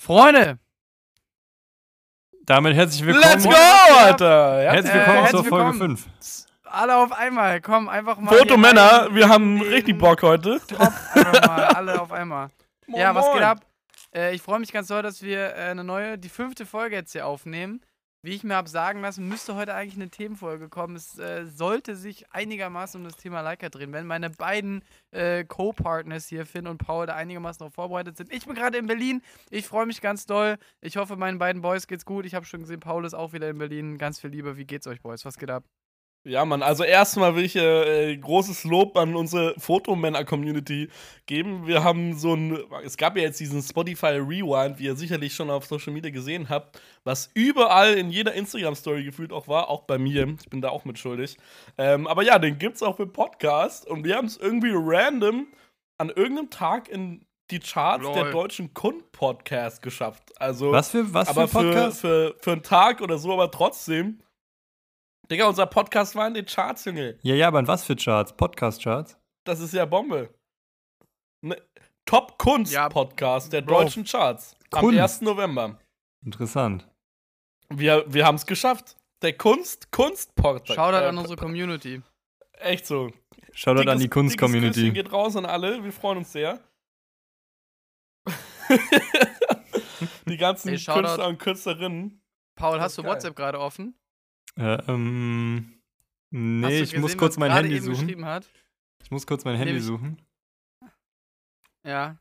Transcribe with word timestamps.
Freunde, 0.00 0.58
Damit 2.46 2.74
herzlich 2.74 3.04
willkommen. 3.04 3.34
Let's 3.34 3.44
go, 3.44 3.50
Alter! 3.98 4.62
Ja. 4.62 4.72
Herzlich 4.72 4.94
willkommen 4.94 5.18
Äh, 5.18 5.28
zur 5.28 5.38
herzlich 5.40 5.48
Folge 5.50 5.72
willkommen. 5.74 5.96
5. 5.98 6.46
alle 6.64 6.96
auf 6.96 7.12
einmal, 7.12 7.60
komm, 7.60 7.90
einfach 7.90 8.16
mal. 8.16 8.34
Fotomänner, 8.34 9.14
wir 9.14 9.28
haben 9.28 9.60
richtig 9.60 9.98
Bock 9.98 10.22
heute. 10.22 10.58
Top, 10.66 10.80
einfach 10.80 11.46
mal, 11.46 11.64
alle 11.66 12.00
auf 12.00 12.12
einmal. 12.12 12.48
Moin, 12.86 12.98
ja, 13.02 13.14
was 13.14 13.30
geht 13.30 13.42
ab? 13.42 13.60
Äh, 14.14 14.34
ich 14.34 14.40
freue 14.40 14.58
mich 14.58 14.72
ganz 14.72 14.88
doll, 14.88 15.02
dass 15.02 15.20
wir 15.20 15.54
äh, 15.54 15.68
eine 15.68 15.84
neue, 15.84 16.16
die 16.16 16.30
fünfte 16.30 16.64
Folge 16.64 16.96
jetzt 16.96 17.12
hier 17.12 17.26
aufnehmen. 17.26 17.82
Wie 18.22 18.34
ich 18.34 18.44
mir 18.44 18.54
habe 18.54 18.68
sagen 18.68 19.00
lassen, 19.00 19.26
müsste 19.28 19.54
heute 19.54 19.74
eigentlich 19.74 19.94
eine 19.94 20.10
Themenfolge 20.10 20.68
kommen. 20.68 20.94
Es 20.94 21.18
äh, 21.18 21.46
sollte 21.46 21.96
sich 21.96 22.30
einigermaßen 22.32 23.00
um 23.00 23.04
das 23.04 23.16
Thema 23.16 23.40
Leica 23.40 23.70
drehen, 23.70 23.94
wenn 23.94 24.06
meine 24.06 24.28
beiden 24.28 24.84
äh, 25.10 25.44
Co-Partners 25.44 26.26
hier, 26.26 26.44
Finn 26.44 26.66
und 26.66 26.76
Paul, 26.76 27.06
da 27.06 27.14
einigermaßen 27.14 27.60
darauf 27.60 27.74
vorbereitet 27.74 28.18
sind. 28.18 28.30
Ich 28.30 28.44
bin 28.44 28.54
gerade 28.54 28.76
in 28.76 28.86
Berlin. 28.86 29.22
Ich 29.48 29.66
freue 29.66 29.86
mich 29.86 30.02
ganz 30.02 30.26
doll. 30.26 30.58
Ich 30.82 30.98
hoffe, 30.98 31.16
meinen 31.16 31.38
beiden 31.38 31.62
Boys 31.62 31.86
geht's 31.86 32.04
gut. 32.04 32.26
Ich 32.26 32.34
habe 32.34 32.44
schon 32.44 32.60
gesehen, 32.60 32.80
Paul 32.80 33.06
ist 33.06 33.14
auch 33.14 33.32
wieder 33.32 33.48
in 33.48 33.56
Berlin. 33.56 33.96
Ganz 33.96 34.20
viel 34.20 34.30
Liebe. 34.30 34.58
Wie 34.58 34.66
geht's 34.66 34.86
euch, 34.86 35.00
Boys? 35.00 35.24
Was 35.24 35.38
geht 35.38 35.50
ab? 35.50 35.64
Ja, 36.22 36.44
Mann, 36.44 36.62
also 36.62 36.84
erstmal 36.84 37.34
will 37.34 37.46
ich 37.46 37.56
äh, 37.56 38.14
großes 38.14 38.64
Lob 38.64 38.98
an 38.98 39.16
unsere 39.16 39.54
Fotomänner-Community 39.58 40.90
geben. 41.24 41.66
Wir 41.66 41.82
haben 41.82 42.18
so 42.18 42.34
ein, 42.34 42.58
es 42.84 42.98
gab 42.98 43.16
ja 43.16 43.22
jetzt 43.22 43.40
diesen 43.40 43.62
Spotify 43.62 44.18
Rewind, 44.18 44.78
wie 44.78 44.84
ihr 44.84 44.96
sicherlich 44.96 45.34
schon 45.34 45.48
auf 45.48 45.64
Social 45.64 45.94
Media 45.94 46.10
gesehen 46.10 46.50
habt, 46.50 46.78
was 47.04 47.30
überall 47.32 47.94
in 47.94 48.10
jeder 48.10 48.34
Instagram-Story 48.34 49.04
gefühlt 49.04 49.32
auch 49.32 49.48
war, 49.48 49.70
auch 49.70 49.84
bei 49.84 49.96
mir. 49.96 50.36
Ich 50.38 50.50
bin 50.50 50.60
da 50.60 50.68
auch 50.68 50.84
mitschuldig. 50.84 51.38
Ähm, 51.78 52.06
aber 52.06 52.22
ja, 52.22 52.38
den 52.38 52.58
gibt's 52.58 52.82
auch 52.82 52.96
für 52.96 53.06
Podcast 53.06 53.86
und 53.86 54.04
wir 54.04 54.16
haben 54.16 54.26
es 54.26 54.36
irgendwie 54.36 54.72
random 54.74 55.46
an 55.96 56.10
irgendeinem 56.10 56.50
Tag 56.50 56.90
in 56.90 57.24
die 57.50 57.60
Charts 57.60 58.04
Lol. 58.04 58.12
der 58.12 58.30
deutschen 58.30 58.74
Kund-Podcast 58.74 59.80
geschafft. 59.80 60.22
Also, 60.38 60.70
Was 60.70 60.90
für, 60.90 61.14
was 61.14 61.28
aber 61.28 61.48
für 61.48 61.58
ein 61.60 61.64
für, 61.64 61.72
Podcast? 61.72 62.00
für, 62.02 62.36
für 62.38 62.52
einen 62.52 62.62
Tag 62.62 63.00
oder 63.00 63.16
so, 63.16 63.32
aber 63.32 63.50
trotzdem. 63.50 64.20
Digga, 65.30 65.46
unser 65.46 65.66
Podcast 65.66 66.14
war 66.16 66.26
in 66.26 66.34
den 66.34 66.44
Charts, 66.46 66.84
Junge. 66.84 67.18
ja, 67.22 67.34
ja, 67.34 67.48
aber 67.48 67.60
in 67.60 67.68
was 67.68 67.84
für 67.84 67.94
Charts? 67.96 68.32
Podcast-Charts? 68.36 69.16
Das 69.46 69.60
ist 69.60 69.72
ja 69.72 69.84
Bombe. 69.84 70.34
Ne, 71.44 71.56
Top 72.04 72.36
Kunst 72.38 72.72
Ja, 72.72 72.88
Podcast 72.88 73.52
der 73.52 73.60
Bro. 73.62 73.82
deutschen 73.82 74.04
Charts. 74.04 74.56
Am 74.72 74.80
Kunst. 74.80 74.98
1. 75.00 75.20
November. 75.22 75.78
Interessant. 76.24 76.88
Wir, 77.68 78.04
wir 78.12 78.26
haben 78.26 78.34
es 78.34 78.44
geschafft. 78.46 78.96
Der 79.22 79.36
Kunst 79.36 79.92
Kunst 79.92 80.34
Podcast. 80.34 80.74
Shoutout 80.74 81.04
an 81.06 81.18
unsere 81.18 81.36
Community. 81.36 82.02
Echt 82.54 82.86
so. 82.86 83.10
Shoutout 83.52 83.88
an 83.88 83.98
die 83.98 84.04
Dickes- 84.04 84.14
Kunst-Community. 84.14 84.80
dickes 84.90 84.94
geht 84.94 85.12
raus 85.12 85.36
an 85.36 85.46
alle. 85.46 85.82
Wir 85.84 85.92
freuen 85.92 86.18
uns 86.18 86.32
sehr. 86.32 86.58
die 90.26 90.36
ganzen 90.36 90.70
Ey, 90.70 90.78
Shoutout. 90.78 91.02
Künstler 91.02 91.28
und 91.28 91.38
Künstlerinnen. 91.38 92.20
Paul, 92.58 92.80
hast 92.80 92.98
du 92.98 93.02
geil. 93.02 93.12
WhatsApp 93.12 93.36
gerade 93.36 93.60
offen? 93.60 93.94
Äh, 94.56 94.78
ähm. 94.88 95.80
Nee, 96.30 96.78
du 96.78 96.84
ich 96.84 96.92
muss 96.96 97.02
gesehen, 97.02 97.18
kurz 97.18 97.36
mein 97.38 97.52
Handy 97.52 97.78
suchen. 97.80 98.08
Ich 99.02 99.10
muss 99.10 99.26
kurz 99.26 99.44
mein 99.44 99.56
Handy 99.56 99.72
Nämlich- 99.72 99.84
suchen. 99.86 100.20
Ja. 101.84 102.16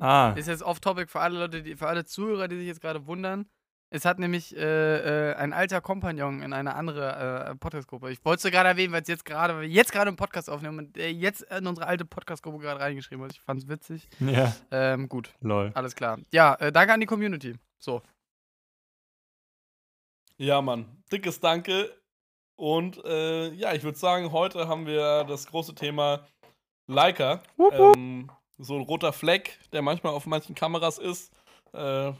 Ah, 0.00 0.34
Ist 0.36 0.46
jetzt 0.46 0.62
off-topic 0.62 1.10
für 1.10 1.20
alle 1.20 1.38
Leute, 1.40 1.62
die, 1.62 1.74
für 1.74 1.88
alle 1.88 2.04
Zuhörer, 2.04 2.46
die 2.46 2.56
sich 2.58 2.66
jetzt 2.68 2.80
gerade 2.80 3.06
wundern. 3.06 3.46
Es 3.90 4.04
hat 4.04 4.18
nämlich 4.18 4.54
äh, 4.54 5.30
äh, 5.30 5.34
ein 5.36 5.52
alter 5.54 5.80
Kompagnon 5.80 6.42
in 6.42 6.52
eine 6.52 6.74
andere 6.74 7.48
äh, 7.50 7.54
Podcast-Gruppe. 7.56 8.10
Ich 8.12 8.22
wollte 8.24 8.46
es 8.46 8.52
gerade 8.52 8.68
erwähnen, 8.68 8.92
weil 8.92 9.00
es 9.02 9.08
jetzt 9.08 9.24
gerade, 9.24 9.54
weil 9.54 9.62
wir 9.62 9.68
jetzt 9.68 9.90
gerade 9.92 10.08
einen 10.08 10.16
Podcast 10.18 10.50
aufnehmen 10.50 10.78
und 10.78 10.96
der 10.96 11.12
jetzt 11.12 11.40
in 11.42 11.66
unsere 11.66 11.86
alte 11.86 12.04
Podcast-Gruppe 12.04 12.58
gerade 12.58 12.80
reingeschrieben 12.80 13.24
hat. 13.24 13.32
Ich 13.32 13.40
fand 13.40 13.62
es 13.62 13.68
witzig. 13.68 14.08
ja, 14.20 14.54
Ähm, 14.70 15.08
gut, 15.08 15.34
lol. 15.40 15.72
alles 15.74 15.96
klar. 15.96 16.18
Ja, 16.30 16.54
äh, 16.56 16.70
danke 16.70 16.92
an 16.92 17.00
die 17.00 17.06
Community. 17.06 17.54
So. 17.78 18.02
Ja, 20.40 20.62
Mann. 20.62 21.02
Dickes 21.12 21.40
Danke. 21.40 21.94
Und 22.56 23.04
äh, 23.04 23.52
ja, 23.54 23.72
ich 23.74 23.82
würde 23.82 23.98
sagen, 23.98 24.32
heute 24.32 24.66
haben 24.68 24.86
wir 24.86 25.24
das 25.24 25.46
große 25.46 25.74
Thema 25.74 26.26
Leica. 26.88 27.42
Ähm, 27.72 28.30
so 28.58 28.74
ein 28.74 28.82
roter 28.82 29.12
Fleck, 29.12 29.58
der 29.72 29.82
manchmal 29.82 30.12
auf 30.14 30.26
manchen 30.26 30.54
Kameras 30.54 30.98
ist. 30.98 31.32
Äh, 31.72 32.12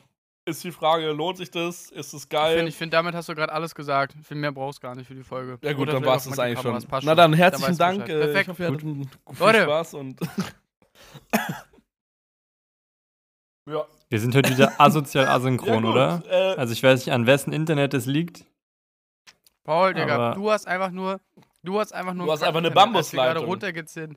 ist 0.47 0.63
die 0.65 0.73
Frage, 0.73 1.11
lohnt 1.13 1.37
sich 1.39 1.51
das? 1.51 1.91
Ist 1.91 2.13
es 2.15 2.23
Ich 2.25 2.29
geil? 2.29 2.57
finde, 2.57 2.69
ich 2.71 2.77
find, 2.77 2.93
damit 2.93 3.15
hast 3.15 3.29
du 3.29 3.35
gerade 3.35 3.53
alles 3.53 3.75
gesagt. 3.75 4.15
Viel 4.25 4.37
mehr 4.37 4.53
brauchst 4.53 4.79
du 4.79 4.83
gar 4.87 4.95
nicht 4.95 5.07
für 5.07 5.15
die 5.15 5.25
Folge. 5.25 5.59
ja 5.63 5.73
gut, 5.75 5.89
dann 5.89 6.05
war 6.05 6.17
es 6.17 6.25
das 6.25 6.39
eigentlich 6.39 6.63
Kameras, 6.63 6.85
schon. 6.85 7.01
Na 7.05 7.15
dann 7.15 7.33
Da 7.33 7.39
herzlichen 7.39 7.73
du 7.73 7.79
Dank. 7.79 8.05
Bescheid. 8.07 8.17
Äh, 8.17 8.25
Perfekt. 8.25 8.43
ich 8.43 8.49
hoffe, 8.49 8.63
ihr 8.63 8.69
hattet 8.69 8.81
viel 8.83 9.09
Leute. 9.47 9.63
Spaß 9.63 9.95
und 9.95 10.21
ja. 13.67 13.87
Wir 14.11 14.21
sind 14.21 14.35
heute 14.35 14.51
wieder 14.51 14.73
asozial 14.81 15.25
ja 15.25 15.35
asynchron, 15.35 15.83
gut, 15.83 15.93
oder? 15.93 16.23
Äh, 16.29 16.57
Also 16.57 16.73
ich 16.73 16.83
weiß 16.83 17.05
nicht, 17.05 17.13
an 17.15 17.27
wessen 17.27 17.53
Internet 17.53 17.95
es 17.95 18.07
liegt. 18.07 18.45
Paul, 19.65 19.93
Digga, 19.93 20.35
du 20.35 20.51
hast 20.51 20.67
einfach 20.67 20.91
nur. 20.91 21.21
Du 21.63 21.79
hast 21.79 21.93
einfach 21.93 22.15
nur. 22.15 22.27
Du 22.27 22.33
hast 22.33 22.43
einfach 22.43 22.59
eine 22.59 22.71
Bambusleitung. 22.71 23.45
runtergezählt. 23.45 24.17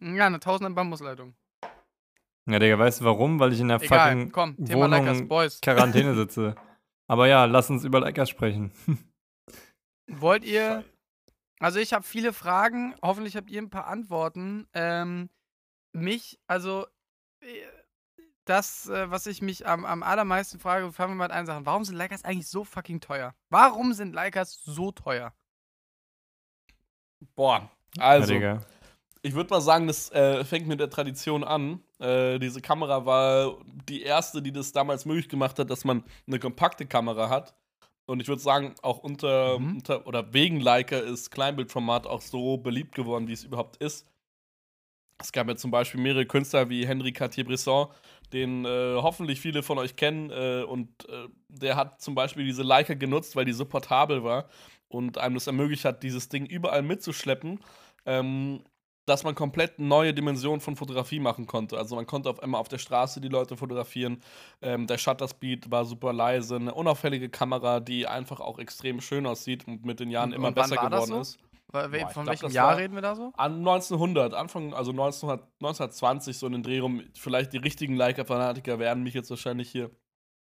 Ja, 0.00 0.26
eine 0.26 0.40
tausende 0.40 0.70
Bambusleitung. 0.72 1.34
Ja, 2.46 2.58
Digga, 2.58 2.78
weißt 2.78 3.00
du 3.00 3.04
warum? 3.04 3.38
Weil 3.40 3.52
ich 3.52 3.60
in 3.60 3.68
der 3.68 3.80
Egal, 3.82 4.10
fucking 4.10 4.32
komm, 4.32 4.56
Thema 4.64 4.84
Wohnung 4.84 5.04
Leckers, 5.06 5.28
Boys. 5.28 5.60
Quarantäne 5.62 6.14
sitze. 6.14 6.54
Aber 7.06 7.26
ja, 7.28 7.46
lass 7.46 7.70
uns 7.70 7.84
über 7.84 8.00
Leckers 8.00 8.28
sprechen. 8.28 8.72
Wollt 10.06 10.44
ihr. 10.44 10.84
Also, 11.60 11.78
ich 11.78 11.92
habe 11.92 12.04
viele 12.04 12.32
Fragen. 12.32 12.94
Hoffentlich 13.02 13.36
habt 13.36 13.50
ihr 13.50 13.60
ein 13.62 13.70
paar 13.70 13.86
Antworten. 13.86 14.66
Ähm, 14.74 15.30
mich, 15.92 16.38
also. 16.46 16.86
Das, 18.46 18.88
äh, 18.88 19.10
was 19.10 19.26
ich 19.26 19.42
mich 19.42 19.66
am, 19.66 19.84
am 19.84 20.02
allermeisten 20.02 20.58
frage, 20.58 20.92
fangen 20.92 21.12
wir 21.12 21.16
mal 21.16 21.24
mit 21.26 21.32
einer 21.32 21.46
Sache. 21.46 21.66
Warum 21.66 21.84
sind 21.84 21.96
Leicas 21.96 22.24
eigentlich 22.24 22.48
so 22.48 22.64
fucking 22.64 23.00
teuer? 23.00 23.34
Warum 23.50 23.92
sind 23.92 24.12
Leicas 24.14 24.62
so 24.64 24.92
teuer? 24.92 25.34
boah, 27.34 27.70
ja, 27.96 28.02
also. 28.02 28.32
Digga. 28.34 28.60
Ich 29.22 29.34
würde 29.34 29.50
mal 29.50 29.60
sagen, 29.60 29.86
das 29.86 30.10
äh, 30.12 30.44
fängt 30.46 30.66
mit 30.66 30.80
der 30.80 30.88
Tradition 30.88 31.44
an. 31.44 31.82
Äh, 31.98 32.38
diese 32.38 32.62
Kamera 32.62 33.04
war 33.04 33.58
die 33.86 34.02
erste, 34.02 34.40
die 34.40 34.50
das 34.52 34.72
damals 34.72 35.04
möglich 35.04 35.28
gemacht 35.28 35.58
hat, 35.58 35.68
dass 35.68 35.84
man 35.84 36.04
eine 36.26 36.38
kompakte 36.38 36.86
Kamera 36.86 37.28
hat. 37.28 37.54
Und 38.06 38.20
ich 38.20 38.28
würde 38.28 38.40
sagen, 38.40 38.74
auch 38.82 38.98
unter, 39.00 39.58
Mhm. 39.58 39.76
unter 39.76 40.06
oder 40.06 40.32
wegen 40.32 40.60
Leica 40.60 40.96
ist 40.96 41.30
Kleinbildformat 41.30 42.06
auch 42.06 42.22
so 42.22 42.56
beliebt 42.56 42.94
geworden, 42.94 43.28
wie 43.28 43.34
es 43.34 43.44
überhaupt 43.44 43.76
ist. 43.76 44.06
Es 45.18 45.32
gab 45.32 45.48
ja 45.48 45.56
zum 45.56 45.70
Beispiel 45.70 46.00
mehrere 46.00 46.24
Künstler 46.24 46.70
wie 46.70 46.86
Henri 46.86 47.12
Cartier-Bresson, 47.12 47.88
den 48.32 48.64
äh, 48.64 48.94
hoffentlich 48.96 49.40
viele 49.40 49.62
von 49.62 49.78
euch 49.78 49.96
kennen. 49.96 50.30
Äh, 50.30 50.64
und 50.64 50.88
äh, 51.08 51.28
der 51.48 51.76
hat 51.76 52.00
zum 52.00 52.14
Beispiel 52.14 52.44
diese 52.44 52.62
Leica 52.62 52.94
genutzt, 52.94 53.36
weil 53.36 53.44
die 53.44 53.52
so 53.52 53.64
portabel 53.64 54.24
war 54.24 54.48
und 54.88 55.18
einem 55.18 55.34
das 55.34 55.46
ermöglicht 55.46 55.84
hat, 55.84 56.02
dieses 56.02 56.28
Ding 56.28 56.46
überall 56.46 56.82
mitzuschleppen. 56.82 57.60
Ähm, 58.06 58.62
dass 59.06 59.24
man 59.24 59.34
komplett 59.34 59.78
neue 59.80 60.14
Dimensionen 60.14 60.60
von 60.60 60.76
Fotografie 60.76 61.18
machen 61.18 61.46
konnte. 61.46 61.76
Also 61.76 61.96
man 61.96 62.06
konnte 62.06 62.30
auf 62.30 62.40
einmal 62.40 62.60
auf 62.60 62.68
der 62.68 62.78
Straße 62.78 63.20
die 63.20 63.28
Leute 63.28 63.56
fotografieren. 63.56 64.22
Ähm, 64.62 64.86
der 64.86 64.98
Shutter 64.98 65.26
Speed 65.26 65.70
war 65.70 65.84
super 65.84 66.12
leise, 66.12 66.56
eine 66.56 66.72
unauffällige 66.72 67.28
Kamera, 67.28 67.80
die 67.80 68.06
einfach 68.06 68.38
auch 68.38 68.58
extrem 68.60 69.00
schön 69.00 69.26
aussieht 69.26 69.66
und 69.66 69.84
mit 69.84 69.98
den 69.98 70.10
Jahren 70.10 70.30
Und- 70.30 70.36
immer 70.36 70.52
besser 70.52 70.76
geworden 70.76 71.06
so? 71.06 71.20
ist. 71.20 71.38
Von 71.70 71.90
glaub, 71.90 72.26
welchem 72.26 72.50
Jahr 72.50 72.76
reden 72.76 72.94
wir 72.94 73.02
da 73.02 73.14
so? 73.14 73.32
An 73.36 73.58
1900, 73.58 74.34
Anfang, 74.34 74.74
also 74.74 74.90
1900, 74.90 75.46
1920, 75.60 76.38
so 76.38 76.46
in 76.46 76.52
den 76.52 76.62
Dreh 76.62 76.80
rum, 76.80 77.02
vielleicht 77.14 77.52
die 77.52 77.58
richtigen 77.58 77.94
Leica-Fanatiker 77.96 78.78
werden 78.78 79.02
mich 79.02 79.14
jetzt 79.14 79.30
wahrscheinlich 79.30 79.70
hier 79.70 79.90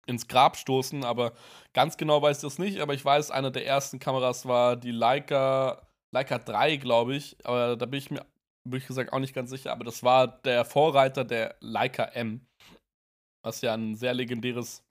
ins 0.07 0.29
Grab 0.29 0.57
stoßen, 0.57 1.05
aber 1.05 1.33
ganz 1.73 1.97
genau 1.97 2.23
weiß 2.23 2.39
ich 2.39 2.43
das 2.43 2.59
nicht, 2.59 2.81
aber 2.81 2.95
ich 2.95 3.05
weiß, 3.05 3.31
eine 3.31 3.51
der 3.51 3.67
ersten 3.67 3.99
Kameras 3.99 4.47
war 4.47 4.77
die 4.77 4.93
Leica, 4.93 5.89
Leica 6.13 6.39
3, 6.39 6.77
glaube 6.77 7.17
ich, 7.17 7.37
aber 7.45 7.77
da 7.77 7.87
bin 7.87 7.99
ich 7.99 8.11
mir, 8.11 8.25
würde 8.65 8.79
ich 8.79 8.87
gesagt, 8.87 9.13
auch 9.13 9.19
nicht 9.19 9.35
ganz 9.35 9.51
sicher, 9.51 9.73
aber 9.73 9.85
das 9.85 10.03
war 10.03 10.29
der 10.29 10.65
Vorreiter 10.65 11.25
der 11.25 11.57
Leica 11.61 12.05
M, 12.05 12.47
was 13.43 13.61
ja 13.63 13.75
ein 13.75 13.97
sehr 13.97 14.15
legendäres 14.15 14.85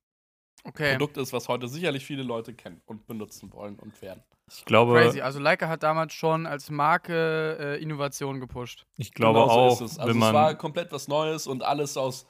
Okay. 0.65 0.91
Produkt 0.91 1.17
ist, 1.17 1.31
was 1.31 1.47
heute 1.47 1.67
sicherlich 1.67 2.05
viele 2.05 2.23
Leute 2.23 2.53
kennen 2.53 2.81
und 2.85 3.07
benutzen 3.07 3.51
wollen 3.53 3.79
und 3.79 4.01
werden. 4.01 4.23
Ich 4.51 4.65
glaube, 4.65 4.93
Crazy. 5.01 5.21
Also 5.21 5.39
Leica 5.39 5.67
hat 5.67 5.83
damals 5.83 6.13
schon 6.13 6.45
als 6.45 6.69
Marke 6.69 7.57
äh, 7.59 7.81
Innovation 7.81 8.39
gepusht. 8.39 8.85
ich 8.97 9.11
glaube 9.13 9.39
Genau 9.39 9.47
so 9.53 9.59
auch, 9.59 9.81
ist 9.81 9.91
es. 9.93 9.99
Also 9.99 10.09
wenn 10.13 10.21
es 10.21 10.33
war 10.33 10.45
man. 10.47 10.57
komplett 10.57 10.91
was 10.91 11.07
Neues 11.07 11.47
und 11.47 11.63
alles 11.63 11.97
aus 11.97 12.25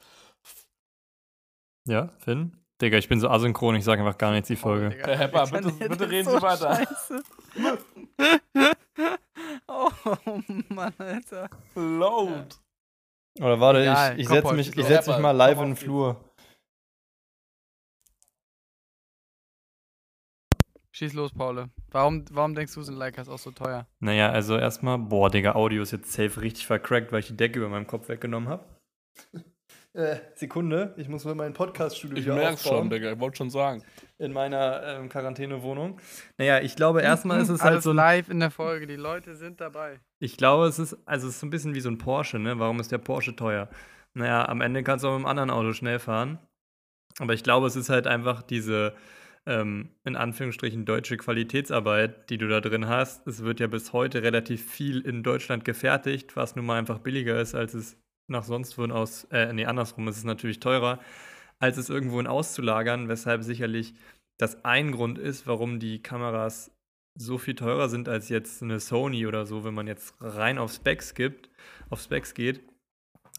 Ja, 1.86 2.10
Finn? 2.18 2.56
Digga, 2.80 2.96
ich 2.98 3.08
bin 3.08 3.20
so 3.20 3.28
asynchron, 3.28 3.74
ich 3.76 3.84
sage 3.84 4.02
einfach 4.02 4.16
gar 4.18 4.32
nichts 4.32 4.48
die 4.48 4.56
Folge. 4.56 4.90
Digga, 4.90 5.06
Herr 5.08 5.18
Hepper, 5.18 5.46
bitte- 5.46 5.88
bitte 5.88 6.10
reden 6.10 6.30
Sie 6.30 6.40
weiter. 6.42 6.86
oh 9.68 9.90
Mann, 10.68 10.92
Alter. 10.98 11.48
Load. 11.74 12.46
Oder 13.38 13.60
warte, 13.60 13.82
Egal, 13.82 14.14
ich, 14.14 14.20
ich 14.22 14.28
setze 14.28 14.54
mich, 14.54 14.76
ich 14.76 14.84
setz 14.86 15.06
mich 15.06 15.18
mal 15.18 15.30
live 15.30 15.58
in 15.58 15.66
den. 15.68 15.76
Flur. 15.76 16.16
Schieß 21.00 21.14
los, 21.14 21.32
Paul. 21.32 21.70
Warum, 21.92 22.26
warum 22.30 22.54
denkst 22.54 22.74
du, 22.74 22.82
sind 22.82 22.98
Leicas 22.98 23.26
auch 23.30 23.38
so 23.38 23.52
teuer? 23.52 23.86
Naja, 24.00 24.30
also 24.32 24.58
erstmal, 24.58 24.98
boah, 24.98 25.30
Digga, 25.30 25.54
Audio 25.54 25.82
ist 25.82 25.92
jetzt 25.92 26.12
safe 26.12 26.42
richtig 26.42 26.66
vercrackt, 26.66 27.10
weil 27.10 27.20
ich 27.20 27.28
die 27.28 27.38
Decke 27.38 27.58
über 27.58 27.70
meinem 27.70 27.86
Kopf 27.86 28.10
weggenommen 28.10 28.50
habe. 28.50 28.64
Äh, 29.92 30.18
Sekunde, 30.36 30.94
ich 30.98 31.08
muss 31.08 31.24
mal 31.24 31.34
mein 31.34 31.52
Podcast-Studio 31.52 32.16
Ich 32.16 32.30
aufbauen. 32.30 32.56
schon, 32.58 32.90
Digga, 32.90 33.10
ich 33.10 33.18
wollte 33.18 33.38
schon 33.38 33.50
sagen. 33.50 33.82
In 34.18 34.32
meiner 34.32 34.84
ähm, 34.84 35.08
Quarantänewohnung. 35.08 35.98
Naja, 36.38 36.60
ich 36.60 36.76
glaube, 36.76 37.02
erstmal 37.02 37.40
ist 37.40 37.48
es 37.48 37.60
Alles 37.60 37.72
halt 37.72 37.82
so 37.82 37.92
live 37.92 38.28
in 38.28 38.38
der 38.38 38.52
Folge, 38.52 38.86
die 38.86 38.94
Leute 38.94 39.34
sind 39.34 39.60
dabei. 39.60 39.98
Ich 40.20 40.36
glaube, 40.36 40.66
es 40.66 40.78
ist, 40.78 40.96
also 41.06 41.26
es 41.26 41.34
ist 41.34 41.40
so 41.40 41.46
ein 41.48 41.50
bisschen 41.50 41.74
wie 41.74 41.80
so 41.80 41.88
ein 41.88 41.98
Porsche, 41.98 42.38
ne? 42.38 42.60
Warum 42.60 42.78
ist 42.78 42.92
der 42.92 42.98
Porsche 42.98 43.34
teuer? 43.34 43.68
Naja, 44.14 44.48
am 44.48 44.60
Ende 44.60 44.84
kannst 44.84 45.04
du 45.04 45.08
auch 45.08 45.18
mit 45.18 45.26
einem 45.26 45.26
anderen 45.26 45.50
Auto 45.50 45.72
schnell 45.72 45.98
fahren. 45.98 46.38
Aber 47.18 47.34
ich 47.34 47.42
glaube, 47.42 47.66
es 47.66 47.74
ist 47.74 47.90
halt 47.90 48.06
einfach 48.06 48.42
diese, 48.42 48.94
ähm, 49.46 49.90
in 50.04 50.16
Anführungsstrichen, 50.16 50.84
deutsche 50.84 51.16
Qualitätsarbeit, 51.16 52.30
die 52.30 52.38
du 52.38 52.48
da 52.48 52.60
drin 52.60 52.88
hast. 52.88 53.26
Es 53.26 53.42
wird 53.42 53.60
ja 53.60 53.66
bis 53.66 53.92
heute 53.92 54.22
relativ 54.22 54.64
viel 54.64 55.00
in 55.00 55.22
Deutschland 55.22 55.64
gefertigt, 55.64 56.36
was 56.36 56.56
nun 56.56 56.66
mal 56.66 56.78
einfach 56.78 56.98
billiger 56.98 57.40
ist, 57.40 57.54
als 57.54 57.74
es 57.74 57.96
nach 58.28 58.44
sonst 58.44 58.78
wohin 58.78 58.92
aus, 58.92 59.24
äh, 59.32 59.52
nee, 59.52 59.66
andersrum 59.66 60.06
ist 60.08 60.16
es 60.16 60.24
natürlich 60.24 60.60
teurer, 60.60 61.00
als 61.58 61.76
es 61.76 61.90
irgendwohin 61.90 62.26
auszulagern, 62.26 63.08
weshalb 63.08 63.42
sicherlich 63.42 63.94
das 64.38 64.64
ein 64.64 64.92
Grund 64.92 65.18
ist, 65.18 65.46
warum 65.46 65.80
die 65.80 66.02
Kameras 66.02 66.70
so 67.18 67.38
viel 67.38 67.54
teurer 67.54 67.88
sind 67.88 68.08
als 68.08 68.28
jetzt 68.28 68.62
eine 68.62 68.80
Sony 68.80 69.26
oder 69.26 69.44
so, 69.44 69.64
wenn 69.64 69.74
man 69.74 69.86
jetzt 69.86 70.14
rein 70.20 70.58
auf 70.58 70.72
Specs 70.72 71.14
gibt, 71.14 71.50
auf 71.90 72.00
Specs 72.00 72.34
geht. 72.34 72.62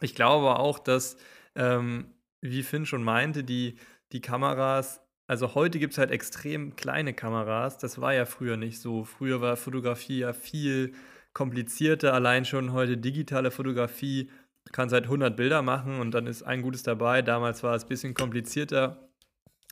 Ich 0.01 0.13
glaube 0.13 0.59
auch, 0.59 0.77
dass, 0.77 1.18
ähm, 1.56 2.13
wie 2.42 2.63
Finn 2.63 2.86
schon 2.86 3.03
meinte, 3.03 3.44
die, 3.44 3.77
die 4.12 4.21
Kameras, 4.21 5.01
also 5.31 5.55
heute 5.55 5.79
gibt 5.79 5.93
es 5.93 5.97
halt 5.97 6.11
extrem 6.11 6.75
kleine 6.75 7.13
Kameras. 7.13 7.77
Das 7.77 8.01
war 8.01 8.13
ja 8.13 8.25
früher 8.25 8.57
nicht 8.57 8.81
so. 8.81 9.05
Früher 9.05 9.39
war 9.39 9.55
Fotografie 9.55 10.19
ja 10.19 10.33
viel 10.33 10.91
komplizierter. 11.31 12.13
Allein 12.13 12.43
schon 12.43 12.73
heute 12.73 12.97
digitale 12.97 13.49
Fotografie. 13.49 14.29
Du 14.65 14.73
kannst 14.73 14.91
halt 14.93 15.05
100 15.05 15.37
Bilder 15.37 15.61
machen 15.61 16.01
und 16.01 16.11
dann 16.11 16.27
ist 16.27 16.43
ein 16.43 16.61
gutes 16.61 16.83
dabei. 16.83 17.21
Damals 17.21 17.63
war 17.63 17.73
es 17.75 17.85
ein 17.85 17.87
bisschen 17.87 18.13
komplizierter. 18.13 19.07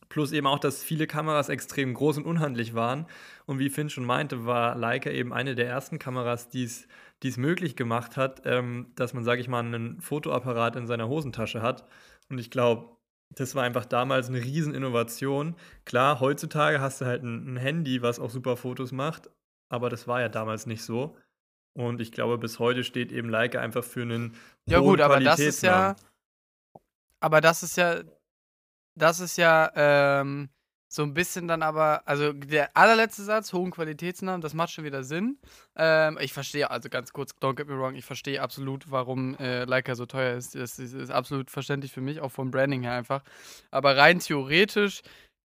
Plus 0.08 0.32
eben 0.32 0.48
auch, 0.48 0.60
dass 0.60 0.82
viele 0.82 1.08
Kameras 1.08 1.50
extrem 1.50 1.94
groß 1.94 2.20
und 2.20 2.26
unhandlich 2.26 2.74
waren. 2.74 3.06
Und 3.46 3.60
wie 3.60 3.70
Finn 3.70 3.90
schon 3.90 4.06
meinte, 4.06 4.46
war 4.46 4.78
Leica 4.78 5.10
eben 5.10 5.34
eine 5.34 5.56
der 5.56 5.68
ersten 5.68 6.00
Kameras, 6.00 6.48
die 6.48 6.64
es 6.64 7.38
möglich 7.38 7.76
gemacht 7.76 8.16
hat, 8.16 8.44
ähm, 8.46 8.94
dass 8.96 9.14
man, 9.14 9.26
sage 9.26 9.42
ich 9.42 9.50
mal, 9.50 9.60
einen 9.60 10.00
Fotoapparat 10.00 10.78
in 10.78 10.88
seiner 10.88 11.10
Hosentasche 11.10 11.62
hat. 11.62 11.84
Und 12.30 12.38
ich 12.38 12.50
glaube, 12.50 12.96
das 13.36 13.56
war 13.56 13.64
einfach 13.64 13.86
damals 13.86 14.28
eine 14.28 14.44
Rieseninnovation. 14.44 15.56
Klar, 15.86 16.20
heutzutage 16.20 16.82
hast 16.82 17.02
du 17.02 17.06
halt 17.06 17.24
ein, 17.24 17.54
ein 17.54 17.58
Handy, 17.58 18.02
was 18.02 18.20
auch 18.20 18.30
super 18.30 18.58
Fotos 18.58 18.92
macht, 18.92 19.30
aber 19.70 19.90
das 19.90 20.08
war 20.08 20.22
ja 20.22 20.30
damals 20.30 20.66
nicht 20.66 20.84
so. 20.84 21.16
Und 21.74 22.02
ich 22.02 22.12
glaube, 22.12 22.38
bis 22.38 22.60
heute 22.60 22.84
steht 22.84 23.12
eben 23.12 23.30
Leica 23.30 23.60
einfach 23.60 23.84
für 23.84 24.02
einen 24.02 24.36
Ja 24.68 24.80
gut, 24.80 25.00
aber 25.02 25.20
das 25.20 25.40
ist 25.40 25.62
ja, 25.62 25.96
aber 27.20 27.42
das 27.42 27.64
ist 27.64 27.78
ja, 27.78 28.02
das 28.96 29.20
ist 29.20 29.38
ja 29.38 29.72
ähm, 29.76 30.50
so 30.92 31.04
ein 31.04 31.14
bisschen 31.14 31.48
dann 31.48 31.62
aber, 31.62 32.02
also 32.08 32.34
der 32.34 32.76
allerletzte 32.76 33.24
Satz, 33.24 33.54
hohen 33.54 33.70
Qualitätsnamen, 33.70 34.42
das 34.42 34.56
macht 34.56 34.72
schon 34.72 34.84
wieder 34.84 35.04
Sinn. 35.04 35.38
Ähm, 35.76 36.18
ich 36.20 36.34
verstehe, 36.34 36.72
also 36.72 36.90
ganz 36.90 37.14
kurz, 37.14 37.32
don't 37.40 37.56
get 37.56 37.68
me 37.68 37.78
wrong, 37.78 37.94
ich 37.94 38.06
verstehe 38.06 38.42
absolut, 38.42 38.90
warum 38.90 39.36
äh, 39.38 39.66
Leica 39.66 39.94
so 39.94 40.08
teuer 40.08 40.36
ist. 40.36 40.56
Das 40.56 40.80
ist, 40.80 40.94
ist 40.94 41.12
absolut 41.12 41.52
verständlich 41.52 41.92
für 41.92 42.02
mich, 42.02 42.20
auch 42.22 42.32
vom 42.32 42.50
Branding 42.50 42.82
her 42.82 42.94
einfach. 42.94 43.24
Aber 43.70 43.96
rein 43.98 44.20
theoretisch, 44.20 45.02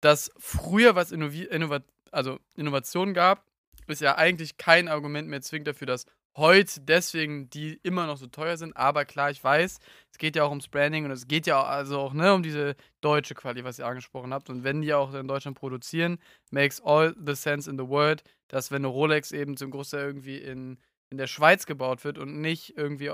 dass 0.03 0.31
früher 0.39 0.95
was 0.95 1.11
Innovi 1.11 1.45
Innovat 1.45 1.85
also 2.13 2.39
Innovation 2.57 3.15
gab, 3.15 3.45
ist 3.87 4.01
ja 4.03 4.17
eigentlich 4.17 4.59
kein 4.59 4.89
Argument 4.89 5.29
mehr 5.29 5.41
zwingend 5.41 5.69
dafür, 5.69 5.87
dass 5.87 6.07
heute 6.41 6.81
deswegen 6.81 7.49
die 7.51 7.79
immer 7.85 8.07
noch 8.07 8.17
so 8.17 8.27
teuer 8.27 8.57
sind. 8.57 8.77
Aber 8.77 9.05
klar, 9.05 9.31
ich 9.31 9.43
weiß, 9.43 9.79
es 10.11 10.19
geht 10.19 10.35
ja 10.35 10.43
auch 10.43 10.51
ums 10.51 10.67
Branding 10.67 11.05
und 11.05 11.13
es 11.13 11.29
geht 11.29 11.47
ja 11.47 11.63
auch, 11.63 11.69
also 11.69 12.01
auch 12.01 12.13
ne, 12.13 12.35
um 12.35 12.43
diese 12.43 12.75
deutsche 13.01 13.35
Quali, 13.35 13.63
was 13.63 13.79
ihr 13.79 13.87
angesprochen 13.87 14.35
habt. 14.35 14.51
Und 14.51 14.65
wenn 14.65 14.83
die 14.83 14.93
auch 14.93 15.15
in 15.15 15.29
Deutschland 15.29 15.57
produzieren, 15.57 16.19
makes 16.51 16.81
all 16.81 17.15
the 17.25 17.37
sense 17.37 17.71
in 17.71 17.79
the 17.79 17.87
world, 17.87 18.25
dass 18.49 18.73
wenn 18.73 18.85
eine 18.85 18.89
Rolex 18.89 19.31
eben 19.31 19.57
zum 19.57 19.71
Großteil 19.71 20.05
irgendwie 20.05 20.39
in, 20.39 20.79
in 21.11 21.19
der 21.19 21.29
Schweiz 21.29 21.67
gebaut 21.67 22.03
wird 22.03 22.19
und 22.19 22.41
nicht 22.41 22.77
irgendwie 22.77 23.13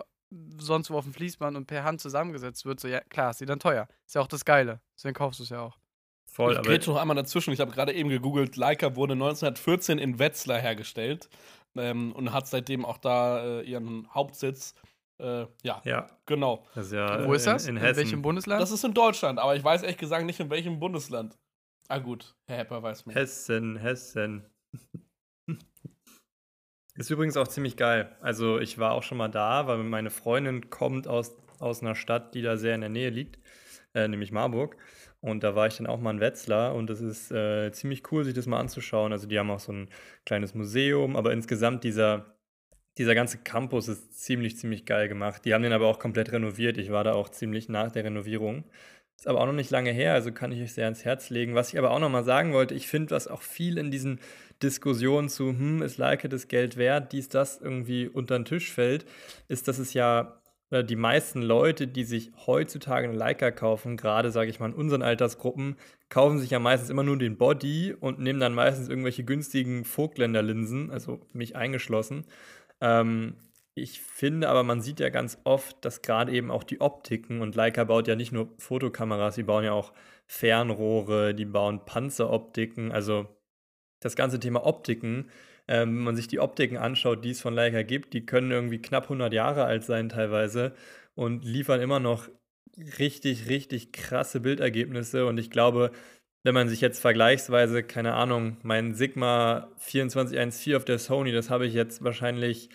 sonst 0.58 0.90
wo 0.90 0.96
auf 0.96 1.04
dem 1.04 1.12
Fließband 1.12 1.56
und 1.56 1.66
per 1.66 1.84
Hand 1.84 2.00
zusammengesetzt 2.00 2.64
wird, 2.64 2.80
so 2.80 2.88
ja 2.88 3.00
klar, 3.00 3.30
ist 3.30 3.40
die 3.40 3.46
dann 3.46 3.60
teuer. 3.60 3.86
Ist 4.06 4.14
ja 4.14 4.22
auch 4.22 4.26
das 4.26 4.44
Geile. 4.44 4.80
Deswegen 4.96 5.14
kaufst 5.14 5.40
du 5.40 5.44
es 5.44 5.50
ja 5.50 5.60
auch. 5.60 5.78
Voll, 6.26 6.52
ich 6.52 6.58
aber 6.58 6.68
rede 6.68 6.90
noch 6.90 6.96
einmal 6.96 7.16
dazwischen. 7.16 7.52
Ich 7.52 7.60
habe 7.60 7.70
gerade 7.70 7.92
eben 7.94 8.10
gegoogelt. 8.10 8.56
Leica 8.56 8.94
wurde 8.94 9.14
1914 9.14 9.98
in 9.98 10.18
Wetzlar 10.18 10.58
hergestellt 10.58 11.28
ähm, 11.78 12.12
und 12.12 12.32
hat 12.32 12.46
seitdem 12.48 12.84
auch 12.84 12.98
da 12.98 13.60
äh, 13.60 13.62
ihren 13.62 14.12
Hauptsitz. 14.12 14.74
Äh, 15.18 15.46
ja, 15.62 15.80
ja, 15.84 16.06
genau. 16.26 16.66
das 16.74 16.86
ist 16.86 16.92
ja 16.92 17.26
Wo 17.26 17.32
ist 17.32 17.46
in, 17.46 17.52
das? 17.52 17.66
in 17.66 17.76
In, 17.76 17.82
Hessen. 17.82 17.96
welchem 17.96 18.22
Bundesland? 18.22 18.60
Das 18.60 18.70
ist 18.70 18.84
in 18.84 18.92
Deutschland, 18.92 19.38
aber 19.38 19.56
ich 19.56 19.64
weiß 19.64 19.82
ehrlich 19.82 19.96
gesagt 19.96 20.26
nicht, 20.26 20.40
in 20.40 20.50
welchem 20.50 20.78
Bundesland. 20.78 21.38
Ah, 21.88 21.98
gut. 21.98 22.34
Herr 22.46 22.58
Hepper 22.58 22.82
weiß 22.82 23.06
mehr. 23.06 23.14
Hessen, 23.16 23.76
Hessen. 23.76 24.44
Ist 26.96 27.10
übrigens 27.10 27.36
auch 27.36 27.48
ziemlich 27.48 27.76
geil. 27.76 28.16
Also 28.20 28.58
ich 28.58 28.78
war 28.78 28.92
auch 28.92 29.02
schon 29.02 29.18
mal 29.18 29.28
da, 29.28 29.66
weil 29.66 29.78
meine 29.78 30.10
Freundin 30.10 30.70
kommt 30.70 31.06
aus, 31.06 31.36
aus 31.58 31.82
einer 31.82 31.94
Stadt, 31.94 32.34
die 32.34 32.40
da 32.40 32.56
sehr 32.56 32.74
in 32.74 32.80
der 32.80 32.90
Nähe 32.90 33.10
liegt, 33.10 33.38
äh, 33.94 34.08
nämlich 34.08 34.32
Marburg. 34.32 34.76
Und 35.26 35.42
da 35.42 35.56
war 35.56 35.66
ich 35.66 35.76
dann 35.76 35.88
auch 35.88 36.00
mal 36.00 36.12
in 36.12 36.20
Wetzlar 36.20 36.74
und 36.76 36.88
das 36.88 37.00
ist 37.00 37.32
äh, 37.32 37.72
ziemlich 37.72 38.12
cool, 38.12 38.24
sich 38.24 38.34
das 38.34 38.46
mal 38.46 38.60
anzuschauen. 38.60 39.10
Also 39.10 39.26
die 39.26 39.38
haben 39.40 39.50
auch 39.50 39.58
so 39.58 39.72
ein 39.72 39.88
kleines 40.24 40.54
Museum, 40.54 41.16
aber 41.16 41.32
insgesamt 41.32 41.82
dieser, 41.82 42.36
dieser 42.96 43.16
ganze 43.16 43.38
Campus 43.38 43.88
ist 43.88 44.22
ziemlich, 44.22 44.56
ziemlich 44.56 44.86
geil 44.86 45.08
gemacht. 45.08 45.44
Die 45.44 45.52
haben 45.52 45.62
den 45.62 45.72
aber 45.72 45.88
auch 45.88 45.98
komplett 45.98 46.30
renoviert. 46.30 46.78
Ich 46.78 46.92
war 46.92 47.02
da 47.02 47.14
auch 47.14 47.28
ziemlich 47.28 47.68
nach 47.68 47.90
der 47.90 48.04
Renovierung. 48.04 48.64
Ist 49.16 49.26
aber 49.26 49.40
auch 49.40 49.46
noch 49.46 49.52
nicht 49.52 49.70
lange 49.70 49.90
her, 49.90 50.12
also 50.12 50.30
kann 50.30 50.52
ich 50.52 50.62
euch 50.62 50.74
sehr 50.74 50.84
ans 50.84 51.04
Herz 51.04 51.28
legen. 51.30 51.56
Was 51.56 51.72
ich 51.72 51.78
aber 51.78 51.90
auch 51.90 51.98
noch 51.98 52.10
mal 52.10 52.22
sagen 52.22 52.52
wollte, 52.52 52.74
ich 52.74 52.86
finde, 52.86 53.12
was 53.12 53.26
auch 53.26 53.42
viel 53.42 53.78
in 53.78 53.90
diesen 53.90 54.20
Diskussionen 54.62 55.28
zu, 55.28 55.48
hm, 55.48 55.82
ist 55.82 55.98
Leica 55.98 56.28
das 56.28 56.46
Geld 56.46 56.76
wert, 56.76 57.12
dies, 57.12 57.28
das 57.28 57.60
irgendwie 57.60 58.06
unter 58.08 58.38
den 58.38 58.44
Tisch 58.44 58.70
fällt, 58.70 59.06
ist, 59.48 59.66
dass 59.66 59.78
es 59.78 59.92
ja 59.92 60.40
oder 60.70 60.82
die 60.82 60.96
meisten 60.96 61.42
Leute, 61.42 61.86
die 61.86 62.04
sich 62.04 62.32
heutzutage 62.46 63.08
eine 63.08 63.16
Leica 63.16 63.50
kaufen, 63.50 63.96
gerade 63.96 64.30
sage 64.30 64.50
ich 64.50 64.58
mal 64.58 64.70
in 64.70 64.74
unseren 64.74 65.02
Altersgruppen, 65.02 65.76
kaufen 66.08 66.38
sich 66.38 66.50
ja 66.50 66.58
meistens 66.58 66.90
immer 66.90 67.04
nur 67.04 67.18
den 67.18 67.38
Body 67.38 67.94
und 67.98 68.18
nehmen 68.18 68.40
dann 68.40 68.54
meistens 68.54 68.88
irgendwelche 68.88 69.24
günstigen 69.24 69.84
Vogtländer-Linsen, 69.84 70.90
also 70.90 71.20
mich 71.32 71.54
eingeschlossen. 71.54 72.26
Ähm, 72.80 73.36
ich 73.74 74.00
finde 74.00 74.48
aber, 74.48 74.62
man 74.62 74.80
sieht 74.80 75.00
ja 75.00 75.10
ganz 75.10 75.38
oft, 75.44 75.84
dass 75.84 76.02
gerade 76.02 76.32
eben 76.32 76.50
auch 76.50 76.64
die 76.64 76.80
Optiken 76.80 77.42
und 77.42 77.54
Leica 77.54 77.84
baut 77.84 78.08
ja 78.08 78.16
nicht 78.16 78.32
nur 78.32 78.48
Fotokameras, 78.58 79.34
sie 79.34 79.42
bauen 79.42 79.64
ja 79.64 79.72
auch 79.72 79.92
Fernrohre, 80.26 81.34
die 81.34 81.44
bauen 81.44 81.84
Panzeroptiken, 81.84 82.90
also 82.90 83.26
das 84.00 84.16
ganze 84.16 84.40
Thema 84.40 84.64
Optiken, 84.66 85.30
ähm, 85.68 85.96
wenn 85.96 86.04
man 86.04 86.16
sich 86.16 86.28
die 86.28 86.40
Optiken 86.40 86.76
anschaut, 86.76 87.24
die 87.24 87.30
es 87.30 87.40
von 87.40 87.54
Leica 87.54 87.82
gibt, 87.82 88.12
die 88.14 88.26
können 88.26 88.50
irgendwie 88.50 88.80
knapp 88.80 89.04
100 89.04 89.32
Jahre 89.32 89.64
alt 89.64 89.84
sein 89.84 90.08
teilweise 90.08 90.74
und 91.14 91.44
liefern 91.44 91.80
immer 91.80 92.00
noch 92.00 92.28
richtig, 92.98 93.48
richtig 93.48 93.92
krasse 93.92 94.40
Bildergebnisse 94.40 95.26
und 95.26 95.38
ich 95.38 95.50
glaube, 95.50 95.92
wenn 96.44 96.54
man 96.54 96.68
sich 96.68 96.80
jetzt 96.80 97.00
vergleichsweise, 97.00 97.82
keine 97.82 98.14
Ahnung, 98.14 98.58
mein 98.62 98.94
Sigma 98.94 99.68
2414 99.78 100.76
auf 100.76 100.84
der 100.84 100.98
Sony, 100.98 101.32
das 101.32 101.50
habe 101.50 101.66
ich 101.66 101.74
jetzt 101.74 102.04
wahrscheinlich 102.04 102.70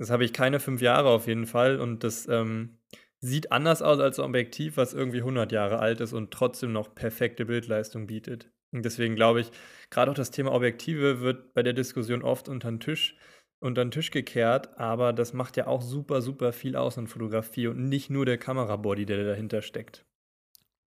das 0.00 0.08
habe 0.08 0.24
ich 0.24 0.32
keine 0.32 0.60
fünf 0.60 0.80
Jahre 0.80 1.10
auf 1.10 1.26
jeden 1.26 1.46
Fall 1.46 1.78
und 1.78 2.04
das 2.04 2.26
ähm, 2.26 2.78
sieht 3.18 3.52
anders 3.52 3.82
aus 3.82 4.00
als 4.00 4.18
ein 4.18 4.24
Objektiv, 4.24 4.78
was 4.78 4.94
irgendwie 4.94 5.18
100 5.18 5.52
Jahre 5.52 5.78
alt 5.78 6.00
ist 6.00 6.14
und 6.14 6.30
trotzdem 6.30 6.72
noch 6.72 6.94
perfekte 6.94 7.44
Bildleistung 7.44 8.06
bietet. 8.06 8.50
Und 8.72 8.84
deswegen 8.84 9.16
glaube 9.16 9.40
ich, 9.40 9.50
gerade 9.90 10.10
auch 10.10 10.16
das 10.16 10.30
Thema 10.30 10.52
Objektive 10.52 11.20
wird 11.20 11.54
bei 11.54 11.62
der 11.62 11.72
Diskussion 11.72 12.22
oft 12.22 12.48
unter 12.48 12.70
den 12.70 12.80
Tisch, 12.80 13.16
unter 13.60 13.84
den 13.84 13.90
Tisch 13.90 14.10
gekehrt, 14.10 14.78
aber 14.78 15.12
das 15.12 15.32
macht 15.32 15.56
ja 15.56 15.66
auch 15.66 15.82
super, 15.82 16.22
super 16.22 16.52
viel 16.52 16.76
aus 16.76 16.96
in 16.96 17.06
Fotografie 17.06 17.66
und 17.66 17.88
nicht 17.88 18.10
nur 18.10 18.24
der 18.24 18.38
Kamerabody, 18.38 19.06
der 19.06 19.24
dahinter 19.24 19.62
steckt. 19.62 20.06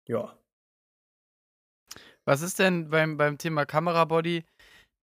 Ja. 0.08 0.38
Was 2.25 2.41
ist 2.41 2.60
denn 2.60 2.89
beim, 2.89 3.17
beim 3.17 3.38
Thema 3.38 3.65
Kamerabody? 3.65 4.46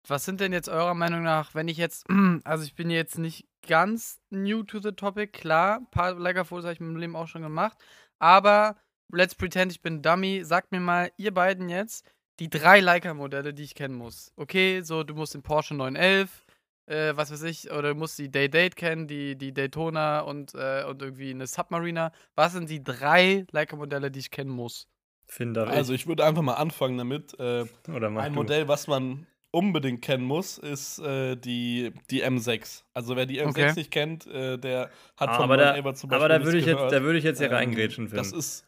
Was 0.08 0.26
sind 0.26 0.42
denn 0.42 0.54
jetzt 0.54 0.70
eurer 0.70 0.96
Meinung 0.96 1.22
nach, 1.22 1.54
wenn 1.54 1.68
ich 1.68 1.78
jetzt, 1.78 2.08
also 2.44 2.64
ich 2.64 2.74
bin 2.74 2.90
jetzt 2.90 3.20
nicht 3.20 3.48
ganz 3.68 4.20
new 4.32 4.64
to 4.64 4.80
the 4.80 4.92
topic, 4.92 5.32
klar, 5.32 5.78
ein 5.78 5.92
paar 5.92 6.14
Leica-Fotos 6.14 6.66
habe 6.66 6.74
ich 6.74 6.80
in 6.80 6.88
meinem 6.88 6.98
Leben 6.98 7.16
auch 7.16 7.28
schon 7.28 7.44
gemacht, 7.44 7.78
aber 8.20 8.78
let's 9.12 9.36
pretend, 9.36 9.72
ich 9.72 9.82
bin 9.82 10.02
Dummy, 10.02 10.44
sagt 10.44 10.72
mir 10.72 10.80
mal, 10.80 11.12
ihr 11.18 11.34
beiden 11.34 11.70
jetzt, 11.70 12.10
die 12.40 12.50
drei 12.50 12.80
Leica-Modelle, 12.80 13.54
die 13.54 13.64
ich 13.64 13.76
kennen 13.76 13.96
muss. 13.96 14.32
Okay, 14.36 14.82
so, 14.82 15.04
du 15.04 15.14
musst 15.16 15.34
den 15.34 15.44
Porsche 15.44 15.74
911, 15.76 16.46
äh, 16.88 17.16
was 17.16 17.32
weiß 17.32 17.44
ich, 17.44 17.72
oder 17.72 17.90
du 17.94 17.96
musst 17.96 18.18
die 18.20 18.30
Day-Date 18.32 18.76
kennen, 18.76 19.08
die, 19.08 19.38
die 19.38 19.54
Daytona 19.54 20.22
und, 20.22 20.54
äh, 20.56 20.84
und 20.86 21.02
irgendwie 21.02 21.32
eine 21.32 21.48
Submariner. 21.48 22.12
Was 22.36 22.54
sind 22.54 22.70
die 22.70 22.84
drei 22.84 23.46
Leica-Modelle, 23.52 24.12
die 24.12 24.20
ich 24.20 24.32
kennen 24.32 24.50
muss? 24.52 24.88
Finde 25.28 25.68
Also 25.68 25.94
ich 25.94 26.08
würde 26.08 26.26
einfach 26.26 26.42
mal 26.42 26.56
anfangen 26.56 26.98
damit. 26.98 27.40
Äh, 27.40 27.66
Oder 27.90 28.10
mach 28.10 28.24
ein 28.24 28.32
du. 28.34 28.36
Modell, 28.36 28.68
was 28.68 28.88
man 28.88 29.28
unbedingt 29.52 30.02
kennen 30.02 30.24
muss, 30.26 30.58
ist 30.58 31.00
äh, 31.00 31.36
die, 31.38 31.94
die 32.10 32.24
M6. 32.24 32.86
Also 32.94 33.16
wer 33.16 33.26
die 33.26 33.40
M6 33.42 33.48
Okay. 33.50 33.80
nicht 33.80 33.92
kennt, 33.92 34.28
äh, 34.28 34.58
der 34.58 34.90
hat 35.18 35.30
Ah, 35.30 35.36
von 35.38 35.44
aber 35.46 35.58
da, 35.58 35.72
911 35.74 35.96
zum 36.00 36.10
aber 36.10 36.10
Beispiel 36.10 36.30
da 36.30 36.36
nichts 36.40 36.46
würde 36.46 36.58
ich 36.60 36.66
jetzt, 36.66 36.92
da 36.92 37.02
würde 37.04 37.18
ich 37.18 37.24
jetzt 37.24 37.38
hier 37.38 37.48
Ähm, 37.48 37.54
reingrätschen, 37.56 38.10
Finn. 38.10 38.18
Das 38.18 38.32
ist 38.34 38.66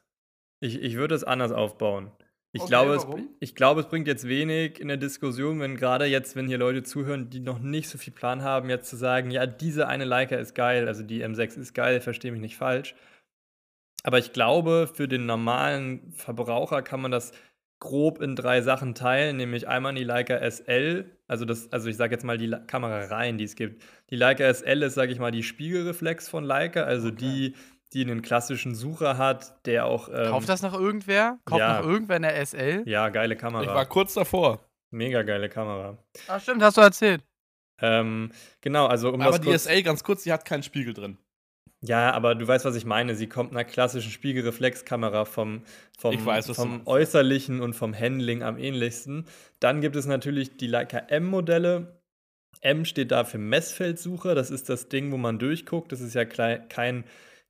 Ich, 0.62 0.82
ich 0.82 0.96
würde 0.96 1.16
es 1.16 1.24
anders 1.26 1.52
aufbauen. 1.52 2.12
Ich, 2.56 2.62
Okay, 2.62 2.68
glaube, 2.68 2.94
es, 2.96 3.08
ich 3.40 3.56
glaube, 3.56 3.82
es 3.82 3.88
bringt 3.88 4.08
jetzt 4.08 4.28
wenig 4.28 4.80
in 4.80 4.88
der 4.88 4.98
Diskussion, 4.98 5.60
wenn 5.60 5.76
gerade 5.76 6.06
jetzt, 6.06 6.36
wenn 6.36 6.48
hier 6.48 6.60
Leute 6.60 6.84
zuhören, 6.84 7.30
die 7.30 7.40
noch 7.40 7.60
nicht 7.60 7.90
so 7.90 7.98
viel 7.98 8.14
Plan 8.14 8.44
haben, 8.44 8.70
jetzt 8.70 8.90
zu 8.90 8.96
sagen, 8.96 9.32
ja, 9.32 9.46
diese 9.48 9.88
eine 9.88 10.06
Leica 10.06 10.36
ist 10.36 10.54
geil, 10.54 10.88
also 10.88 11.02
die 11.04 11.24
M6 11.24 11.58
ist 11.58 11.74
geil, 11.74 12.00
verstehe 12.00 12.32
mich 12.32 12.42
nicht 12.42 12.58
falsch. 12.58 12.94
Aber 14.04 14.20
ich 14.20 14.34
glaube, 14.34 14.90
für 14.94 15.08
den 15.08 15.26
normalen 15.26 16.12
Verbraucher 16.14 16.82
kann 16.82 17.02
man 17.02 17.12
das 17.12 17.32
grob 17.80 18.22
in 18.22 18.36
drei 18.36 18.62
Sachen 18.62 18.96
teilen, 18.96 19.38
nämlich 19.38 19.68
einmal 19.68 19.94
die 19.94 20.04
Leica 20.04 20.36
SL, 20.38 21.18
also 21.28 21.46
das, 21.46 21.72
also 21.72 21.90
ich 21.90 21.98
sage 21.98 22.14
jetzt 22.14 22.24
mal 22.24 22.38
die 22.38 22.46
La- 22.48 22.60
Kamerareihen, 22.60 23.38
die 23.38 23.44
es 23.46 23.56
gibt. 23.56 23.84
Die 24.10 24.16
Leica 24.16 24.44
SL 24.46 24.84
ist, 24.84 24.94
sage 24.96 25.12
ich 25.12 25.20
mal, 25.20 25.32
die 25.32 25.44
Spiegelreflex 25.44 26.30
von 26.30 26.44
Leica, 26.46 26.84
also 26.84 27.10
Okay. 27.10 27.16
die, 27.16 27.56
die 27.94 28.02
einen 28.02 28.22
klassischen 28.22 28.76
Sucher 28.76 29.18
hat, 29.18 29.66
der 29.66 29.86
auch 29.86 30.10
ähm, 30.10 30.30
Kauft 30.32 30.50
das 30.50 30.62
noch 30.62 30.74
irgendwer? 30.74 31.40
Kauft 31.46 31.60
ja. 31.60 31.80
noch 31.80 31.88
irgendwer 31.88 32.18
eine 32.18 32.46
SL? 32.46 32.84
ja 32.86 33.10
geile 33.10 33.36
Kamera, 33.36 33.64
Ich 33.64 33.70
war 33.70 33.86
kurz 33.86 34.14
davor. 34.14 34.60
mega 34.92 35.24
geile 35.24 35.50
Kamera. 35.50 35.98
Ah, 36.28 36.40
stimmt, 36.40 36.62
hast 36.62 36.78
du 36.78 36.82
erzählt. 36.82 37.24
Ähm, 37.82 38.32
genau, 38.62 38.88
also 38.88 39.10
um 39.10 39.22
Aber 39.22 39.32
das 39.32 39.42
die 39.42 39.48
kurz, 39.48 39.64
SL, 39.64 39.84
ganz 39.84 40.04
kurz, 40.04 40.24
die 40.24 40.32
hat 40.32 40.46
keinen 40.46 40.64
Spiegel 40.64 40.94
drin. 40.94 41.18
Ja, 41.86 42.14
aber 42.14 42.34
du 42.34 42.48
weißt, 42.48 42.64
was 42.64 42.76
ich 42.76 42.86
meine. 42.86 43.14
Sie 43.16 43.28
kommt 43.28 43.52
einer 43.52 43.66
klassischen 43.66 44.10
Spiegelreflexkamera 44.10 45.26
vom, 45.26 45.64
vom, 45.98 46.26
weiß, 46.26 46.52
vom. 46.52 46.82
Äußerlichen 46.86 47.60
und 47.60 47.74
vom 47.74 47.94
Handling 47.94 48.42
am 48.42 48.58
ähnlichsten. 48.58 49.26
Dann 49.60 49.82
gibt 49.82 49.98
es 49.98 50.06
natürlich 50.06 50.56
die 50.56 50.68
Leica 50.68 50.98
M-Modelle. 50.98 52.00
M 52.62 52.86
steht 52.86 53.12
da 53.12 53.26
für 53.26 53.38
Messfeldsucher. 53.38 54.34
Das 54.34 54.50
ist 54.50 54.70
das 54.70 54.88
Ding, 54.88 55.12
wo 55.12 55.18
man 55.18 55.40
durchguckt. 55.40 55.92
Das 55.92 56.00
ist 56.00 56.14
ja 56.14 56.24
kein 56.24 57.04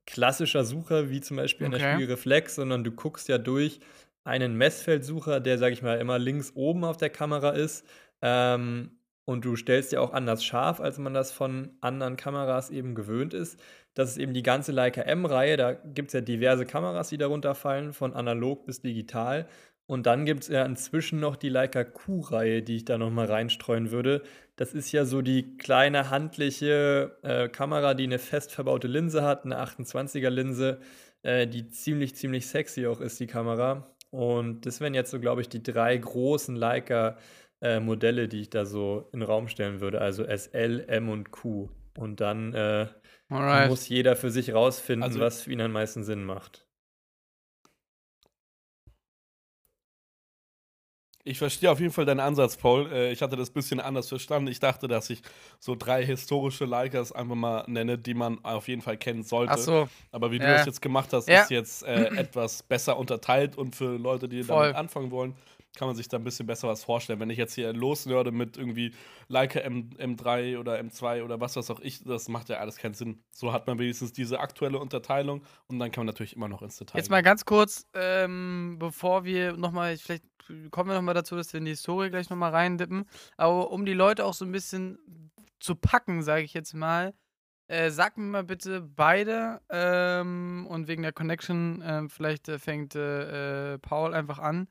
klassischer 0.06 0.64
Sucher 0.64 1.10
wie 1.10 1.20
zum 1.20 1.36
Beispiel 1.36 1.66
in 1.66 1.72
der 1.72 1.80
Okay. 1.80 1.92
Spiegelreflex, 1.94 2.54
sondern 2.56 2.84
du 2.84 2.92
guckst 2.92 3.28
ja 3.28 3.38
durch 3.38 3.80
einen 4.24 4.56
Messfeldsucher, 4.56 5.40
der, 5.40 5.58
sag 5.58 5.72
ich 5.72 5.82
mal, 5.82 5.98
immer 5.98 6.18
links 6.18 6.52
oben 6.54 6.84
auf 6.84 6.96
der 6.96 7.10
Kamera 7.10 7.50
ist. 7.50 7.86
Ähm, 8.22 8.98
und 9.26 9.44
du 9.44 9.56
stellst 9.56 9.92
ja 9.92 10.00
auch 10.00 10.12
anders 10.12 10.44
scharf, 10.44 10.80
als 10.80 10.98
man 10.98 11.14
das 11.14 11.32
von 11.32 11.76
anderen 11.80 12.16
Kameras 12.16 12.70
eben 12.70 12.94
gewöhnt 12.94 13.32
ist. 13.34 13.58
Das 13.94 14.10
ist 14.10 14.18
eben 14.18 14.34
die 14.34 14.42
ganze 14.42 14.72
Leica 14.72 15.00
M-Reihe. 15.02 15.56
Da 15.56 15.72
gibt 15.72 16.08
es 16.08 16.12
ja 16.14 16.20
diverse 16.20 16.66
Kameras, 16.66 17.08
die 17.08 17.16
darunter 17.18 17.54
fallen, 17.54 17.92
von 17.94 18.12
analog 18.14 18.66
bis 18.66 18.82
digital. 18.82 19.46
Und 19.86 20.06
dann 20.06 20.24
gibt 20.24 20.42
es 20.44 20.48
ja 20.48 20.64
inzwischen 20.64 21.20
noch 21.20 21.36
die 21.36 21.48
Leica 21.50 21.84
Q-Reihe, 21.84 22.62
die 22.62 22.76
ich 22.76 22.84
da 22.84 22.98
nochmal 22.98 23.26
reinstreuen 23.26 23.90
würde. 23.90 24.22
Das 24.56 24.72
ist 24.72 24.92
ja 24.92 25.04
so 25.04 25.20
die 25.20 25.56
kleine 25.56 26.10
handliche 26.10 27.16
äh, 27.22 27.48
Kamera, 27.48 27.94
die 27.94 28.04
eine 28.04 28.18
fest 28.20 28.52
verbaute 28.52 28.86
Linse 28.86 29.22
hat, 29.22 29.44
eine 29.44 29.58
28er-Linse, 29.60 30.78
äh, 31.22 31.46
die 31.48 31.68
ziemlich, 31.68 32.14
ziemlich 32.14 32.46
sexy 32.46 32.86
auch 32.86 33.00
ist, 33.00 33.18
die 33.18 33.26
Kamera. 33.26 33.90
Und 34.10 34.64
das 34.64 34.80
wären 34.80 34.94
jetzt 34.94 35.10
so, 35.10 35.18
glaube 35.18 35.40
ich, 35.40 35.48
die 35.48 35.62
drei 35.62 35.96
großen 35.96 36.54
Leica-Modelle, 36.54 38.28
die 38.28 38.42
ich 38.42 38.50
da 38.50 38.64
so 38.64 39.08
in 39.12 39.20
den 39.20 39.28
Raum 39.28 39.48
stellen 39.48 39.80
würde. 39.80 40.00
Also 40.00 40.24
SL, 40.24 40.84
M 40.86 41.08
und 41.08 41.30
Q. 41.32 41.68
Und 41.96 42.20
dann 42.20 42.52
äh, 42.54 42.86
muss 43.68 43.88
jeder 43.88 44.14
für 44.16 44.30
sich 44.30 44.52
rausfinden, 44.54 45.02
Also- 45.04 45.20
was 45.20 45.42
für 45.42 45.52
ihn 45.52 45.60
am 45.60 45.72
meisten 45.72 46.04
Sinn 46.04 46.24
macht. 46.24 46.63
Ich 51.26 51.38
verstehe 51.38 51.70
auf 51.70 51.80
jeden 51.80 51.92
Fall 51.92 52.04
deinen 52.04 52.20
Ansatz, 52.20 52.54
Paul. 52.58 52.92
Äh, 52.92 53.10
ich 53.12 53.22
hatte 53.22 53.34
das 53.36 53.48
ein 53.48 53.54
bisschen 53.54 53.80
anders 53.80 54.08
verstanden. 54.10 54.48
Ich 54.48 54.60
dachte, 54.60 54.88
dass 54.88 55.08
ich 55.08 55.22
so 55.58 55.74
drei 55.74 56.04
historische 56.04 56.66
Leicas 56.66 57.12
einfach 57.12 57.34
mal 57.34 57.64
nenne, 57.66 57.96
die 57.96 58.12
man 58.12 58.44
auf 58.44 58.68
jeden 58.68 58.82
Fall 58.82 58.98
kennen 58.98 59.22
sollte. 59.22 59.54
Ach 59.54 59.58
so, 59.58 59.88
Aber 60.12 60.30
wie 60.32 60.38
du 60.38 60.44
Ja. 60.44 60.52
das 60.58 60.66
jetzt 60.66 60.82
gemacht 60.82 61.14
hast, 61.14 61.26
Ja. 61.28 61.40
ist 61.42 61.50
jetzt 61.50 61.82
äh, 61.84 62.08
etwas 62.16 62.62
besser 62.62 62.98
unterteilt 62.98 63.56
und 63.56 63.74
für 63.74 63.96
Leute, 63.96 64.28
die 64.28 64.42
Voll. 64.44 64.64
damit 64.64 64.76
anfangen 64.76 65.10
wollen, 65.10 65.34
kann 65.76 65.88
man 65.88 65.96
sich 65.96 66.08
da 66.08 66.16
ein 66.16 66.24
bisschen 66.24 66.46
besser 66.46 66.68
was 66.68 66.84
vorstellen. 66.84 67.20
Wenn 67.20 67.30
ich 67.30 67.38
jetzt 67.38 67.54
hier 67.54 67.72
losnörde 67.72 68.32
mit 68.32 68.56
irgendwie 68.56 68.94
Leica 69.28 69.60
M, 69.60 69.90
M3 69.98 70.58
oder 70.58 70.78
M2 70.80 71.24
oder 71.24 71.40
was, 71.40 71.56
was 71.56 71.70
auch 71.70 71.80
ich, 71.80 72.02
das 72.04 72.28
macht 72.28 72.48
ja 72.48 72.58
alles 72.58 72.76
keinen 72.76 72.94
Sinn. 72.94 73.22
So 73.30 73.52
hat 73.52 73.66
man 73.66 73.78
wenigstens 73.78 74.12
diese 74.12 74.40
aktuelle 74.40 74.78
Unterteilung 74.78 75.42
und 75.66 75.78
dann 75.78 75.90
kann 75.90 76.02
man 76.02 76.06
natürlich 76.06 76.36
immer 76.36 76.48
noch 76.48 76.62
ins 76.62 76.76
Detail 76.76 76.98
jetzt 76.98 77.10
mal 77.10 77.22
ganz 77.22 77.44
kurz, 77.44 77.86
ähm, 77.94 78.76
bevor 78.78 79.24
wir 79.24 79.56
nochmal, 79.56 79.96
vielleicht 79.98 80.24
kommen 80.70 80.90
wir 80.90 80.96
nochmal 80.96 81.14
dazu, 81.14 81.36
dass 81.36 81.52
wir 81.52 81.58
in 81.58 81.64
die 81.64 81.72
Historie 81.72 82.10
gleich 82.10 82.30
nochmal 82.30 82.50
reindippen, 82.50 83.04
aber 83.36 83.70
um 83.70 83.84
die 83.84 83.92
Leute 83.92 84.24
auch 84.24 84.34
so 84.34 84.44
ein 84.44 84.52
bisschen 84.52 85.30
zu 85.60 85.74
packen, 85.74 86.22
sage 86.22 86.44
ich 86.44 86.54
jetzt 86.54 86.74
mal, 86.74 87.14
äh, 87.66 87.90
sag 87.90 88.16
mir 88.16 88.24
mal 88.24 88.44
bitte 88.44 88.80
beide 88.80 89.60
ähm, 89.70 90.66
und 90.68 90.88
wegen 90.88 91.02
der 91.02 91.12
Connection, 91.12 91.82
ähm, 91.84 92.10
vielleicht 92.10 92.48
äh, 92.48 92.58
fängt 92.58 92.94
äh, 92.94 93.74
äh, 93.74 93.78
Paul 93.78 94.14
einfach 94.14 94.38
an. 94.38 94.68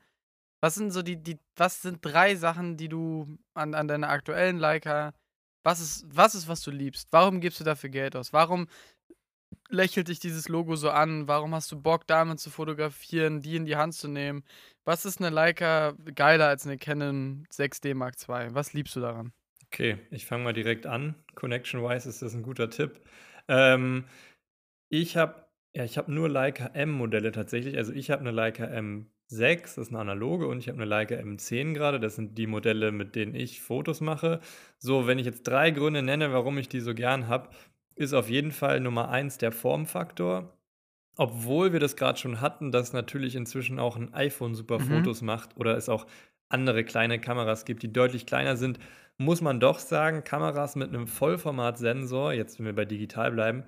Was 0.64 0.76
sind 0.76 0.92
so 0.92 1.02
die, 1.02 1.22
die, 1.22 1.38
was 1.56 1.82
sind 1.82 1.98
drei 2.00 2.36
Sachen, 2.36 2.78
die 2.78 2.88
du 2.88 3.36
an, 3.52 3.74
an 3.74 3.86
deiner 3.86 4.08
aktuellen 4.08 4.56
Leica, 4.56 5.12
was 5.62 5.78
ist, 5.78 6.06
was 6.08 6.34
ist, 6.34 6.48
was 6.48 6.62
du 6.62 6.70
liebst? 6.70 7.08
Warum 7.10 7.42
gibst 7.42 7.60
du 7.60 7.64
dafür 7.64 7.90
Geld 7.90 8.16
aus? 8.16 8.32
Warum 8.32 8.66
lächelt 9.68 10.08
dich 10.08 10.20
dieses 10.20 10.48
Logo 10.48 10.74
so 10.74 10.88
an? 10.88 11.28
Warum 11.28 11.54
hast 11.54 11.70
du 11.70 11.78
Bock, 11.78 12.06
damit 12.06 12.40
zu 12.40 12.48
fotografieren, 12.48 13.42
die 13.42 13.56
in 13.56 13.66
die 13.66 13.76
Hand 13.76 13.92
zu 13.92 14.08
nehmen? 14.08 14.42
Was 14.86 15.04
ist 15.04 15.20
eine 15.20 15.28
Leica 15.28 15.92
geiler 16.14 16.48
als 16.48 16.64
eine 16.64 16.78
Canon 16.78 17.46
6D 17.52 17.94
Mark 17.94 18.14
II? 18.26 18.54
Was 18.54 18.72
liebst 18.72 18.96
du 18.96 19.00
daran? 19.00 19.34
Okay, 19.66 19.98
ich 20.10 20.24
fange 20.24 20.44
mal 20.44 20.54
direkt 20.54 20.86
an. 20.86 21.14
Connection-wise 21.34 22.08
ist 22.08 22.22
das 22.22 22.32
ein 22.32 22.42
guter 22.42 22.70
Tipp. 22.70 23.02
Ähm, 23.48 24.06
ich 24.88 25.18
habe 25.18 25.44
ja, 25.74 25.84
ich 25.84 25.98
habe 25.98 26.10
nur 26.10 26.30
Leica 26.30 26.68
M-Modelle 26.68 27.32
tatsächlich. 27.32 27.76
Also 27.76 27.92
ich 27.92 28.10
habe 28.10 28.20
eine 28.20 28.30
Leica 28.30 28.64
M 28.64 29.10
6 29.34 29.78
ist 29.78 29.88
eine 29.88 29.98
analoge 29.98 30.46
und 30.46 30.58
ich 30.58 30.68
habe 30.68 30.78
eine 30.78 30.86
Leica 30.86 31.14
M10 31.14 31.74
gerade. 31.74 32.00
Das 32.00 32.16
sind 32.16 32.38
die 32.38 32.46
Modelle, 32.46 32.92
mit 32.92 33.14
denen 33.14 33.34
ich 33.34 33.60
Fotos 33.60 34.00
mache. 34.00 34.40
So, 34.78 35.06
wenn 35.06 35.18
ich 35.18 35.26
jetzt 35.26 35.42
drei 35.42 35.70
Gründe 35.70 36.02
nenne, 36.02 36.32
warum 36.32 36.58
ich 36.58 36.68
die 36.68 36.80
so 36.80 36.94
gern 36.94 37.28
habe, 37.28 37.50
ist 37.96 38.12
auf 38.12 38.28
jeden 38.28 38.52
Fall 38.52 38.80
Nummer 38.80 39.08
1 39.08 39.38
der 39.38 39.52
Formfaktor. 39.52 40.56
Obwohl 41.16 41.72
wir 41.72 41.80
das 41.80 41.96
gerade 41.96 42.18
schon 42.18 42.40
hatten, 42.40 42.72
dass 42.72 42.92
natürlich 42.92 43.36
inzwischen 43.36 43.78
auch 43.78 43.96
ein 43.96 44.12
iPhone 44.14 44.54
super 44.54 44.80
mhm. 44.80 44.84
Fotos 44.84 45.22
macht 45.22 45.56
oder 45.56 45.76
es 45.76 45.88
auch 45.88 46.06
andere 46.48 46.84
kleine 46.84 47.20
Kameras 47.20 47.64
gibt, 47.64 47.82
die 47.82 47.92
deutlich 47.92 48.26
kleiner 48.26 48.56
sind, 48.56 48.78
muss 49.16 49.40
man 49.40 49.60
doch 49.60 49.78
sagen, 49.78 50.24
Kameras 50.24 50.74
mit 50.74 50.88
einem 50.88 51.06
Vollformatsensor, 51.06 52.32
jetzt 52.32 52.58
wenn 52.58 52.66
wir 52.66 52.74
bei 52.74 52.84
digital 52.84 53.30
bleiben, 53.30 53.62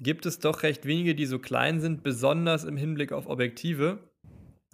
gibt 0.00 0.26
es 0.26 0.38
doch 0.38 0.62
recht 0.62 0.84
wenige, 0.84 1.14
die 1.14 1.26
so 1.26 1.38
klein 1.38 1.80
sind, 1.80 2.02
besonders 2.02 2.64
im 2.64 2.76
Hinblick 2.76 3.12
auf 3.12 3.28
Objektive. 3.28 3.98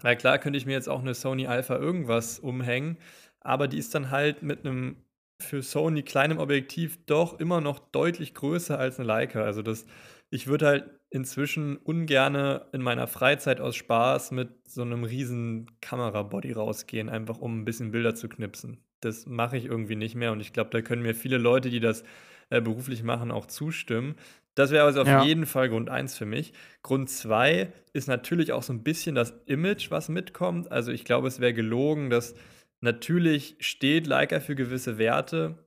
Weil 0.07 0.17
klar 0.17 0.39
könnte 0.39 0.57
ich 0.57 0.67
mir 0.67 0.75
jetzt 0.75 0.89
auch 0.89 1.01
eine 1.01 1.15
Sony 1.15 1.49
Alpha 1.49 1.77
irgendwas 1.77 2.39
umhängen, 2.39 2.97
aber 3.41 3.67
die 3.67 3.77
ist 3.79 3.93
dann 3.93 4.13
halt 4.13 4.41
mit 4.41 4.65
einem 4.65 4.99
für 5.43 5.63
Sony 5.65 6.05
kleinem 6.05 6.39
Objektiv 6.39 7.05
doch 7.07 7.41
immer 7.41 7.61
noch 7.61 7.81
deutlich 7.81 8.33
größer 8.33 8.79
als 8.79 9.01
eine 9.01 9.09
Leica. 9.09 9.43
Also 9.43 9.63
das, 9.63 9.85
ich 10.31 10.47
würde 10.47 10.67
halt 10.67 10.91
inzwischen 11.11 11.77
ungerne 11.77 12.67
in 12.73 12.83
meiner 12.83 13.09
Freizeit 13.09 13.61
aus 13.61 13.75
Spaß 13.75 14.31
mit 14.31 14.69
so 14.69 14.83
einem 14.83 15.03
riesen 15.03 15.73
Kamerabody 15.81 16.53
rausgehen, 16.53 17.09
einfach 17.09 17.39
um 17.39 17.59
ein 17.59 17.65
bisschen 17.65 17.91
Bilder 17.91 18.15
zu 18.15 18.29
knipsen. 18.29 18.79
Das 19.01 19.27
mache 19.27 19.57
ich 19.57 19.65
irgendwie 19.65 19.97
nicht 19.97 20.15
mehr 20.15 20.31
und 20.31 20.39
ich 20.39 20.53
glaube, 20.53 20.71
da 20.71 20.83
können 20.83 21.03
mir 21.03 21.17
viele 21.17 21.39
Leute, 21.39 21.69
die 21.69 21.81
das 21.81 22.05
äh, 22.50 22.61
beruflich 22.61 23.03
machen, 23.03 23.31
auch 23.31 23.47
zustimmen. 23.47 24.17
Das 24.55 24.71
wäre 24.71 24.85
also 24.85 25.03
auf 25.03 25.09
Ja. 25.09 25.23
jeden 25.25 25.47
Fall 25.47 25.69
Grund 25.69 25.91
1 25.91 26.17
für 26.17 26.26
mich. 26.26 26.53
Grund 26.83 27.11
2 27.11 27.73
ist 27.93 28.09
natürlich 28.09 28.53
auch 28.53 28.62
so 28.62 28.73
ein 28.73 28.83
bisschen 28.83 29.15
das 29.15 29.35
Image, 29.47 29.91
was 29.91 30.09
mitkommt. 30.09 30.71
Also 30.73 30.93
ich 30.93 31.05
glaube, 31.05 31.29
es 31.29 31.41
wäre 31.41 31.53
gelogen, 31.55 32.09
dass 32.11 32.35
natürlich 32.81 33.57
steht 33.61 34.07
Leica 34.07 34.41
für 34.41 34.55
gewisse 34.55 34.99
Werte 34.99 35.59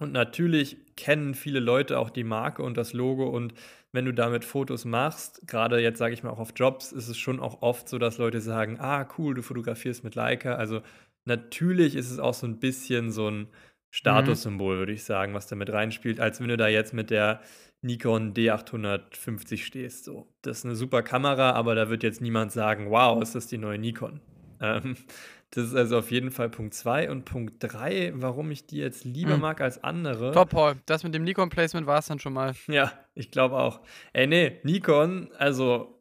und 0.00 0.12
natürlich 0.12 0.78
kennen 0.96 1.34
viele 1.34 1.60
Leute 1.60 1.98
auch 1.98 2.10
die 2.10 2.24
Marke 2.24 2.62
und 2.62 2.76
das 2.76 2.92
Logo 2.92 3.28
und 3.28 3.54
wenn 3.92 4.04
du 4.06 4.12
damit 4.12 4.44
Fotos 4.44 4.84
machst, 4.84 5.46
gerade 5.46 5.78
jetzt 5.80 5.98
sage 5.98 6.14
ich 6.14 6.22
mal 6.24 6.30
auch 6.30 6.40
auf 6.40 6.52
Jobs, 6.56 6.90
ist 6.92 7.08
es 7.08 7.16
schon 7.16 7.38
auch 7.40 7.62
oft 7.62 7.88
so, 7.88 7.98
dass 7.98 8.18
Leute 8.18 8.40
sagen, 8.40 8.78
ah 8.80 9.08
cool, 9.18 9.34
du 9.34 9.42
fotografierst 9.42 10.02
mit 10.02 10.16
Leica. 10.16 10.56
Also 10.56 10.82
natürlich 11.24 11.94
ist 11.94 12.10
es 12.10 12.18
auch 12.18 12.34
so 12.34 12.46
ein 12.46 12.58
bisschen 12.58 13.12
so 13.12 13.28
ein 13.30 13.48
Statussymbol, 13.94 14.78
würde 14.78 14.92
ich 14.92 15.04
sagen, 15.04 15.34
was 15.34 15.46
da 15.46 15.54
mit 15.54 15.70
reinspielt, 15.72 16.18
als 16.18 16.40
wenn 16.40 16.48
du 16.48 16.56
da 16.56 16.66
jetzt 16.66 16.92
mit 16.92 17.10
der 17.10 17.40
Nikon 17.80 18.34
D850 18.34 19.58
stehst. 19.58 20.04
So, 20.04 20.26
das 20.42 20.58
ist 20.58 20.64
eine 20.64 20.74
super 20.74 21.02
Kamera, 21.02 21.52
aber 21.52 21.74
da 21.76 21.88
wird 21.88 22.02
jetzt 22.02 22.20
niemand 22.20 22.50
sagen, 22.50 22.90
wow, 22.90 23.22
ist 23.22 23.36
das 23.36 23.46
die 23.46 23.58
neue 23.58 23.78
Nikon. 23.78 24.20
Ähm, 24.60 24.96
das 25.50 25.66
ist 25.66 25.74
also 25.76 25.98
auf 25.98 26.10
jeden 26.10 26.32
Fall 26.32 26.48
Punkt 26.48 26.74
2 26.74 27.08
und 27.08 27.24
Punkt 27.24 27.54
3, 27.60 28.12
warum 28.16 28.50
ich 28.50 28.66
die 28.66 28.78
jetzt 28.78 29.04
lieber 29.04 29.36
Mhm. 29.36 29.42
mag 29.42 29.60
als 29.60 29.84
andere. 29.84 30.32
Top, 30.32 30.50
Paul. 30.50 30.74
Das 30.86 31.04
mit 31.04 31.14
dem 31.14 31.22
Nikon-Placement 31.22 31.86
war 31.86 32.00
es 32.00 32.06
dann 32.06 32.18
schon 32.18 32.32
mal. 32.32 32.54
Ja, 32.66 32.92
ich 33.14 33.30
glaube 33.30 33.56
auch. 33.56 33.80
Ey, 34.12 34.26
nee, 34.26 34.58
Nikon, 34.64 35.30
also 35.38 35.93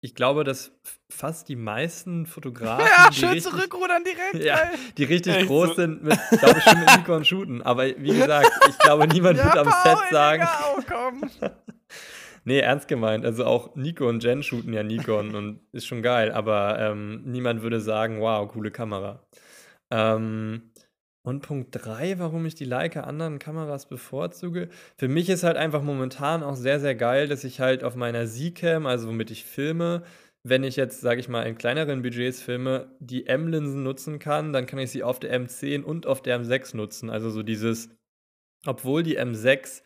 ich 0.00 0.14
glaube, 0.14 0.44
dass 0.44 0.72
fast 1.10 1.48
die 1.48 1.56
meisten 1.56 2.26
Fotografen, 2.26 2.86
Ja, 2.86 3.08
die 3.10 3.16
schön 3.16 3.28
richtig, 3.30 3.50
zurückrudern 3.52 4.04
direkt. 4.04 4.34
Ja. 4.44 4.56
geil. 4.56 4.70
die 4.96 5.04
richtig 5.04 5.34
Echt 5.34 5.46
groß 5.46 5.68
so? 5.68 5.74
sind, 5.74 6.04
mit, 6.04 6.18
glaube 6.38 6.58
ich, 6.58 6.64
schon 6.64 6.78
mit 6.78 6.96
Nikon 6.96 7.24
shooten. 7.24 7.62
Aber 7.62 7.86
wie 7.86 8.16
gesagt, 8.16 8.50
ich 8.68 8.78
glaube, 8.78 9.08
niemand 9.12 9.38
wird 9.42 9.56
am 9.56 9.66
Paul, 9.66 9.96
Set 9.96 10.10
sagen, 10.10 10.42
Digga, 10.42 10.74
oh, 10.76 10.82
komm. 10.88 11.30
Nee, 12.44 12.60
ernst 12.60 12.88
gemeint. 12.88 13.26
Also 13.26 13.44
auch 13.44 13.74
Nico 13.76 14.08
und 14.08 14.24
Jen 14.24 14.42
shooten 14.42 14.72
ja 14.72 14.82
Nikon 14.82 15.34
und 15.34 15.60
ist 15.72 15.86
schon 15.86 16.00
geil, 16.02 16.32
aber 16.32 16.78
ähm, 16.78 17.20
niemand 17.26 17.60
würde 17.60 17.78
sagen, 17.78 18.22
wow, 18.22 18.50
coole 18.50 18.70
Kamera. 18.70 19.22
Ähm, 19.90 20.70
und 21.28 21.40
Punkt 21.40 21.68
3, 21.72 22.18
warum 22.18 22.46
ich 22.46 22.54
die 22.54 22.64
Leica 22.64 23.02
anderen 23.02 23.38
Kameras 23.38 23.86
bevorzuge. 23.86 24.68
Für 24.96 25.08
mich 25.08 25.28
ist 25.28 25.44
halt 25.44 25.56
einfach 25.56 25.82
momentan 25.82 26.42
auch 26.42 26.56
sehr, 26.56 26.80
sehr 26.80 26.94
geil, 26.94 27.28
dass 27.28 27.44
ich 27.44 27.60
halt 27.60 27.84
auf 27.84 27.94
meiner 27.96 28.26
Z-Cam, 28.26 28.86
also 28.86 29.08
womit 29.08 29.30
ich 29.30 29.44
filme, 29.44 30.02
wenn 30.42 30.64
ich 30.64 30.76
jetzt, 30.76 31.00
sage 31.00 31.20
ich 31.20 31.28
mal, 31.28 31.42
in 31.42 31.58
kleineren 31.58 32.02
Budgets 32.02 32.40
filme, 32.40 32.90
die 33.00 33.26
M-Linsen 33.26 33.82
nutzen 33.82 34.18
kann, 34.18 34.52
dann 34.52 34.66
kann 34.66 34.78
ich 34.78 34.90
sie 34.90 35.02
auf 35.02 35.20
der 35.20 35.38
M10 35.38 35.82
und 35.82 36.06
auf 36.06 36.22
der 36.22 36.40
M6 36.40 36.76
nutzen. 36.76 37.10
Also 37.10 37.28
so 37.30 37.42
dieses, 37.42 37.90
obwohl 38.66 39.02
die 39.02 39.18
M6 39.18 39.82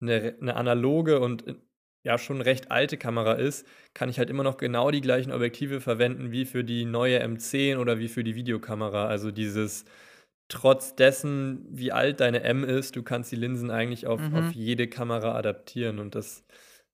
eine, 0.00 0.36
eine 0.40 0.56
analoge 0.56 1.20
und 1.20 1.46
äh, 1.46 1.54
ja 2.04 2.18
schon 2.18 2.40
recht 2.40 2.70
alte 2.70 2.98
Kamera 2.98 3.32
ist, 3.32 3.66
kann 3.94 4.08
ich 4.08 4.18
halt 4.18 4.30
immer 4.30 4.42
noch 4.44 4.58
genau 4.58 4.90
die 4.90 5.00
gleichen 5.00 5.32
Objektive 5.32 5.80
verwenden 5.80 6.30
wie 6.30 6.44
für 6.44 6.62
die 6.62 6.84
neue 6.84 7.24
M10 7.24 7.78
oder 7.78 7.98
wie 7.98 8.08
für 8.08 8.22
die 8.22 8.34
Videokamera. 8.34 9.06
Also 9.06 9.30
dieses 9.30 9.86
trotz 10.48 10.94
dessen, 10.96 11.66
wie 11.70 11.92
alt 11.92 12.20
deine 12.20 12.42
M 12.42 12.64
ist, 12.64 12.96
du 12.96 13.02
kannst 13.02 13.32
die 13.32 13.36
Linsen 13.36 13.70
eigentlich 13.70 14.06
auf, 14.06 14.20
Mhm. 14.20 14.34
auf 14.36 14.52
jede 14.52 14.88
Kamera 14.88 15.34
adaptieren 15.34 15.98
und 15.98 16.14
das, 16.14 16.44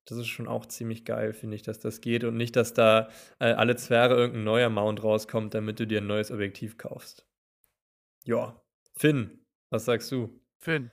das 0.04 0.18
ist 0.18 0.28
schon 0.28 0.48
auch 0.48 0.66
ziemlich 0.66 1.04
geil, 1.04 1.32
finde 1.32 1.56
ich, 1.56 1.62
dass 1.62 1.78
das 1.78 2.00
geht 2.00 2.24
und 2.24 2.36
nicht, 2.36 2.56
dass 2.56 2.74
da 2.74 3.08
äh, 3.38 3.52
alle 3.52 3.76
Jahre 3.76 4.14
irgendein 4.14 4.44
neuer 4.44 4.70
Mount 4.70 5.02
rauskommt, 5.02 5.54
damit 5.54 5.80
du 5.80 5.86
dir 5.86 6.00
ein 6.00 6.06
neues 6.06 6.30
Objektiv 6.30 6.78
kaufst. 6.78 7.26
Ja, 8.24 8.60
Finn, 8.96 9.44
was 9.70 9.84
sagst 9.86 10.12
du? 10.12 10.40
Finn. 10.58 10.90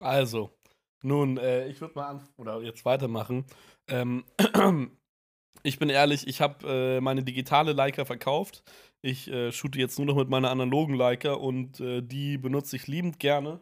Also, 0.00 0.58
nun, 1.02 1.38
äh, 1.38 1.68
ich 1.68 1.80
würde 1.80 1.94
mal 1.94 2.08
an 2.08 2.28
oder 2.36 2.60
jetzt 2.62 2.84
weitermachen. 2.84 3.46
Ähm, 3.88 4.24
ich 5.62 5.78
bin 5.78 5.88
ehrlich, 5.88 6.26
ich 6.26 6.40
habe 6.40 6.66
äh, 6.68 7.00
meine 7.00 7.22
digitale 7.22 7.72
Leica 7.72 8.04
verkauft. 8.04 8.62
Ich 9.02 9.28
äh, 9.28 9.52
shoote 9.52 9.78
jetzt 9.78 9.98
nur 9.98 10.06
noch 10.06 10.16
mit 10.16 10.28
meiner 10.28 10.50
analogen 10.50 10.94
Leica 10.94 11.34
und 11.34 11.80
äh, 11.80 12.02
die 12.02 12.38
benutze 12.38 12.76
ich 12.76 12.86
liebend 12.86 13.18
gerne. 13.18 13.60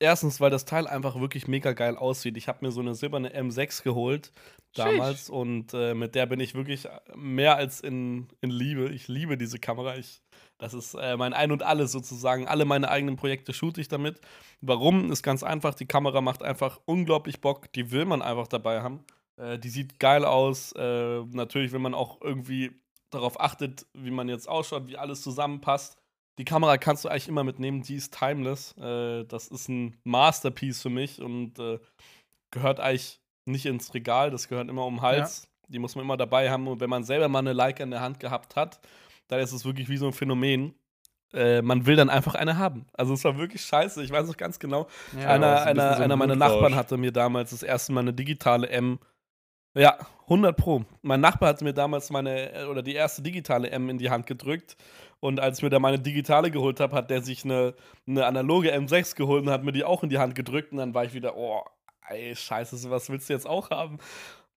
Erstens, 0.00 0.40
weil 0.40 0.50
das 0.50 0.64
Teil 0.64 0.86
einfach 0.86 1.20
wirklich 1.20 1.46
mega 1.46 1.72
geil 1.72 1.96
aussieht. 1.96 2.36
Ich 2.36 2.48
habe 2.48 2.64
mir 2.64 2.72
so 2.72 2.80
eine 2.80 2.94
silberne 2.94 3.34
M6 3.34 3.82
geholt 3.84 4.32
damals 4.74 5.30
und 5.30 5.72
äh, 5.72 5.94
mit 5.94 6.14
der 6.14 6.26
bin 6.26 6.40
ich 6.40 6.54
wirklich 6.54 6.88
mehr 7.14 7.56
als 7.56 7.80
in, 7.80 8.28
in 8.40 8.50
Liebe. 8.50 8.90
Ich 8.90 9.06
liebe 9.06 9.38
diese 9.38 9.58
Kamera. 9.58 9.96
Ich, 9.96 10.20
das 10.58 10.74
ist 10.74 10.94
äh, 10.94 11.16
mein 11.16 11.32
Ein 11.32 11.52
und 11.52 11.62
Alles 11.62 11.92
sozusagen. 11.92 12.48
Alle 12.48 12.64
meine 12.64 12.90
eigenen 12.90 13.16
Projekte 13.16 13.52
shoote 13.54 13.80
ich 13.80 13.88
damit. 13.88 14.20
Warum? 14.60 15.12
Ist 15.12 15.22
ganz 15.22 15.42
einfach. 15.42 15.74
Die 15.74 15.86
Kamera 15.86 16.20
macht 16.20 16.42
einfach 16.42 16.80
unglaublich 16.86 17.40
Bock. 17.40 17.72
Die 17.72 17.92
will 17.92 18.04
man 18.04 18.20
einfach 18.20 18.48
dabei 18.48 18.82
haben. 18.82 19.04
Äh, 19.36 19.58
die 19.58 19.68
sieht 19.68 20.00
geil 20.00 20.24
aus. 20.24 20.72
Äh, 20.72 21.22
natürlich, 21.30 21.72
wenn 21.72 21.82
man 21.82 21.94
auch 21.94 22.20
irgendwie 22.20 22.72
darauf 23.14 23.40
achtet, 23.40 23.86
wie 23.94 24.10
man 24.10 24.28
jetzt 24.28 24.48
ausschaut, 24.48 24.86
wie 24.86 24.96
alles 24.96 25.22
zusammenpasst. 25.22 25.96
Die 26.38 26.44
Kamera 26.44 26.78
kannst 26.78 27.04
du 27.04 27.08
eigentlich 27.08 27.28
immer 27.28 27.44
mitnehmen. 27.44 27.82
Die 27.82 27.94
ist 27.94 28.16
timeless. 28.16 28.76
Äh, 28.76 29.24
das 29.24 29.48
ist 29.48 29.68
ein 29.68 29.96
Masterpiece 30.04 30.82
für 30.82 30.90
mich 30.90 31.22
und 31.22 31.58
äh, 31.58 31.78
gehört 32.50 32.80
eigentlich 32.80 33.20
nicht 33.46 33.66
ins 33.66 33.94
Regal. 33.94 34.30
Das 34.30 34.48
gehört 34.48 34.68
immer 34.68 34.84
um 34.84 34.96
den 34.96 35.02
Hals. 35.02 35.48
Die 35.68 35.78
muss 35.78 35.94
man 35.94 36.04
immer 36.04 36.16
dabei 36.16 36.50
haben. 36.50 36.66
Und 36.66 36.80
wenn 36.80 36.90
man 36.90 37.04
selber 37.04 37.28
mal 37.28 37.38
eine 37.38 37.52
Leica 37.52 37.84
in 37.84 37.90
der 37.90 38.00
Hand 38.00 38.20
gehabt 38.20 38.56
hat, 38.56 38.80
dann 39.28 39.40
ist 39.40 39.52
es 39.52 39.64
wirklich 39.64 39.88
wie 39.88 39.96
so 39.96 40.06
ein 40.06 40.12
Phänomen. 40.12 40.74
Äh, 41.32 41.62
man 41.62 41.86
will 41.86 41.96
dann 41.96 42.10
einfach 42.10 42.34
eine 42.34 42.58
haben. 42.58 42.86
Also 42.92 43.14
es 43.14 43.24
war 43.24 43.38
wirklich 43.38 43.62
scheiße. 43.62 44.02
Ich 44.02 44.10
weiß 44.10 44.26
noch 44.26 44.36
ganz 44.36 44.58
genau. 44.58 44.88
Ja, 45.18 45.30
einer 45.30 45.62
ein 45.62 45.68
einer, 45.68 45.90
so 45.90 45.96
ein 45.96 46.02
einer 46.02 46.16
meiner. 46.16 46.36
Nachbarn 46.36 46.74
hatte 46.74 46.96
mir 46.96 47.12
damals 47.12 47.50
das 47.50 47.62
erste 47.62 47.92
Mal 47.92 48.00
eine 48.00 48.12
digitale 48.12 48.68
M. 48.68 48.98
Ja, 49.76 49.98
100 50.28 50.56
Pro. 50.56 50.84
Mein 51.02 51.20
Nachbar 51.20 51.48
hat 51.50 51.60
mir 51.60 51.72
damals 51.74 52.10
meine, 52.10 52.52
äh, 52.52 52.64
oder 52.66 52.82
die 52.82 52.94
erste 52.94 53.22
digitale 53.22 53.70
M 53.70 53.88
in 53.90 53.98
die 53.98 54.08
Hand 54.10 54.26
gedrückt. 54.26 54.76
Und 55.20 55.40
als 55.40 55.58
ich 55.58 55.62
mir 55.64 55.70
da 55.70 55.80
meine 55.80 55.98
digitale 55.98 56.50
geholt 56.50 56.78
habe, 56.80 56.94
hat 56.94 57.10
der 57.10 57.22
sich 57.22 57.44
eine, 57.44 57.74
eine 58.06 58.24
analoge 58.26 58.72
M6 58.72 59.16
geholt 59.16 59.42
und 59.42 59.50
hat 59.50 59.64
mir 59.64 59.72
die 59.72 59.84
auch 59.84 60.02
in 60.04 60.10
die 60.10 60.18
Hand 60.18 60.36
gedrückt. 60.36 60.70
Und 60.72 60.78
dann 60.78 60.94
war 60.94 61.04
ich 61.04 61.12
wieder, 61.12 61.36
oh, 61.36 61.62
ey, 62.08 62.36
scheiße, 62.36 62.76
sowas 62.76 63.10
willst 63.10 63.28
du 63.28 63.32
jetzt 63.32 63.48
auch 63.48 63.70
haben? 63.70 63.98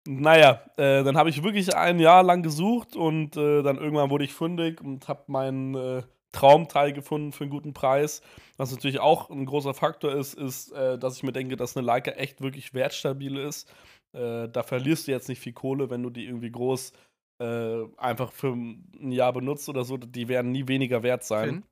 Naja, 0.06 0.60
äh, 0.76 1.02
dann 1.02 1.16
habe 1.16 1.30
ich 1.30 1.42
wirklich 1.42 1.74
ein 1.74 1.98
Jahr 1.98 2.22
lang 2.22 2.42
gesucht 2.42 2.94
und 2.94 3.36
äh, 3.36 3.62
dann 3.62 3.78
irgendwann 3.78 4.10
wurde 4.10 4.24
ich 4.24 4.34
fündig 4.34 4.80
und 4.80 5.08
habe 5.08 5.24
meinen 5.28 5.74
äh, 5.74 6.02
Traumteil 6.32 6.92
gefunden 6.92 7.32
für 7.32 7.44
einen 7.44 7.50
guten 7.50 7.72
Preis. 7.72 8.20
Was 8.56 8.70
natürlich 8.70 9.00
auch 9.00 9.30
ein 9.30 9.46
großer 9.46 9.74
Faktor 9.74 10.12
ist, 10.12 10.34
ist, 10.34 10.72
äh, 10.72 10.98
dass 10.98 11.16
ich 11.16 11.22
mir 11.22 11.32
denke, 11.32 11.56
dass 11.56 11.76
eine 11.76 11.86
Leica 11.86 12.12
echt 12.12 12.40
wirklich 12.42 12.74
wertstabil 12.74 13.38
ist. 13.38 13.68
Äh, 14.16 14.48
da 14.48 14.62
verlierst 14.62 15.06
du 15.06 15.12
jetzt 15.12 15.28
nicht 15.28 15.40
viel 15.40 15.52
Kohle, 15.52 15.90
wenn 15.90 16.02
du 16.02 16.10
die 16.10 16.24
irgendwie 16.26 16.50
groß 16.50 16.92
äh, 17.38 17.84
einfach 17.98 18.32
für 18.32 18.52
ein 18.52 19.12
Jahr 19.12 19.32
benutzt 19.32 19.68
oder 19.68 19.84
so. 19.84 19.96
Die 19.96 20.28
werden 20.28 20.52
nie 20.52 20.66
weniger 20.66 21.02
wert 21.02 21.24
sein. 21.24 21.48
Finn. 21.48 21.64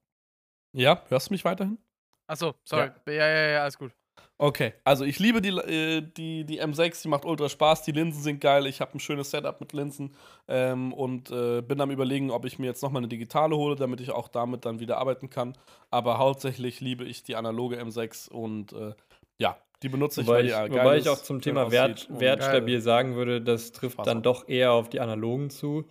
Ja, 0.77 1.03
hörst 1.09 1.31
du 1.31 1.35
mich 1.35 1.45
weiterhin? 1.45 1.79
Achso, 2.27 2.55
sorry. 2.65 2.91
Ja. 3.07 3.13
ja, 3.13 3.29
ja, 3.29 3.51
ja, 3.51 3.63
alles 3.63 3.79
gut. 3.79 3.93
Okay, 4.37 4.75
also 4.83 5.05
ich 5.05 5.21
liebe 5.21 5.41
die, 5.41 5.51
äh, 5.51 6.03
die, 6.03 6.45
die 6.45 6.61
M6, 6.61 7.03
die 7.03 7.09
macht 7.09 7.25
ultra 7.25 7.49
Spaß, 7.49 7.83
die 7.83 7.93
Linsen 7.93 8.21
sind 8.21 8.41
geil, 8.41 8.67
ich 8.67 8.81
habe 8.81 8.95
ein 8.95 9.01
schönes 9.01 9.31
Setup 9.31 9.61
mit 9.61 9.73
Linsen 9.73 10.15
ähm, 10.49 10.93
und 10.93 11.31
äh, 11.31 11.63
bin 11.63 11.81
am 11.81 11.93
überlegen, 11.93 12.33
ob 12.33 12.45
ich 12.45 12.59
mir 12.59 12.67
jetzt 12.67 12.83
nochmal 12.83 13.01
eine 13.01 13.09
digitale 13.09 13.57
hole, 13.57 13.77
damit 13.77 14.01
ich 14.01 14.11
auch 14.11 14.27
damit 14.27 14.65
dann 14.65 14.81
wieder 14.81 14.99
arbeiten 14.99 15.31
kann. 15.31 15.57
Aber 15.91 16.19
hauptsächlich 16.19 16.81
liebe 16.81 17.05
ich 17.05 17.23
die 17.23 17.37
analoge 17.37 17.81
M6 17.81 18.29
und 18.29 18.73
äh, 18.73 18.95
ja, 19.39 19.57
die 19.85 19.91
benutze 19.91 20.23
ich, 20.23 20.27
Wobei 20.27 20.39
weil 20.39 20.45
ich, 20.47 20.53
die 20.53 20.57
ja 20.57 20.71
wobei 20.71 20.97
ich 20.97 21.09
auch 21.09 21.23
zum 21.23 21.41
Thema 21.41 21.71
Wert, 21.71 22.09
wertstabil 22.19 22.81
sagen 22.81 23.15
würde, 23.17 23.43
das 23.43 23.73
trifft 23.73 24.05
dann 24.07 24.23
doch 24.23 24.49
eher 24.49 24.73
auf 24.73 24.89
die 24.89 25.01
analogen 25.01 25.51
zu. 25.51 25.85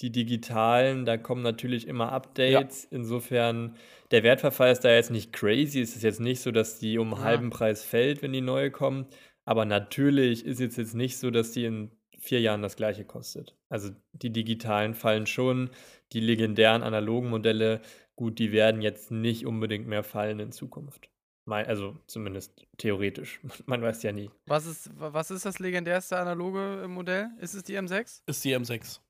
Die 0.00 0.10
digitalen, 0.12 1.04
da 1.04 1.16
kommen 1.16 1.42
natürlich 1.42 1.88
immer 1.88 2.12
Updates. 2.12 2.84
Insofern, 2.84 3.76
der 4.10 4.22
Wertverfall 4.22 4.72
ist 4.72 4.84
da 4.84 4.90
jetzt 4.90 5.10
nicht 5.10 5.32
crazy. 5.32 5.80
Es 5.80 5.96
ist 5.96 6.02
jetzt 6.02 6.20
nicht 6.20 6.40
so, 6.40 6.50
dass 6.50 6.78
die 6.78 6.98
um 6.98 7.12
Ja. 7.12 7.20
halben 7.20 7.50
Preis 7.50 7.84
fällt, 7.84 8.22
wenn 8.22 8.32
die 8.32 8.40
neue 8.40 8.70
kommt. 8.70 9.08
Aber 9.44 9.64
natürlich 9.64 10.44
ist 10.44 10.60
es 10.60 10.76
jetzt 10.76 10.94
nicht 10.94 11.18
so, 11.18 11.30
dass 11.30 11.52
die 11.52 11.64
in 11.64 11.90
vier 12.18 12.40
Jahren 12.40 12.62
das 12.62 12.76
gleiche 12.76 13.04
kostet. 13.04 13.56
Also 13.68 13.90
die 14.12 14.32
digitalen 14.32 14.94
fallen 14.94 15.26
schon. 15.26 15.70
Die 16.12 16.20
legendären 16.20 16.82
analogen 16.82 17.28
Modelle, 17.30 17.80
gut, 18.16 18.38
die 18.38 18.52
werden 18.52 18.82
jetzt 18.82 19.10
nicht 19.10 19.46
unbedingt 19.46 19.86
mehr 19.86 20.02
fallen 20.02 20.40
in 20.40 20.52
Zukunft. 20.52 21.08
Mei- 21.48 21.66
Also 21.66 21.96
zumindest 22.06 22.52
theoretisch. 22.76 23.40
Man 23.66 23.80
weiß 23.82 24.02
ja 24.02 24.12
nie. 24.12 24.30
Was 24.46 24.66
ist, 24.66 24.90
was 24.98 25.30
ist 25.30 25.46
das 25.46 25.58
legendärste 25.58 26.18
analoge 26.18 26.86
Modell? 26.88 27.28
Ist 27.40 27.54
es 27.54 27.62
die 27.62 27.74
M6? 27.78 28.22
Ist 28.26 28.44
die 28.44 28.54
M6. 28.54 29.00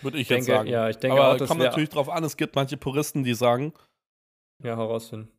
Würde 0.00 0.16
ich 0.16 0.22
Ich 0.22 0.28
jetzt 0.30 0.46
denke, 0.46 0.58
sagen. 0.58 0.68
ja, 0.70 0.88
ich 0.88 0.96
denke 0.96 1.20
Aber 1.20 1.34
auch, 1.42 1.46
kommt 1.48 1.60
natürlich 1.60 1.88
drauf 1.90 2.08
an, 2.08 2.22
es 2.24 2.36
gibt 2.36 2.54
manche 2.54 2.76
Puristen, 2.76 3.24
die 3.24 3.34
sagen, 3.34 3.72
Ja, 4.62 4.76
herausfinden. 4.76 5.30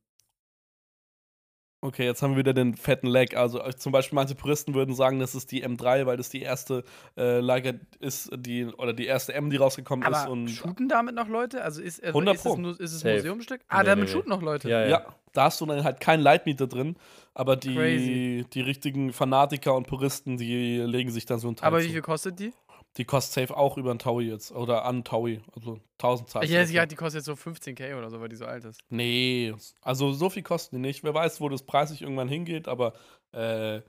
Okay, 1.84 2.06
jetzt 2.06 2.22
haben 2.22 2.34
wir 2.34 2.38
wieder 2.38 2.54
den 2.54 2.76
fetten 2.76 3.08
Lag. 3.08 3.36
Also 3.36 3.60
äh, 3.60 3.76
zum 3.76 3.91
Beispiel 3.91 4.15
manche 4.15 4.36
Puristen 4.36 4.76
würden 4.76 4.94
sagen, 4.94 5.20
das 5.20 5.34
ist 5.34 5.52
die 5.52 5.65
M3, 5.65 6.06
weil 6.06 6.15
das 6.15 6.30
die 6.30 6.44
erste 6.44 6.84
äh, 7.17 7.39
Leica 7.39 7.72
ist, 8.00 8.30
die 8.36 8.65
oder 8.67 8.94
die 8.94 9.08
erste 9.08 9.34
M, 9.34 9.50
die 9.50 9.58
rausgekommen 9.58 10.08
ist. 10.08 10.15
Aber 10.15 10.32
Und 10.32 10.48
shooten 10.50 10.88
damit 10.88 11.15
noch 11.15 11.28
Leute? 11.28 11.63
Also 11.63 11.82
ist, 11.82 12.00
also 12.04 12.10
100 12.20 12.36
ist, 12.36 12.44
Pro. 12.44 12.54
es, 12.54 12.58
nur- 12.60 12.80
ist 12.80 12.94
es 12.94 13.00
Safe. 13.00 13.15
Museumstück? 13.15 13.62
Ah, 13.67 13.80
Nee, 13.80 13.86
damit 13.89 14.06
nee, 14.06 14.12
shooten 14.12 14.30
noch 14.30 14.44
Leute. 14.44 14.70
Ja, 14.70 14.82
ja. 14.82 14.88
ja, 14.89 15.06
da 15.34 15.46
hast 15.46 15.60
du 15.60 15.65
dann 15.65 15.84
halt 15.84 16.00
keinen 16.00 16.22
Leitmieter 16.22 16.67
drin, 16.67 16.98
aber 17.34 17.56
die, 17.56 17.74
Crazy. 17.74 18.46
die 18.54 18.62
richtigen 18.62 19.12
Fanatiker 19.12 19.74
und 19.74 19.88
Puristen, 19.88 20.38
die 20.38 20.78
legen 20.78 21.10
sich 21.10 21.26
dann 21.26 21.39
so 21.39 21.48
ein 21.48 21.56
Teil 21.56 21.65
Aber 21.67 21.80
zu. 21.80 21.88
wie 21.88 21.94
viel 21.94 22.02
kostet 22.04 22.39
die? 22.39 22.54
Die 22.98 23.06
kostet 23.06 23.34
safe 23.48 23.58
auch 23.58 23.78
über 23.78 23.92
ein 23.92 24.00
Taui 24.00 24.26
jetzt 24.26 24.52
oder 24.52 24.84
an 24.86 25.04
Taui, 25.06 25.42
also 25.56 25.80
1000 26.00 26.30
Zeichen. 26.30 26.44
Ich 26.46 26.52
hätte 26.58 26.72
gedacht, 26.72 26.92
die 26.92 26.96
kostet 26.96 27.20
jetzt 27.20 27.26
so 27.26 27.34
15k 27.34 27.98
oder 27.98 28.10
so, 28.10 28.20
weil 28.20 28.28
die 28.30 28.36
so 28.36 28.46
alt 28.46 28.66
ist. 28.66 28.82
Nee, 28.90 29.54
also 29.82 30.12
so 30.12 30.30
viel 30.30 30.44
kosten 30.44 30.76
die 30.76 30.82
nicht. 30.82 31.04
Wer 31.04 31.14
weiß, 31.14 31.40
wo 31.40 31.48
das 31.48 31.64
preislich 31.64 32.02
irgendwann 32.02 32.28
hingeht, 32.28 32.68
aber 32.68 32.94
äh, 33.32 33.82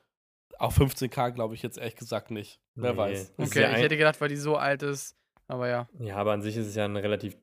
auch 0.58 0.72
15k 0.72 1.32
glaube 1.32 1.54
ich 1.54 1.62
jetzt 1.62 1.78
ehrlich 1.78 1.96
gesagt 1.96 2.30
nicht. 2.30 2.60
Wer 2.76 2.92
Nee. 2.92 2.98
weiß. 2.98 3.32
Okay, 3.38 3.60
ich 3.60 3.66
ein- 3.66 3.74
hätte 3.76 3.96
gedacht, 3.96 4.20
weil 4.20 4.28
die 4.28 4.36
so 4.36 4.56
alt 4.56 4.82
ist. 4.84 5.16
Aber 5.48 5.68
ja. 5.68 5.88
Ja, 5.98 6.16
aber 6.16 6.32
an 6.32 6.42
sich 6.42 6.56
ist 6.56 6.68
es 6.68 6.76
ja 6.76 6.84
eine 6.84 7.02
relativ 7.02 7.36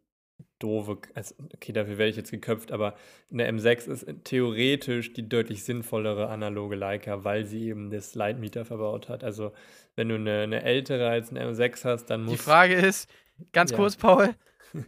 doofe, 0.60 0.98
also, 1.16 1.36
okay, 1.54 1.72
dafür 1.72 1.98
werde 1.98 2.10
ich 2.10 2.16
jetzt 2.18 2.32
geköpft, 2.32 2.72
aber 2.72 2.96
eine 3.32 3.50
M6 3.50 3.88
ist 3.90 4.06
theoretisch 4.26 5.14
die 5.14 5.28
deutlich 5.28 5.64
sinnvollere 5.64 6.28
analoge 6.30 6.76
Leica, 6.76 7.24
weil 7.24 7.46
sie 7.46 7.68
eben 7.70 7.92
das 7.92 8.16
Lightmeter 8.16 8.66
verbaut 8.66 9.08
hat. 9.10 9.24
Also 9.24 9.54
wenn 9.96 10.10
du 10.10 10.16
eine, 10.16 10.42
eine 10.42 10.64
ältere 10.64 11.10
als 11.10 11.30
eine 11.30 11.44
M6 11.46 11.86
hast, 11.86 12.06
dann 12.08 12.26
Die 12.26 12.32
muss 12.32 12.42
Frage 12.42 12.74
ist, 12.76 13.10
ganz 13.54 13.72
Ja. 13.72 13.78
kurz, 13.78 13.96
Paul. 13.96 14.36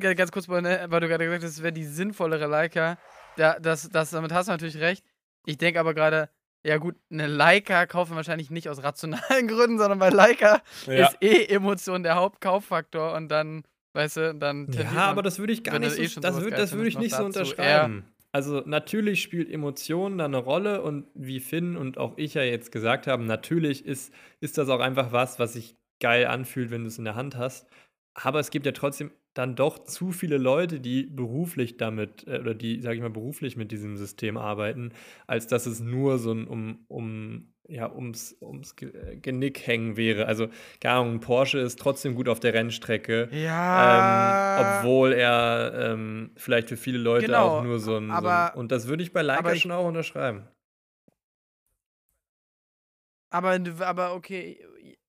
Ganz 0.00 0.32
kurz, 0.32 0.46
Paul, 0.48 0.62
ne, 0.62 0.86
weil 0.88 1.00
du 1.00 1.06
gerade 1.08 1.24
gesagt 1.24 1.44
hast, 1.44 1.52
es 1.52 1.62
wäre 1.62 1.72
die 1.72 1.84
sinnvollere 1.84 2.46
Leica. 2.46 2.98
Ja, 3.36 3.58
das, 3.60 3.88
das, 3.88 4.10
damit 4.10 4.32
hast 4.32 4.46
du 4.48 4.52
natürlich 4.52 4.78
recht. 4.78 5.04
Ich 5.44 5.58
denke 5.58 5.78
aber 5.78 5.94
gerade, 5.94 6.28
ja 6.64 6.78
gut, 6.78 6.96
eine 7.10 7.28
Leica 7.28 7.86
kaufen 7.86 8.12
wir 8.12 8.16
wahrscheinlich 8.16 8.50
nicht 8.50 8.68
aus 8.68 8.82
rationalen 8.82 9.46
Gründen, 9.48 9.78
sondern 9.78 10.00
bei 10.00 10.08
Leica 10.08 10.60
Ja. 10.86 11.06
ist 11.06 11.18
eh 11.22 11.44
Emotion 11.46 12.02
der 12.02 12.16
Hauptkauffaktor 12.16 13.14
und 13.14 13.28
dann, 13.28 13.62
weißt 13.96 14.16
du, 14.18 14.34
dann 14.34 14.68
Ja, 14.72 15.06
aber 15.06 15.22
das 15.22 15.38
würde 15.38 15.52
ich 15.52 15.64
gar 15.64 15.78
nicht 15.78 15.98
eh 15.98 16.04
so, 16.06 16.14
schon 16.14 16.22
das 16.22 16.40
geil 16.40 16.50
das 16.50 16.72
würde 16.72 16.88
ich 16.88 16.98
nicht 16.98 17.14
so 17.14 17.24
unterschreiben. 17.24 18.04
Also 18.32 18.62
natürlich 18.66 19.22
spielt 19.22 19.50
Emotionen 19.50 20.18
da 20.18 20.26
eine 20.26 20.36
Rolle 20.36 20.82
und 20.82 21.06
wie 21.14 21.40
Finn 21.40 21.76
und 21.76 21.96
auch 21.96 22.18
ich 22.18 22.34
ja 22.34 22.42
jetzt 22.42 22.70
gesagt 22.70 23.06
haben, 23.06 23.24
natürlich 23.24 23.86
ist, 23.86 24.12
ist 24.40 24.58
das 24.58 24.68
auch 24.68 24.80
einfach 24.80 25.10
was, 25.10 25.38
was 25.38 25.54
sich 25.54 25.76
geil 26.00 26.26
anfühlt, 26.26 26.70
wenn 26.70 26.82
du 26.82 26.88
es 26.88 26.98
in 26.98 27.04
der 27.06 27.14
Hand 27.14 27.36
hast. 27.36 27.66
Aber 28.12 28.38
es 28.38 28.50
gibt 28.50 28.66
ja 28.66 28.72
trotzdem 28.72 29.10
dann 29.36 29.54
doch 29.54 29.84
zu 29.84 30.12
viele 30.12 30.38
Leute, 30.38 30.80
die 30.80 31.04
beruflich 31.04 31.76
damit 31.76 32.26
äh, 32.26 32.38
oder 32.40 32.54
die, 32.54 32.80
sage 32.80 32.96
ich 32.96 33.02
mal, 33.02 33.10
beruflich 33.10 33.56
mit 33.56 33.70
diesem 33.70 33.96
System 33.96 34.36
arbeiten, 34.36 34.92
als 35.26 35.46
dass 35.46 35.66
es 35.66 35.80
nur 35.80 36.18
so 36.18 36.32
ein 36.32 36.46
um, 36.46 36.84
um 36.88 37.52
ja, 37.68 37.92
ums, 37.92 38.36
ums 38.40 38.74
äh, 38.80 39.16
Genick 39.16 39.66
hängen 39.66 39.96
wäre. 39.96 40.26
Also, 40.26 40.48
keine 40.80 40.94
Ahnung, 41.00 41.20
Porsche 41.20 41.58
ist 41.58 41.78
trotzdem 41.80 42.14
gut 42.14 42.28
auf 42.28 42.38
der 42.40 42.54
Rennstrecke. 42.54 43.28
Ja. 43.32 44.58
Ähm, 44.58 44.80
obwohl 44.80 45.12
er 45.12 45.72
ähm, 45.92 46.30
vielleicht 46.36 46.68
für 46.68 46.76
viele 46.76 46.98
Leute 46.98 47.26
Genau, 47.26 47.58
auch 47.58 47.62
nur 47.64 47.78
so 47.80 47.96
ein, 47.96 48.10
aber- 48.10 48.50
so 48.52 48.52
ein. 48.54 48.58
Und 48.60 48.72
das 48.72 48.86
würde 48.86 49.02
ich 49.02 49.12
bei 49.12 49.22
Leica 49.22 49.52
ich- 49.52 49.62
schon 49.62 49.72
auch 49.72 49.86
unterschreiben. 49.86 50.46
Aber, 53.30 53.58
aber 53.80 54.14
okay, 54.14 54.60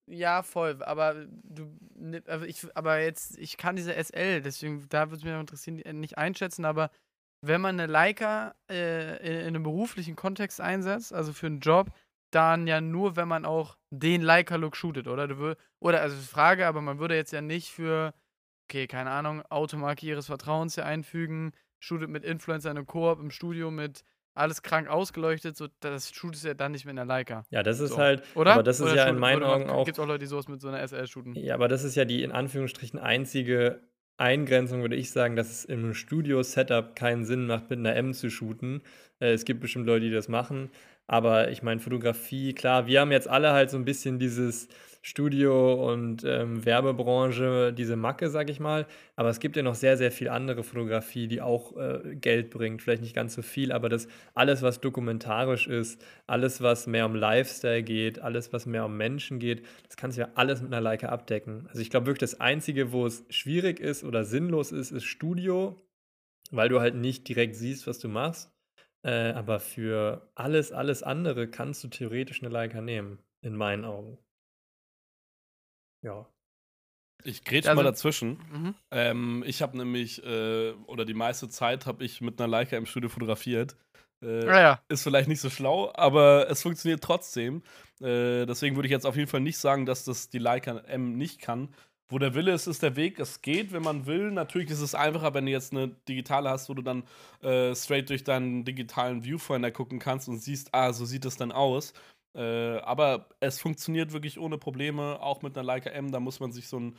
ja, 0.10 0.44
voll. 0.44 0.82
Aber 0.84 1.16
du, 1.44 1.68
ne- 1.96 2.24
aber 2.28 2.48
ich, 2.48 2.66
aber 2.76 3.00
jetzt, 3.00 3.38
ich 3.38 3.58
kann 3.58 3.76
diese 3.76 3.96
SL, 3.96 4.42
deswegen, 4.42 4.88
da 4.90 5.08
würde 5.10 5.18
es 5.18 5.24
mich 5.24 5.34
noch 5.34 5.40
interessieren, 5.40 5.78
die- 5.78 5.94
nicht 5.94 6.18
einschätzen, 6.18 6.66
aber 6.66 6.90
wenn 7.42 7.62
man 7.62 7.80
eine 7.80 7.92
Leica 7.92 8.56
äh, 8.70 9.18
in, 9.26 9.40
in 9.42 9.48
einem 9.48 9.64
beruflichen 9.64 10.16
Kontext 10.16 10.60
einsetzt, 10.62 11.14
also 11.14 11.34
für 11.34 11.48
einen 11.48 11.60
Job, 11.60 11.92
dann 12.32 12.68
ja 12.68 12.82
nur, 12.82 13.16
wenn 13.16 13.28
man 13.28 13.46
auch 13.46 13.78
den 13.92 14.22
Leica-Look 14.22 14.76
shootet, 14.76 15.08
oder? 15.08 15.28
Du 15.28 15.36
wür- 15.36 15.58
oder, 15.80 16.02
also 16.02 16.18
Frage, 16.18 16.68
aber 16.68 16.82
man 16.82 17.00
würde 17.00 17.16
jetzt 17.16 17.32
ja 17.32 17.42
nicht 17.42 17.70
für, 17.72 18.14
okay, 18.70 18.88
keine 18.88 19.12
Ahnung, 19.12 19.44
Automarke 19.50 20.06
ihres 20.06 20.26
Vertrauens 20.28 20.76
hier 20.76 20.86
einfügen, 20.86 21.52
shootet 21.80 22.10
mit 22.10 22.24
Influencer 22.26 22.72
in 22.72 22.78
einem 22.78 22.88
Koop 22.88 23.20
im 23.20 23.32
Studio 23.32 23.72
mit 23.72 24.04
alles 24.38 24.62
krank 24.62 24.88
ausgeleuchtet, 24.88 25.58
so, 25.58 25.68
das 25.80 26.12
shootest 26.14 26.46
ja 26.46 26.54
dann 26.54 26.72
nicht 26.72 26.86
mit 26.86 26.92
einer 26.92 27.06
Leica. 27.06 27.44
Ja, 27.50 27.64
das 27.64 27.80
ist 27.80 27.92
So. 27.92 27.98
halt. 27.98 28.24
Oder? 28.36 28.54
Aber 28.54 28.64
das 28.64 28.80
ist 28.80 28.86
Oder 28.86 28.96
ja 28.96 29.06
in 29.08 29.18
meinen 29.20 29.44
Augen 29.44 29.70
auch. 29.70 29.86
Gibt 29.86 30.00
auch 30.00 30.08
Leute, 30.08 30.20
die 30.20 30.26
sowas 30.28 30.48
mit 30.48 30.62
so 30.62 30.68
einer 30.68 30.88
SL 30.88 31.08
shooten? 31.08 31.36
Ja, 31.36 31.56
aber 31.56 31.68
das 31.68 31.84
ist 31.84 31.96
ja 31.96 32.06
die 32.06 32.24
in 32.24 32.32
Anführungsstrichen 32.32 33.00
einzige 33.00 33.82
Eingrenzung, 34.18 34.82
würde 34.82 34.96
ich 34.96 35.12
sagen, 35.12 35.36
dass 35.36 35.50
es 35.52 35.66
im 35.66 35.94
Studio-Setup 35.94 36.96
keinen 36.96 37.26
Sinn 37.26 37.46
macht, 37.46 37.70
mit 37.70 37.80
einer 37.80 37.96
M 37.96 38.14
zu 38.14 38.30
shooten. 38.30 38.82
Äh, 39.20 39.34
es 39.34 39.46
gibt 39.46 39.60
bestimmt 39.60 39.86
Leute, 39.86 40.06
die 40.06 40.12
das 40.12 40.28
machen. 40.28 40.72
Aber 41.06 41.50
ich 41.52 41.64
meine, 41.64 41.80
Fotografie, 41.80 42.54
klar, 42.54 42.88
wir 42.88 43.00
haben 43.02 43.12
jetzt 43.12 43.30
alle 43.30 43.54
halt 43.54 43.70
so 43.70 43.78
ein 43.78 43.86
bisschen 43.86 44.20
dieses 44.20 44.68
Studio- 45.08 45.90
und 45.90 46.26
ähm, 46.26 46.66
Werbebranche, 46.66 47.72
diese 47.72 47.96
Macke, 47.96 48.30
sag 48.30 48.50
ich 48.50 48.60
mal. 48.60 48.86
Aber 49.16 49.30
es 49.30 49.40
gibt 49.40 49.56
ja 49.56 49.64
noch 49.64 49.76
sehr, 49.76 49.96
sehr 49.96 50.12
viel 50.12 50.28
andere 50.28 50.64
Fotografie, 50.64 51.30
die 51.30 51.40
auch 51.40 51.78
äh, 51.78 52.18
Geld 52.18 52.50
bringt. 52.50 52.82
Vielleicht 52.82 53.04
nicht 53.04 53.16
ganz 53.16 53.34
so 53.34 53.42
viel, 53.42 53.72
aber 53.72 53.88
das 53.88 54.10
alles, 54.34 54.64
was 54.64 54.82
dokumentarisch 54.82 55.68
ist, 55.68 56.04
alles, 56.28 56.62
was 56.62 56.88
mehr 56.88 57.06
um 57.06 57.16
Lifestyle 57.16 57.84
geht, 57.84 58.20
alles, 58.20 58.52
was 58.52 58.66
mehr 58.66 58.84
um 58.84 58.98
Menschen 58.98 59.40
geht, 59.40 59.66
das 59.88 59.96
kannst 59.96 60.18
du 60.18 60.24
ja 60.24 60.30
alles 60.36 60.62
mit 60.62 60.74
einer 60.74 60.82
Leica 60.82 61.08
abdecken. 61.08 61.68
Also 61.70 61.80
ich 61.80 61.90
glaube 61.90 62.08
wirklich, 62.08 62.30
das 62.30 62.42
Einzige, 62.42 62.92
wo 62.92 63.06
es 63.06 63.24
schwierig 63.30 63.80
ist 63.80 64.04
oder 64.04 64.26
sinnlos 64.26 64.74
ist, 64.74 64.92
ist 64.92 65.06
Studio, 65.06 65.82
weil 66.52 66.68
du 66.68 66.82
halt 66.82 66.96
nicht 66.96 67.30
direkt 67.30 67.56
siehst, 67.56 67.88
was 67.88 68.00
du 68.00 68.10
machst. 68.10 68.52
Äh, 69.04 69.32
aber 69.32 69.62
für 69.62 70.30
alles, 70.36 70.74
alles 70.74 71.02
andere 71.02 71.48
kannst 71.48 71.82
du 71.86 71.88
theoretisch 71.88 72.44
eine 72.44 72.52
Leica 72.52 72.82
nehmen, 72.82 73.20
in 73.40 73.56
meinen 73.56 73.86
Augen. 73.86 74.18
Ja. 76.04 76.26
Ich 77.24 77.44
grätsch 77.44 77.66
Also- 77.68 77.76
mal 77.76 77.84
dazwischen. 77.84 78.40
Mhm. 78.52 78.76
Ähm, 78.92 79.44
ich 79.46 79.62
habe 79.62 79.78
nämlich, 79.78 80.24
äh, 80.24 80.72
oder 80.86 81.04
die 81.06 81.14
meiste 81.16 81.50
Zeit 81.50 81.86
habe 81.86 82.04
ich 82.06 82.22
mit 82.22 82.40
einer 82.40 82.48
Leica 82.48 82.78
im 82.78 82.86
Studio 82.86 83.10
fotografiert. 83.10 83.76
Äh, 84.24 84.46
Ah 84.48 84.60
ja. 84.60 84.82
Ist 84.90 85.04
vielleicht 85.04 85.28
nicht 85.28 85.42
so 85.42 85.50
schlau, 85.50 85.92
aber 85.96 86.50
es 86.50 86.62
funktioniert 86.62 87.04
trotzdem. 87.04 87.62
Äh, 88.02 88.46
deswegen 88.46 88.76
würde 88.76 88.88
ich 88.88 88.92
jetzt 88.92 89.06
auf 89.06 89.16
jeden 89.16 89.30
Fall 89.30 89.42
nicht 89.42 89.58
sagen, 89.58 89.86
dass 89.86 90.06
das 90.06 90.30
die 90.30 90.40
Leica 90.40 90.78
M 90.88 91.18
nicht 91.18 91.42
kann. 91.42 91.70
Wo 92.10 92.20
der 92.20 92.34
Wille 92.36 92.54
ist, 92.54 92.68
ist 92.68 92.84
der 92.84 92.96
Weg. 92.96 93.20
Es 93.20 93.42
geht, 93.42 93.74
wenn 93.74 93.84
man 93.84 94.06
will. 94.06 94.32
Natürlich 94.32 94.70
ist 94.72 94.80
es 94.80 94.96
einfacher, 94.96 95.34
wenn 95.34 95.46
du 95.46 95.52
jetzt 95.52 95.74
eine 95.74 95.90
digitale 96.08 96.50
hast, 96.50 96.70
wo 96.70 96.74
du 96.74 96.82
dann 96.82 97.04
äh, 97.42 97.76
straight 97.76 98.10
durch 98.10 98.24
deinen 98.24 98.64
digitalen 98.64 99.24
Viewfinder 99.26 99.72
gucken 99.72 100.00
kannst 100.00 100.30
und 100.30 100.38
siehst, 100.38 100.70
ah, 100.74 100.94
so 100.94 101.04
sieht 101.06 101.26
es 101.26 101.36
dann 101.36 101.52
aus. 101.52 101.94
Äh, 102.36 102.78
aber 102.80 103.30
es 103.40 103.60
funktioniert 103.60 104.14
wirklich 104.14 104.40
ohne 104.40 104.58
Probleme, 104.58 105.20
auch 105.22 105.42
mit 105.42 105.58
einer 105.58 105.66
Leica 105.66 105.90
M. 105.90 106.12
Da 106.12 106.20
muss 106.20 106.40
man 106.40 106.52
sich 106.52 106.68
so 106.68 106.80
ein 106.80 106.98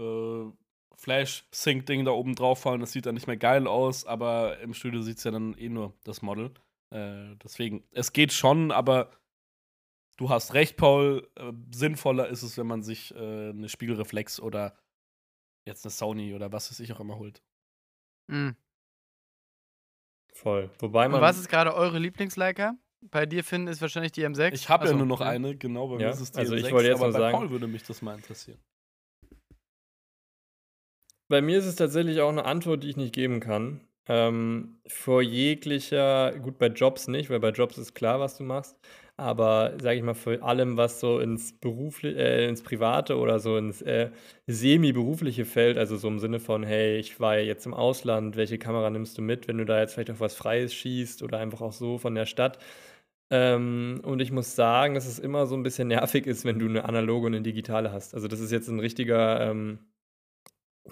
äh, 0.00 0.50
Flash-Sync-Ding 0.96 2.04
da 2.04 2.12
oben 2.12 2.34
drauf 2.34 2.60
fallen. 2.60 2.80
Das 2.80 2.92
sieht 2.92 3.06
dann 3.06 3.14
nicht 3.14 3.26
mehr 3.26 3.36
geil 3.36 3.66
aus, 3.66 4.04
aber 4.06 4.58
im 4.60 4.74
Studio 4.74 5.02
sieht 5.02 5.18
es 5.18 5.24
ja 5.24 5.30
dann 5.30 5.54
eh 5.54 5.68
nur 5.68 5.94
das 6.04 6.22
Model. 6.22 6.52
Äh, 6.90 7.36
deswegen, 7.42 7.84
es 7.92 8.12
geht 8.12 8.32
schon, 8.32 8.70
aber 8.70 9.10
du 10.16 10.28
hast 10.28 10.54
recht, 10.54 10.76
Paul. 10.76 11.28
Äh, 11.36 11.52
sinnvoller 11.72 12.28
ist 12.28 12.42
es, 12.42 12.58
wenn 12.58 12.66
man 12.66 12.82
sich 12.82 13.14
äh, 13.14 13.50
eine 13.50 13.68
Spiegelreflex 13.68 14.40
oder 14.40 14.76
jetzt 15.64 15.84
eine 15.84 15.90
Sony 15.90 16.34
oder 16.34 16.52
was 16.52 16.70
weiß 16.70 16.80
ich 16.80 16.92
auch 16.92 17.00
immer 17.00 17.18
holt. 17.18 17.42
Mhm. 18.28 18.56
Voll. 20.32 20.70
Wobei 20.78 21.06
Und 21.06 21.12
man. 21.12 21.20
was 21.20 21.38
ist 21.38 21.48
gerade 21.48 21.74
eure 21.74 21.98
Lieblingsleica? 21.98 22.74
Bei 23.10 23.26
dir, 23.26 23.42
Finn, 23.42 23.66
ist 23.66 23.80
wahrscheinlich 23.82 24.12
die 24.12 24.24
M6. 24.24 24.52
Ich 24.52 24.68
habe 24.68 24.84
ja 24.84 24.90
Achso, 24.92 24.96
nur 24.96 25.06
noch 25.06 25.20
ja. 25.20 25.26
eine, 25.28 25.56
genau, 25.56 25.88
bei 25.88 25.94
Ja, 26.00 26.08
mir 26.08 26.12
ist 26.14 26.20
es 26.20 26.32
die 26.32 26.38
also 26.38 26.54
ich 26.54 26.64
M6, 26.66 26.72
wollte 26.72 26.88
jetzt 26.88 26.98
aber 26.98 27.06
noch 27.08 27.12
bei 27.14 27.18
sagen- 27.18 27.38
Paul 27.38 27.50
würde 27.50 27.66
mich 27.66 27.82
das 27.82 28.00
mal 28.00 28.14
interessieren. 28.14 28.58
Bei 31.28 31.40
mir 31.40 31.58
ist 31.58 31.66
es 31.66 31.76
tatsächlich 31.76 32.20
auch 32.20 32.28
eine 32.28 32.44
Antwort, 32.44 32.82
die 32.84 32.90
ich 32.90 32.96
nicht 32.96 33.14
geben 33.14 33.40
kann. 33.40 33.80
Ähm, 34.06 34.78
vor 34.86 35.22
jeglicher, 35.22 36.32
gut, 36.38 36.58
bei 36.58 36.66
Jobs 36.66 37.08
nicht, 37.08 37.30
weil 37.30 37.40
bei 37.40 37.50
Jobs 37.50 37.78
ist 37.78 37.94
klar, 37.94 38.20
was 38.20 38.36
du 38.36 38.44
machst. 38.44 38.76
Aber 39.16 39.74
sage 39.80 39.96
ich 39.98 40.02
mal, 40.02 40.14
für 40.14 40.42
allem, 40.42 40.76
was 40.76 40.98
so 41.00 41.20
ins 41.20 41.52
Berufli 41.58 42.10
äh, 42.12 42.48
ins 42.48 42.62
Private 42.62 43.16
oder 43.18 43.38
so 43.38 43.56
ins 43.56 43.80
äh, 43.82 44.10
semi-berufliche 44.46 45.44
fällt, 45.44 45.78
also 45.78 45.96
so 45.96 46.08
im 46.08 46.18
Sinne 46.18 46.40
von, 46.40 46.62
hey, 46.64 46.98
ich 46.98 47.20
war 47.20 47.38
ja 47.38 47.44
jetzt 47.44 47.66
im 47.66 47.74
Ausland, 47.74 48.36
welche 48.36 48.58
Kamera 48.58 48.90
nimmst 48.90 49.16
du 49.18 49.22
mit, 49.22 49.48
wenn 49.48 49.58
du 49.58 49.64
da 49.64 49.80
jetzt 49.80 49.94
vielleicht 49.94 50.10
auf 50.10 50.20
was 50.20 50.34
Freies 50.34 50.74
schießt 50.74 51.22
oder 51.22 51.38
einfach 51.38 51.60
auch 51.60 51.72
so 51.72 51.98
von 51.98 52.14
der 52.14 52.26
Stadt. 52.26 52.58
Ähm, 53.32 54.02
und 54.04 54.20
ich 54.20 54.30
muss 54.30 54.54
sagen, 54.56 54.94
dass 54.94 55.06
es 55.06 55.18
immer 55.18 55.46
so 55.46 55.54
ein 55.56 55.62
bisschen 55.62 55.88
nervig 55.88 56.26
ist, 56.26 56.44
wenn 56.44 56.58
du 56.58 56.66
eine 56.66 56.84
analoge 56.84 57.28
und 57.28 57.34
eine 57.34 57.42
digitale 57.42 57.90
hast. 57.90 58.14
Also 58.14 58.28
das 58.28 58.40
ist 58.40 58.52
jetzt 58.52 58.68
ein 58.68 58.78
richtiger 58.78 59.40
ähm, 59.40 59.78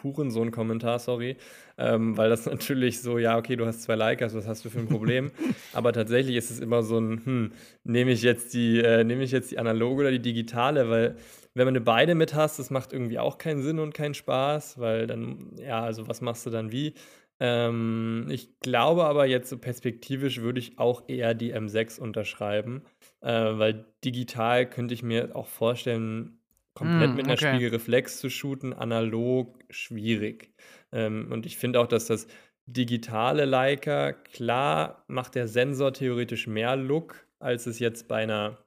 Hurensohn-Kommentar, 0.02 1.00
sorry, 1.00 1.36
ähm, 1.76 2.16
weil 2.16 2.30
das 2.30 2.46
natürlich 2.50 3.02
so, 3.02 3.18
ja, 3.18 3.36
okay, 3.36 3.56
du 3.56 3.66
hast 3.66 3.82
zwei 3.82 3.94
Leicas, 3.94 4.34
was 4.34 4.46
hast 4.46 4.64
du 4.64 4.70
für 4.70 4.78
ein 4.78 4.88
Problem? 4.88 5.32
Aber 5.74 5.92
tatsächlich 5.92 6.34
ist 6.36 6.50
es 6.50 6.60
immer 6.60 6.82
so 6.82 6.98
ein, 6.98 7.22
hm, 7.26 7.52
nehme 7.84 8.12
ich 8.12 8.22
jetzt 8.22 8.54
die, 8.54 8.80
äh, 8.80 9.04
nehme 9.04 9.22
ich 9.22 9.32
jetzt 9.32 9.50
die 9.50 9.58
analoge 9.58 10.00
oder 10.00 10.10
die 10.10 10.22
digitale, 10.22 10.88
weil 10.88 11.16
wenn 11.52 11.70
man 11.70 11.84
beide 11.84 12.14
mit 12.14 12.34
hast, 12.34 12.58
das 12.58 12.70
macht 12.70 12.94
irgendwie 12.94 13.18
auch 13.18 13.36
keinen 13.36 13.60
Sinn 13.62 13.80
und 13.80 13.92
keinen 13.92 14.14
Spaß, 14.14 14.78
weil 14.78 15.06
dann, 15.06 15.50
ja, 15.58 15.82
also 15.82 16.08
was 16.08 16.22
machst 16.22 16.46
du 16.46 16.50
dann 16.50 16.72
wie? 16.72 16.94
Ähm, 17.40 18.26
ich 18.30 18.60
glaube 18.60 19.04
aber 19.04 19.26
jetzt 19.26 19.48
so 19.48 19.58
perspektivisch 19.58 20.40
würde 20.40 20.60
ich 20.60 20.78
auch 20.78 21.08
eher 21.08 21.34
die 21.34 21.54
M6 21.54 21.98
unterschreiben, 21.98 22.82
äh, 23.22 23.32
weil 23.32 23.86
digital 24.04 24.68
könnte 24.68 24.94
ich 24.94 25.02
mir 25.02 25.34
auch 25.34 25.46
vorstellen, 25.46 26.40
komplett 26.74 27.12
Mm, 27.12 27.16
mit 27.16 27.24
einer 27.24 27.34
okay. 27.34 27.54
Spiegelreflex 27.54 28.18
zu 28.20 28.30
shooten, 28.30 28.72
analog 28.72 29.58
schwierig. 29.70 30.52
Ähm, 30.92 31.28
und 31.32 31.46
ich 31.46 31.56
finde 31.56 31.80
auch, 31.80 31.86
dass 31.86 32.06
das 32.06 32.26
digitale 32.66 33.44
Leica, 33.44 34.12
klar 34.12 35.04
macht 35.08 35.34
der 35.34 35.48
Sensor 35.48 35.92
theoretisch 35.92 36.46
mehr 36.46 36.76
Look, 36.76 37.26
als 37.38 37.66
es 37.66 37.78
jetzt 37.78 38.06
bei 38.08 38.22
einer, 38.22 38.64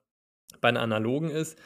bei 0.61 0.69
einer 0.69 0.81
analogen 0.81 1.29
ist. 1.29 1.57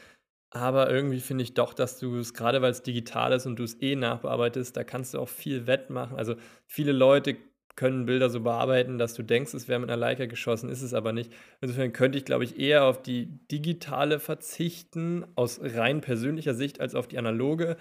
Aber 0.49 0.89
irgendwie 0.89 1.19
finde 1.19 1.43
ich 1.43 1.53
doch, 1.53 1.73
dass 1.73 1.99
du 1.99 2.17
es, 2.19 2.33
gerade 2.33 2.62
weil 2.62 2.71
es 2.71 2.81
digital 2.81 3.33
ist 3.33 3.45
und 3.45 3.57
du 3.57 3.63
es 3.63 3.81
eh 3.81 3.95
nachbearbeitest, 3.95 4.75
da 4.77 4.83
kannst 4.83 5.13
du 5.13 5.19
auch 5.19 5.29
viel 5.29 5.67
wettmachen. 5.67 6.17
Also 6.17 6.36
viele 6.65 6.93
Leute 6.93 7.36
können 7.75 8.05
Bilder 8.05 8.29
so 8.29 8.41
bearbeiten, 8.41 8.97
dass 8.97 9.13
du 9.13 9.23
denkst, 9.23 9.53
es 9.53 9.67
wäre 9.67 9.79
mit 9.79 9.89
einer 9.89 9.99
Leica 9.99 10.25
geschossen, 10.25 10.69
ist 10.69 10.81
es 10.81 10.93
aber 10.93 11.13
nicht. 11.13 11.31
Insofern 11.62 11.93
könnte 11.93 12.17
ich, 12.17 12.25
glaube 12.25 12.43
ich, 12.43 12.60
eher 12.60 12.86
auf 12.86 13.01
die 13.01 13.27
digitale 13.51 14.19
verzichten, 14.19 15.25
aus 15.36 15.60
rein 15.62 16.01
persönlicher 16.01 16.55
Sicht, 16.55 16.81
als 16.81 16.95
auf 16.95 17.07
die 17.07 17.19
analoge. 17.19 17.77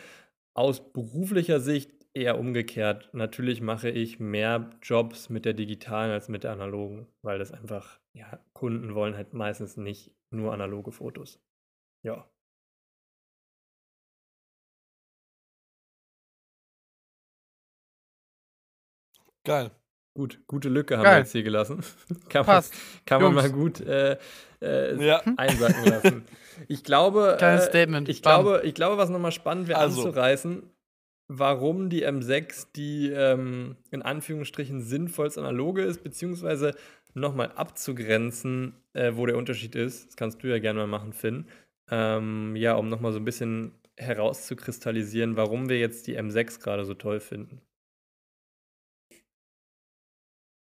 Aus 0.55 0.93
beruflicher 0.93 1.61
Sicht 1.61 1.91
eher 2.15 2.39
umgekehrt. 2.39 3.11
Natürlich 3.13 3.61
mache 3.61 3.91
ich 3.91 4.21
mehr 4.21 4.71
Jobs 4.83 5.31
mit 5.31 5.45
der 5.45 5.55
digitalen 5.55 6.11
als 6.11 6.29
mit 6.29 6.45
der 6.45 6.53
analogen, 6.53 7.07
weil 7.23 7.39
das 7.39 7.53
einfach, 7.53 7.99
ja, 8.13 8.41
Kunden 8.53 8.95
wollen 8.95 9.17
halt 9.17 9.35
meistens 9.35 9.77
nicht 9.77 10.13
nur 10.31 10.53
analoge 10.53 10.93
Fotos. 10.93 11.41
Ja. 12.03 12.29
Geil. 19.47 19.71
Gut, 20.15 20.41
gute 20.47 20.69
Lücke 20.69 20.97
haben 20.97 21.05
Geil. 21.05 21.15
wir 21.17 21.19
jetzt 21.21 21.33
hier 21.33 21.43
gelassen. 21.43 21.81
kann 22.29 22.41
man, 22.41 22.57
Passt. 22.57 22.75
kann 23.07 23.23
man 23.23 23.35
mal 23.35 23.51
gut 23.51 23.81
äh, 23.81 24.17
äh, 24.63 25.05
Ja. 25.07 25.23
einsacken 25.37 25.85
lassen. 25.85 26.25
Ich 26.69 26.85
glaube, 26.85 27.35
Kleines 27.39 27.65
äh, 27.67 27.69
Statement. 27.69 28.09
ich 28.09 28.23
Bam. 28.23 28.43
glaube, 28.45 28.63
ich 28.67 28.75
glaube, 28.75 28.97
was 28.99 29.11
nochmal 29.11 29.33
spannend 29.33 29.69
wäre 29.69 29.79
Also. 29.79 30.07
anzureißen, 30.07 30.63
warum 31.29 31.91
die 31.91 32.07
M6 32.07 32.67
die 32.77 33.11
ähm, 33.11 33.77
in 33.91 34.01
Anführungsstrichen 34.03 34.81
sinnvollst 34.81 35.39
analoge 35.39 35.83
ist, 35.83 36.03
beziehungsweise 36.03 36.75
nochmal 37.15 37.53
abzugrenzen, 37.55 38.75
äh, 38.95 39.13
wo 39.17 39.27
der 39.27 39.37
Unterschied 39.37 39.75
ist. 39.75 40.09
Das 40.09 40.17
kannst 40.17 40.43
du 40.43 40.49
ja 40.49 40.59
gerne 40.59 40.81
mal 40.81 40.87
machen, 40.87 41.13
Finn. 41.13 41.47
Ähm, 41.91 42.57
ja, 42.57 42.75
um 42.75 42.89
nochmal 42.89 43.13
so 43.13 43.19
ein 43.19 43.25
bisschen 43.25 43.73
herauszukristallisieren, 43.99 45.37
warum 45.37 45.69
wir 45.69 45.79
jetzt 45.79 46.07
die 46.07 46.19
M6 46.19 46.61
gerade 46.61 46.85
so 46.85 46.95
toll 46.95 47.21
finden. 47.21 47.61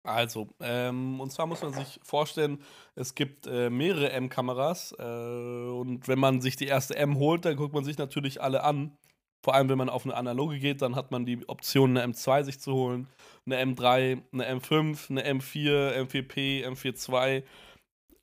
Also, 0.07 0.49
ähm, 0.61 1.21
und 1.21 1.33
zwar 1.33 1.47
muss 1.47 1.63
man 1.63 1.73
sich 1.73 2.01
vorstellen, 2.03 2.63
es 2.95 3.15
gibt 3.15 3.47
äh, 3.47 3.71
mehrere 3.71 4.13
M-Kameras 4.13 4.95
äh, 4.99 5.03
und 5.03 6.07
wenn 6.07 6.19
man 6.19 6.41
sich 6.41 6.57
die 6.57 6.67
erste 6.67 6.97
M 6.97 7.19
holt, 7.19 7.45
dann 7.45 7.57
guckt 7.57 7.75
man 7.75 7.85
sich 7.85 7.99
natürlich 7.99 8.41
alle 8.41 8.63
an. 8.63 8.97
Vor 9.45 9.55
allem, 9.55 9.69
wenn 9.69 9.79
man 9.79 9.89
auf 9.89 10.05
eine 10.05 10.17
analoge 10.17 10.59
geht, 10.59 10.83
dann 10.83 10.97
hat 10.97 11.11
man 11.11 11.25
die 11.25 11.49
Option, 11.49 11.97
eine 11.97 12.13
M2 12.13 12.45
sich 12.45 12.59
zu 12.61 12.73
holen, 12.73 13.09
eine 13.47 13.63
M3, 13.63 14.23
eine 14.33 14.59
M5, 14.59 15.11
eine 15.11 15.25
M4, 15.25 15.95
M4P, 16.03 16.67
M42, 16.67 17.43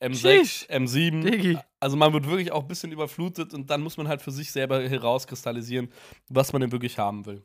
M6, 0.02 0.16
Sheesh. 0.20 0.68
M7. 0.70 1.22
Diggi. 1.22 1.58
Also 1.80 1.96
man 1.96 2.12
wird 2.14 2.28
wirklich 2.28 2.52
auch 2.52 2.64
ein 2.64 2.68
bisschen 2.68 2.92
überflutet 2.92 3.54
und 3.54 3.70
dann 3.70 3.82
muss 3.82 3.98
man 3.98 4.08
halt 4.08 4.22
für 4.22 4.32
sich 4.32 4.52
selber 4.52 4.82
herauskristallisieren, 4.82 5.90
was 6.30 6.52
man 6.52 6.62
denn 6.62 6.72
wirklich 6.72 6.98
haben 6.98 7.26
will. 7.26 7.44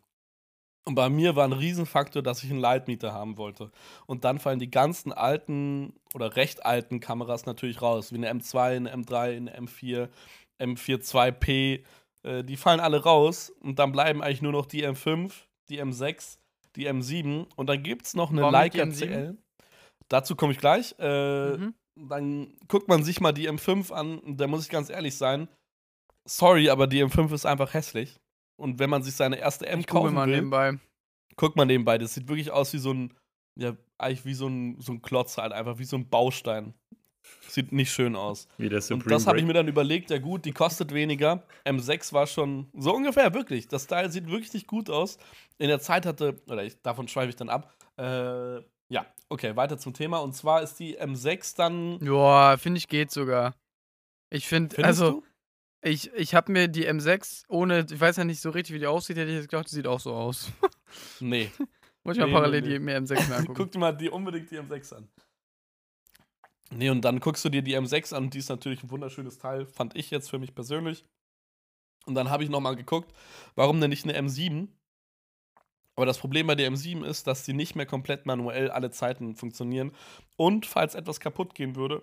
Und 0.86 0.94
bei 0.94 1.08
mir 1.10 1.36
war 1.36 1.44
ein 1.44 1.52
Riesenfaktor, 1.52 2.22
dass 2.22 2.42
ich 2.42 2.50
einen 2.50 2.60
Lightmeter 2.60 3.12
haben 3.12 3.36
wollte. 3.36 3.70
Und 4.06 4.24
dann 4.24 4.38
fallen 4.38 4.58
die 4.58 4.70
ganzen 4.70 5.12
alten 5.12 5.92
oder 6.14 6.36
recht 6.36 6.64
alten 6.64 7.00
Kameras 7.00 7.44
natürlich 7.44 7.82
raus, 7.82 8.12
wie 8.12 8.16
eine 8.16 8.32
M2, 8.32 8.76
eine 8.76 8.94
M3, 8.94 9.36
eine 9.36 9.58
M4, 9.58 10.08
M42P. 10.62 11.84
Äh, 12.26 12.44
die 12.44 12.56
fallen 12.56 12.80
alle 12.80 13.02
raus 13.02 13.50
und 13.60 13.78
dann 13.78 13.92
bleiben 13.92 14.22
eigentlich 14.22 14.42
nur 14.42 14.52
noch 14.52 14.66
die 14.66 14.86
M5, 14.86 15.32
die 15.68 15.80
M6, 15.82 16.38
die 16.76 16.88
M7 16.88 17.46
und 17.56 17.68
dann 17.68 17.82
gibt 17.82 18.06
es 18.06 18.14
noch 18.14 18.30
eine 18.30 18.40
Warum 18.40 18.52
Leica 18.52 18.82
M7? 18.82 19.06
CL. 19.06 19.36
Dazu 20.08 20.36
komme 20.36 20.52
ich 20.52 20.58
gleich. 20.58 20.94
Äh, 20.98 21.56
Mhm. 21.58 21.74
Dann 22.08 22.54
guckt 22.68 22.86
man 22.86 23.02
sich 23.02 23.20
mal 23.20 23.32
die 23.32 23.50
M5 23.50 23.92
an 23.92 24.20
und 24.20 24.36
da 24.40 24.46
muss 24.46 24.62
ich 24.62 24.70
ganz 24.70 24.88
ehrlich 24.88 25.16
sein. 25.16 25.48
Sorry, 26.28 26.70
aber 26.70 26.86
die 26.86 27.04
M5 27.04 27.34
ist 27.34 27.44
einfach 27.44 27.74
hässlich. 27.74 28.20
Und 28.58 28.78
wenn 28.78 28.90
man 28.90 29.02
sich 29.02 29.14
seine 29.14 29.36
erste 29.36 29.66
M 29.66 29.80
Ich 29.80 29.86
gucke 29.86 30.02
kaufen 30.02 30.14
mal 30.14 30.26
will, 30.26 30.34
nebenbei. 30.34 30.78
guckt 31.36 31.56
man 31.56 31.68
nebenbei. 31.68 31.96
Das 31.96 32.14
sieht 32.14 32.28
wirklich 32.28 32.50
aus 32.50 32.72
wie 32.72 32.78
so 32.78 32.92
ein, 32.92 33.14
ja, 33.54 33.74
eigentlich 33.96 34.24
wie 34.24 34.34
so 34.34 34.48
ein, 34.48 34.80
so 34.80 34.92
ein 34.92 35.00
Klotz 35.00 35.38
halt, 35.38 35.52
einfach 35.52 35.78
wie 35.78 35.84
so 35.84 35.96
ein 35.96 36.08
Baustein. 36.08 36.74
Sieht 37.46 37.72
nicht 37.72 37.92
schön 37.92 38.16
aus. 38.16 38.48
Wie 38.56 38.68
der 38.68 38.78
Und 38.78 38.82
Supreme 38.82 39.10
das 39.10 39.26
habe 39.26 39.38
ich 39.38 39.44
mir 39.44 39.52
dann 39.52 39.68
überlegt, 39.68 40.10
ja 40.10 40.18
gut, 40.18 40.44
die 40.44 40.52
kostet 40.52 40.92
weniger. 40.92 41.44
M6 41.64 42.12
war 42.12 42.26
schon 42.26 42.68
so 42.74 42.94
ungefähr, 42.94 43.32
wirklich. 43.34 43.68
Das 43.68 43.86
Teil 43.86 44.10
sieht 44.10 44.28
wirklich 44.28 44.52
nicht 44.54 44.66
gut 44.66 44.90
aus. 44.90 45.18
In 45.58 45.68
der 45.68 45.80
Zeit 45.80 46.06
hatte, 46.06 46.40
oder 46.48 46.64
ich, 46.64 46.80
davon 46.82 47.06
schweife 47.06 47.28
ich 47.28 47.36
dann 47.36 47.48
ab. 47.48 47.74
Äh, 47.96 48.56
ja, 48.90 49.06
okay, 49.28 49.54
weiter 49.56 49.78
zum 49.78 49.92
Thema. 49.92 50.18
Und 50.18 50.34
zwar 50.34 50.62
ist 50.62 50.76
die 50.76 50.98
M6 50.98 51.56
dann. 51.56 51.98
Ja, 52.04 52.56
finde 52.56 52.78
ich 52.78 52.88
geht 52.88 53.10
sogar. 53.10 53.54
Ich 54.30 54.46
finde, 54.46 54.82
also, 54.84 55.10
du? 55.10 55.22
Ich, 55.88 56.12
ich 56.14 56.34
habe 56.34 56.52
mir 56.52 56.68
die 56.68 56.88
M6 56.88 57.44
ohne, 57.48 57.86
ich 57.90 58.00
weiß 58.00 58.16
ja 58.16 58.24
nicht 58.24 58.40
so 58.40 58.50
richtig, 58.50 58.74
wie 58.74 58.78
die 58.78 58.86
aussieht, 58.86 59.16
hätte 59.16 59.30
ich 59.30 59.36
jetzt 59.36 59.50
gedacht, 59.50 59.70
die 59.70 59.74
sieht 59.74 59.86
auch 59.86 60.00
so 60.00 60.14
aus. 60.14 60.50
Nee. 61.20 61.50
Muss 62.02 62.16
ich 62.16 62.20
mal 62.20 62.26
Nee, 62.28 62.32
parallel 62.32 62.62
nee, 62.62 62.68
die 62.68 62.78
mir 62.78 62.98
M6 62.98 63.28
mir 63.28 63.36
angucken. 63.36 63.54
Guck 63.54 63.72
dir 63.72 63.78
mal 63.78 63.92
die, 63.92 64.08
unbedingt 64.08 64.50
die 64.50 64.58
M6 64.58 64.94
an. 64.94 65.08
Nee, 66.70 66.88
und 66.88 67.02
dann 67.02 67.20
guckst 67.20 67.44
du 67.44 67.50
dir 67.50 67.60
die 67.60 67.76
M6 67.76 68.14
an, 68.14 68.30
die 68.30 68.38
ist 68.38 68.48
natürlich 68.48 68.82
ein 68.82 68.90
wunderschönes 68.90 69.38
Teil, 69.38 69.66
fand 69.66 69.94
ich 69.96 70.10
jetzt 70.10 70.30
für 70.30 70.38
mich 70.38 70.54
persönlich. 70.54 71.04
Und 72.06 72.14
dann 72.14 72.30
habe 72.30 72.42
ich 72.42 72.48
nochmal 72.48 72.74
geguckt, 72.74 73.12
warum 73.54 73.80
denn 73.82 73.90
nicht 73.90 74.04
eine 74.04 74.18
M7? 74.18 74.68
Aber 75.94 76.06
das 76.06 76.18
Problem 76.18 76.46
bei 76.46 76.54
der 76.54 76.70
M7 76.70 77.04
ist, 77.04 77.26
dass 77.26 77.44
sie 77.44 77.52
nicht 77.52 77.74
mehr 77.74 77.84
komplett 77.84 78.24
manuell 78.24 78.70
alle 78.70 78.90
Zeiten 78.90 79.34
funktionieren. 79.34 79.92
Und 80.36 80.64
falls 80.64 80.94
etwas 80.94 81.20
kaputt 81.20 81.54
gehen 81.54 81.76
würde, 81.76 82.02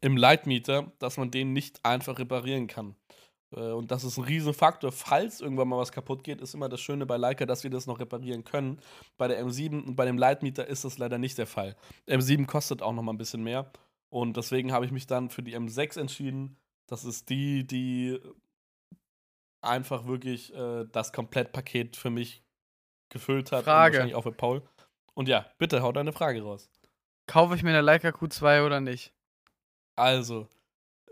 im 0.00 0.16
Lightmeter, 0.16 0.92
dass 0.98 1.16
man 1.16 1.30
den 1.30 1.52
nicht 1.52 1.84
einfach 1.84 2.18
reparieren 2.18 2.66
kann. 2.66 2.96
Äh, 3.54 3.72
Und 3.72 3.90
das 3.90 4.04
ist 4.04 4.16
ein 4.16 4.24
Riesenfaktor. 4.24 4.92
Falls 4.92 5.40
irgendwann 5.40 5.68
mal 5.68 5.78
was 5.78 5.92
kaputt 5.92 6.24
geht, 6.24 6.40
ist 6.40 6.54
immer 6.54 6.68
das 6.68 6.80
Schöne 6.80 7.06
bei 7.06 7.16
Leica, 7.16 7.46
dass 7.46 7.64
wir 7.64 7.70
das 7.70 7.86
noch 7.86 8.00
reparieren 8.00 8.44
können. 8.44 8.80
Bei 9.18 9.28
der 9.28 9.44
M7 9.44 9.82
und 9.84 9.96
bei 9.96 10.04
dem 10.04 10.18
Lightmeter 10.18 10.66
ist 10.66 10.84
das 10.84 10.98
leider 10.98 11.18
nicht 11.18 11.38
der 11.38 11.46
Fall. 11.46 11.76
M7 12.08 12.46
kostet 12.46 12.82
auch 12.82 12.92
noch 12.92 13.02
mal 13.02 13.12
ein 13.12 13.18
bisschen 13.18 13.42
mehr. 13.42 13.70
Und 14.08 14.36
deswegen 14.36 14.72
habe 14.72 14.84
ich 14.84 14.92
mich 14.92 15.06
dann 15.06 15.30
für 15.30 15.42
die 15.42 15.56
M6 15.56 16.00
entschieden. 16.00 16.56
Das 16.86 17.04
ist 17.04 17.28
die, 17.28 17.66
die 17.66 18.18
einfach 19.60 20.06
wirklich 20.06 20.54
äh, 20.54 20.86
das 20.90 21.12
Komplettpaket 21.12 21.96
für 21.96 22.10
mich 22.10 22.42
gefüllt 23.10 23.52
hat. 23.52 23.64
Frage. 23.64 23.88
Und 23.88 23.92
wahrscheinlich 23.92 24.14
auch 24.16 24.22
für 24.22 24.32
Paul. 24.32 24.62
Und 25.14 25.28
ja, 25.28 25.46
bitte 25.58 25.82
hau 25.82 25.92
deine 25.92 26.12
Frage 26.12 26.42
raus. 26.42 26.70
Kaufe 27.26 27.54
ich 27.54 27.62
mir 27.62 27.70
eine 27.70 27.82
Leica 27.82 28.08
Q2 28.08 28.64
oder 28.64 28.80
nicht? 28.80 29.12
Also, 30.00 30.48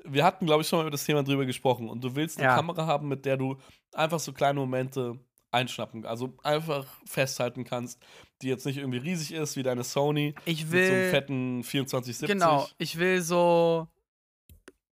wir 0.05 0.25
hatten, 0.25 0.47
glaube 0.47 0.63
ich, 0.63 0.69
schon 0.69 0.79
mal 0.79 0.83
über 0.85 0.91
das 0.91 1.05
Thema 1.05 1.23
drüber 1.23 1.45
gesprochen. 1.47 1.89
Und 1.89 2.03
du 2.03 2.15
willst 2.17 2.39
eine 2.39 2.49
Ja. 2.49 2.55
Kamera 2.57 2.87
haben, 2.87 3.09
mit 3.09 3.25
der 3.25 3.37
du 3.37 3.57
einfach 3.93 4.19
so 4.21 4.33
kleine 4.33 4.59
Momente 4.61 5.19
einschnappen, 5.51 6.05
also 6.05 6.37
einfach 6.43 6.85
festhalten 7.07 7.65
kannst, 7.65 7.99
die 8.43 8.49
jetzt 8.49 8.67
nicht 8.67 8.77
irgendwie 8.77 8.99
riesig 8.99 9.33
ist 9.33 9.57
wie 9.57 9.63
deine 9.63 9.83
Sony 9.83 10.35
Ich 10.45 10.67
mit 10.67 10.87
so 10.87 10.93
einem 10.93 11.03
will. 11.03 11.11
fetten 11.11 11.63
2470. 11.63 12.29
Genau, 12.29 12.67
ich 12.79 12.99
will 12.99 13.23
so. 13.23 13.89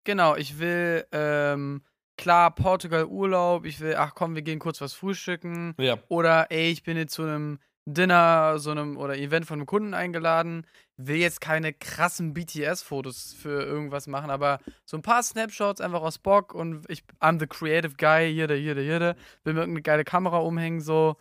Genau, 0.06 0.36
ich 0.36 0.60
will, 0.60 1.06
ähm, 1.12 1.82
klar, 2.18 2.54
Portugal 2.54 3.06
Urlaub, 3.06 3.66
ich 3.66 3.80
will, 3.80 3.96
ach 3.98 4.14
komm, 4.16 4.36
wir 4.36 4.44
gehen 4.44 4.60
kurz 4.60 4.80
was 4.80 4.94
frühstücken. 4.94 5.74
Ja, 5.80 5.98
Oder, 6.10 6.52
ey, 6.52 6.72
ich 6.72 6.84
bin 6.84 6.96
jetzt 6.96 7.14
zu 7.14 7.24
einem 7.24 7.60
Dinner, 7.86 8.58
so 8.58 8.72
einem, 8.72 8.98
oder 8.98 9.16
Event 9.18 9.46
von 9.46 9.60
einem 9.60 9.68
Kunden 9.68 9.94
eingeladen. 9.94 10.66
Will 10.98 11.18
jetzt 11.18 11.42
keine 11.42 11.74
krassen 11.74 12.34
BTS-Fotos 12.34 13.36
für 13.38 13.62
irgendwas 13.64 14.08
machen, 14.08 14.32
aber 14.32 14.60
so 14.86 14.98
ein 14.98 15.02
paar 15.02 15.22
Snapshots 15.22 15.82
einfach 15.82 16.02
aus 16.02 16.18
Bock 16.18 16.54
und 16.54 16.86
ich, 16.90 17.04
I'm 17.20 17.40
the 17.40 17.48
creative 17.48 17.96
guy, 17.98 18.32
hier, 18.34 18.48
da, 18.48 18.54
hier, 18.54 18.76
da, 18.76 18.82
hier, 18.82 19.00
da. 19.00 19.16
Will 19.44 19.54
mir 19.54 19.62
irgendeine 19.62 19.84
geile 19.84 20.04
Kamera 20.04 20.40
umhängen, 20.40 20.82
so. 20.82 21.18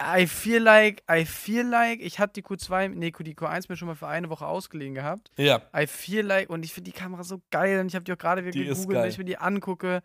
I 0.00 0.26
feel 0.26 0.62
like, 0.62 1.02
I 1.10 1.26
feel 1.26 1.66
like, 1.66 2.00
ich 2.00 2.18
hatte 2.18 2.32
die 2.34 2.42
Q2, 2.42 2.88
nee, 2.88 3.12
die 3.12 3.34
Q1 3.34 3.66
mir 3.68 3.76
schon 3.76 3.88
mal 3.88 3.94
für 3.94 4.08
eine 4.08 4.30
Woche 4.30 4.46
ausgeliehen 4.46 4.94
gehabt. 4.94 5.30
ja. 5.36 5.60
I 5.76 5.86
feel 5.86 6.24
like, 6.24 6.48
und 6.48 6.64
ich 6.64 6.72
finde 6.72 6.90
die 6.90 6.96
Kamera 6.96 7.24
so 7.24 7.42
geil 7.50 7.78
und 7.80 7.88
ich 7.88 7.94
habe 7.94 8.04
die 8.04 8.12
auch 8.12 8.18
gerade 8.18 8.44
wieder 8.44 8.58
gegoogelt, 8.58 9.02
wenn 9.02 9.10
ich 9.10 9.18
mir 9.18 9.24
die 9.24 9.38
angucke. 9.38 10.02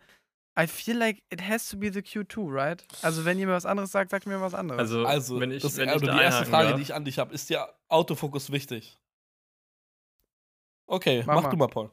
I 0.58 0.66
feel 0.66 0.96
like 0.98 1.22
it 1.30 1.40
has 1.40 1.68
to 1.68 1.76
be 1.76 1.92
the 1.92 2.00
Q2, 2.00 2.52
right? 2.52 2.84
Also, 3.02 3.24
wenn 3.24 3.38
ihr 3.38 3.46
mir 3.46 3.52
was 3.52 3.64
anderes 3.66 3.92
sagt, 3.92 4.10
sagt 4.10 4.26
mir 4.26 4.40
was 4.40 4.54
anderes. 4.54 4.80
Also, 4.80 5.04
Also, 5.06 5.40
wenn 5.40 5.52
ich, 5.52 5.62
das, 5.62 5.76
wenn 5.76 5.88
ich 5.88 5.94
also 5.94 6.06
da 6.06 6.16
die 6.16 6.22
erste 6.22 6.46
Frage, 6.46 6.68
darf. 6.70 6.76
die 6.76 6.82
ich 6.82 6.94
an 6.94 7.04
dich 7.04 7.18
habe, 7.18 7.32
ist 7.32 7.48
dir 7.48 7.68
Autofokus 7.88 8.50
wichtig? 8.50 8.98
Okay, 10.86 11.22
Mach 11.26 11.36
mach, 11.36 11.42
mal. 11.44 11.50
du 11.50 11.56
mal, 11.56 11.66
Paul. 11.68 11.90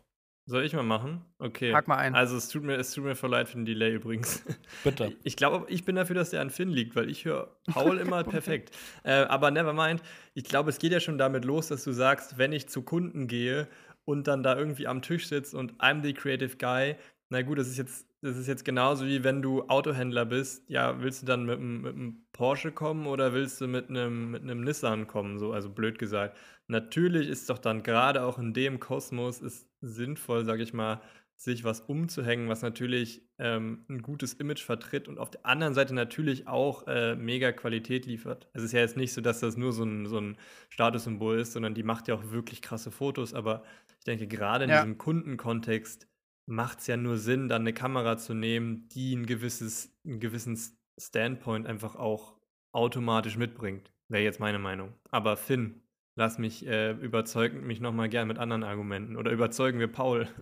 Soll 0.48 0.64
ich 0.64 0.74
mal 0.74 0.84
machen? 0.84 1.26
Okay. 1.40 1.74
Hack 1.74 1.88
mal 1.88 1.98
ein. 1.98 2.14
Also 2.14 2.38
es 2.38 2.48
tut 2.50 2.64
mir, 2.64 2.76
es 2.76 2.92
tut 2.94 3.04
mir 3.04 3.16
voll 3.16 3.32
leid 3.32 3.50
für 3.50 3.56
den 3.58 3.66
Delay 3.66 3.94
übrigens. 3.94 4.44
Bitte. 4.84 5.16
Ich 5.24 5.36
glaube, 5.36 5.66
ich 5.70 5.86
bin 5.86 5.96
dafür, 5.96 6.16
dass 6.16 6.30
der 6.30 6.42
an 6.42 6.52
Finn 6.52 6.70
liegt, 6.70 6.96
weil 6.96 7.10
ich 7.10 7.26
höre 7.26 7.56
Paul 7.66 7.98
immer 8.00 8.24
perfekt. 8.24 8.70
Äh, 9.04 9.12
aber 9.24 9.50
never 9.50 9.74
mind. 9.74 10.04
Ich 10.36 10.44
glaube, 10.44 10.70
es 10.70 10.78
geht 10.78 10.92
ja 10.92 11.00
schon 11.00 11.18
damit 11.18 11.46
los, 11.46 11.68
dass 11.70 11.84
du 11.84 11.92
sagst, 11.94 12.38
wenn 12.38 12.54
ich 12.54 12.70
zu 12.70 12.84
Kunden 12.84 13.28
gehe 13.28 13.68
und 14.06 14.28
dann 14.28 14.44
da 14.44 14.56
irgendwie 14.56 14.86
am 14.86 15.02
Tisch 15.02 15.28
sitzt 15.28 15.56
und 15.56 15.74
I'm 15.82 16.04
the 16.04 16.14
creative 16.14 16.58
guy, 16.58 16.96
na 17.30 17.42
gut, 17.42 17.58
das 17.58 17.68
ist 17.68 17.78
jetzt, 17.78 18.06
das 18.26 18.38
ist 18.38 18.48
jetzt 18.48 18.66
genauso 18.66 19.06
wie 19.06 19.24
wenn 19.24 19.42
du 19.42 19.64
Autohändler 19.70 20.26
bist. 20.26 20.70
Ja, 20.70 21.02
willst 21.02 21.22
du 21.22 21.26
dann 21.26 21.46
mit 21.46 21.60
einem, 21.60 21.82
mit 21.82 21.96
einem 21.96 22.26
Porsche 22.34 22.72
kommen 22.72 23.06
oder 23.08 23.34
willst 23.34 23.62
du 23.62 23.68
mit 23.68 23.90
einem, 23.90 24.32
mit 24.32 24.42
einem 24.44 24.62
Nissan 24.64 25.08
kommen? 25.08 25.38
So, 25.40 25.54
also 25.54 25.70
blöd 25.70 26.00
gesagt. 26.00 26.38
Natürlich 26.68 27.30
ist 27.30 27.50
doch 27.50 27.60
dann 27.60 27.84
gerade 27.84 28.24
auch 28.24 28.40
in 28.40 28.54
dem 28.54 28.80
Kosmos 28.80 29.42
ist 29.42 29.70
sinnvoll, 29.82 30.46
sage 30.46 30.64
ich 30.64 30.74
mal, 30.74 31.02
sich 31.38 31.64
was 31.64 31.82
umzuhängen, 31.82 32.48
was 32.50 32.62
natürlich 32.62 33.22
ähm, 33.40 33.86
ein 33.90 34.02
gutes 34.02 34.34
Image 34.34 34.64
vertritt 34.64 35.08
und 35.10 35.20
auf 35.20 35.30
der 35.30 35.46
anderen 35.46 35.74
Seite 35.74 35.94
natürlich 35.94 36.48
auch 36.48 36.88
äh, 36.88 37.16
mega 37.16 37.52
Qualität 37.52 38.06
liefert. 38.06 38.48
Es 38.54 38.64
ist 38.64 38.72
ja 38.72 38.80
jetzt 38.80 38.96
nicht 38.98 39.14
so, 39.14 39.22
dass 39.22 39.42
das 39.42 39.58
nur 39.58 39.74
so 39.74 39.84
ein, 39.84 40.06
so 40.08 40.18
ein 40.20 40.38
Statussymbol 40.70 41.38
ist, 41.40 41.52
sondern 41.54 41.74
die 41.74 41.84
macht 41.84 42.08
ja 42.08 42.16
auch 42.16 42.32
wirklich 42.32 42.62
krasse 42.62 42.90
Fotos. 42.90 43.34
Aber 43.34 43.64
ich 44.00 44.06
denke, 44.06 44.28
gerade 44.28 44.66
in 44.66 44.70
Ja. 44.70 44.78
diesem 44.78 44.98
Kundenkontext 44.98 46.08
macht 46.46 46.80
es 46.80 46.88
ja 46.88 46.98
nur 46.98 47.18
Sinn, 47.18 47.48
dann 47.48 47.62
eine 47.62 47.74
Kamera 47.74 48.18
zu 48.18 48.34
nehmen, 48.34 48.88
die 48.90 49.16
ein 49.16 49.26
gewisses, 49.26 49.96
einen 50.06 50.20
gewissen 50.20 50.60
Standpoint 51.00 51.68
einfach 51.68 51.96
auch 51.96 52.36
automatisch 52.72 53.38
mitbringt. 53.38 53.92
Wäre 54.08 54.24
jetzt 54.24 54.40
meine 54.40 54.60
Meinung. 54.60 54.94
Aber 55.10 55.38
Finn, 55.38 55.82
lass 56.16 56.38
mich 56.38 56.66
äh, 56.68 56.92
überzeugen, 56.92 57.66
mich 57.66 57.80
nochmal 57.80 58.10
gern 58.10 58.28
mit 58.28 58.38
anderen 58.38 58.64
Argumenten. 58.64 59.16
Oder 59.18 59.32
überzeugen 59.32 59.80
wir 59.80 59.92
Paul. 59.92 60.28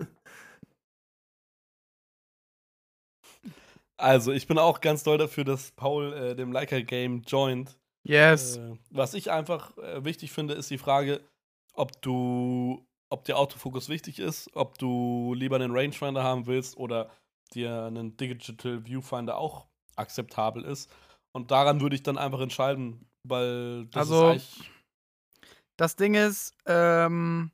Also, 3.95 4.33
ich 4.33 4.47
bin 4.47 4.57
auch 4.57 4.81
ganz 4.81 5.03
doll 5.03 5.17
dafür, 5.17 5.45
dass 5.45 5.71
Paul 5.71 6.11
äh, 6.11 6.35
dem 6.35 6.51
Leica-Game 6.51 7.21
joint. 7.25 7.77
yes. 8.03 8.57
Äh, 8.57 8.75
was 8.89 9.13
ich 9.13 9.31
einfach 9.31 9.77
äh, 9.77 10.03
wichtig 10.03 10.33
finde, 10.33 10.55
ist 10.55 10.69
die 10.69 10.77
Frage, 10.77 11.21
ob 11.73 12.01
du, 12.01 12.85
ob 13.13 13.23
dir 13.25 13.37
Autofokus 13.37 13.89
wichtig 13.89 14.17
ist, 14.17 14.49
ob 14.55 14.79
du 14.79 15.35
lieber 15.35 15.55
einen 15.55 15.71
Rangefinder 15.71 16.23
haben 16.23 16.47
willst 16.47 16.75
oder 16.77 17.11
dir 17.53 17.83
einen 17.83 18.17
Digital 18.17 18.83
Viewfinder 18.85 19.37
auch 19.37 19.67
akzeptabel 19.95 20.63
ist. 20.65 20.91
Und 21.31 21.51
daran 21.51 21.79
würde 21.79 21.95
ich 21.95 22.01
dann 22.01 22.17
einfach 22.17 22.41
entscheiden, 22.41 23.07
weil 23.23 23.85
das 23.85 24.09
Also, 24.09 24.15
ist 24.15 24.31
eigentlich. 24.31 24.71
Das 25.77 25.95
Ding 25.95 26.15
ist, 26.15 26.55
ähm, 26.65 27.51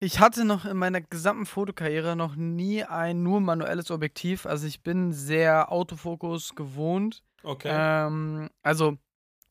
ich 0.00 0.20
hatte 0.20 0.44
noch 0.44 0.66
in 0.66 0.76
meiner 0.76 1.00
gesamten 1.00 1.46
Fotokarriere 1.46 2.14
noch 2.14 2.36
nie 2.36 2.84
ein 2.84 3.22
nur 3.22 3.40
manuelles 3.40 3.90
Objektiv. 3.90 4.44
Also 4.44 4.66
ich 4.66 4.82
bin 4.82 5.12
sehr 5.12 5.72
Autofokus 5.72 6.54
gewohnt. 6.54 7.22
Okay. 7.42 7.70
Ähm, 7.70 8.50
also, 8.62 8.98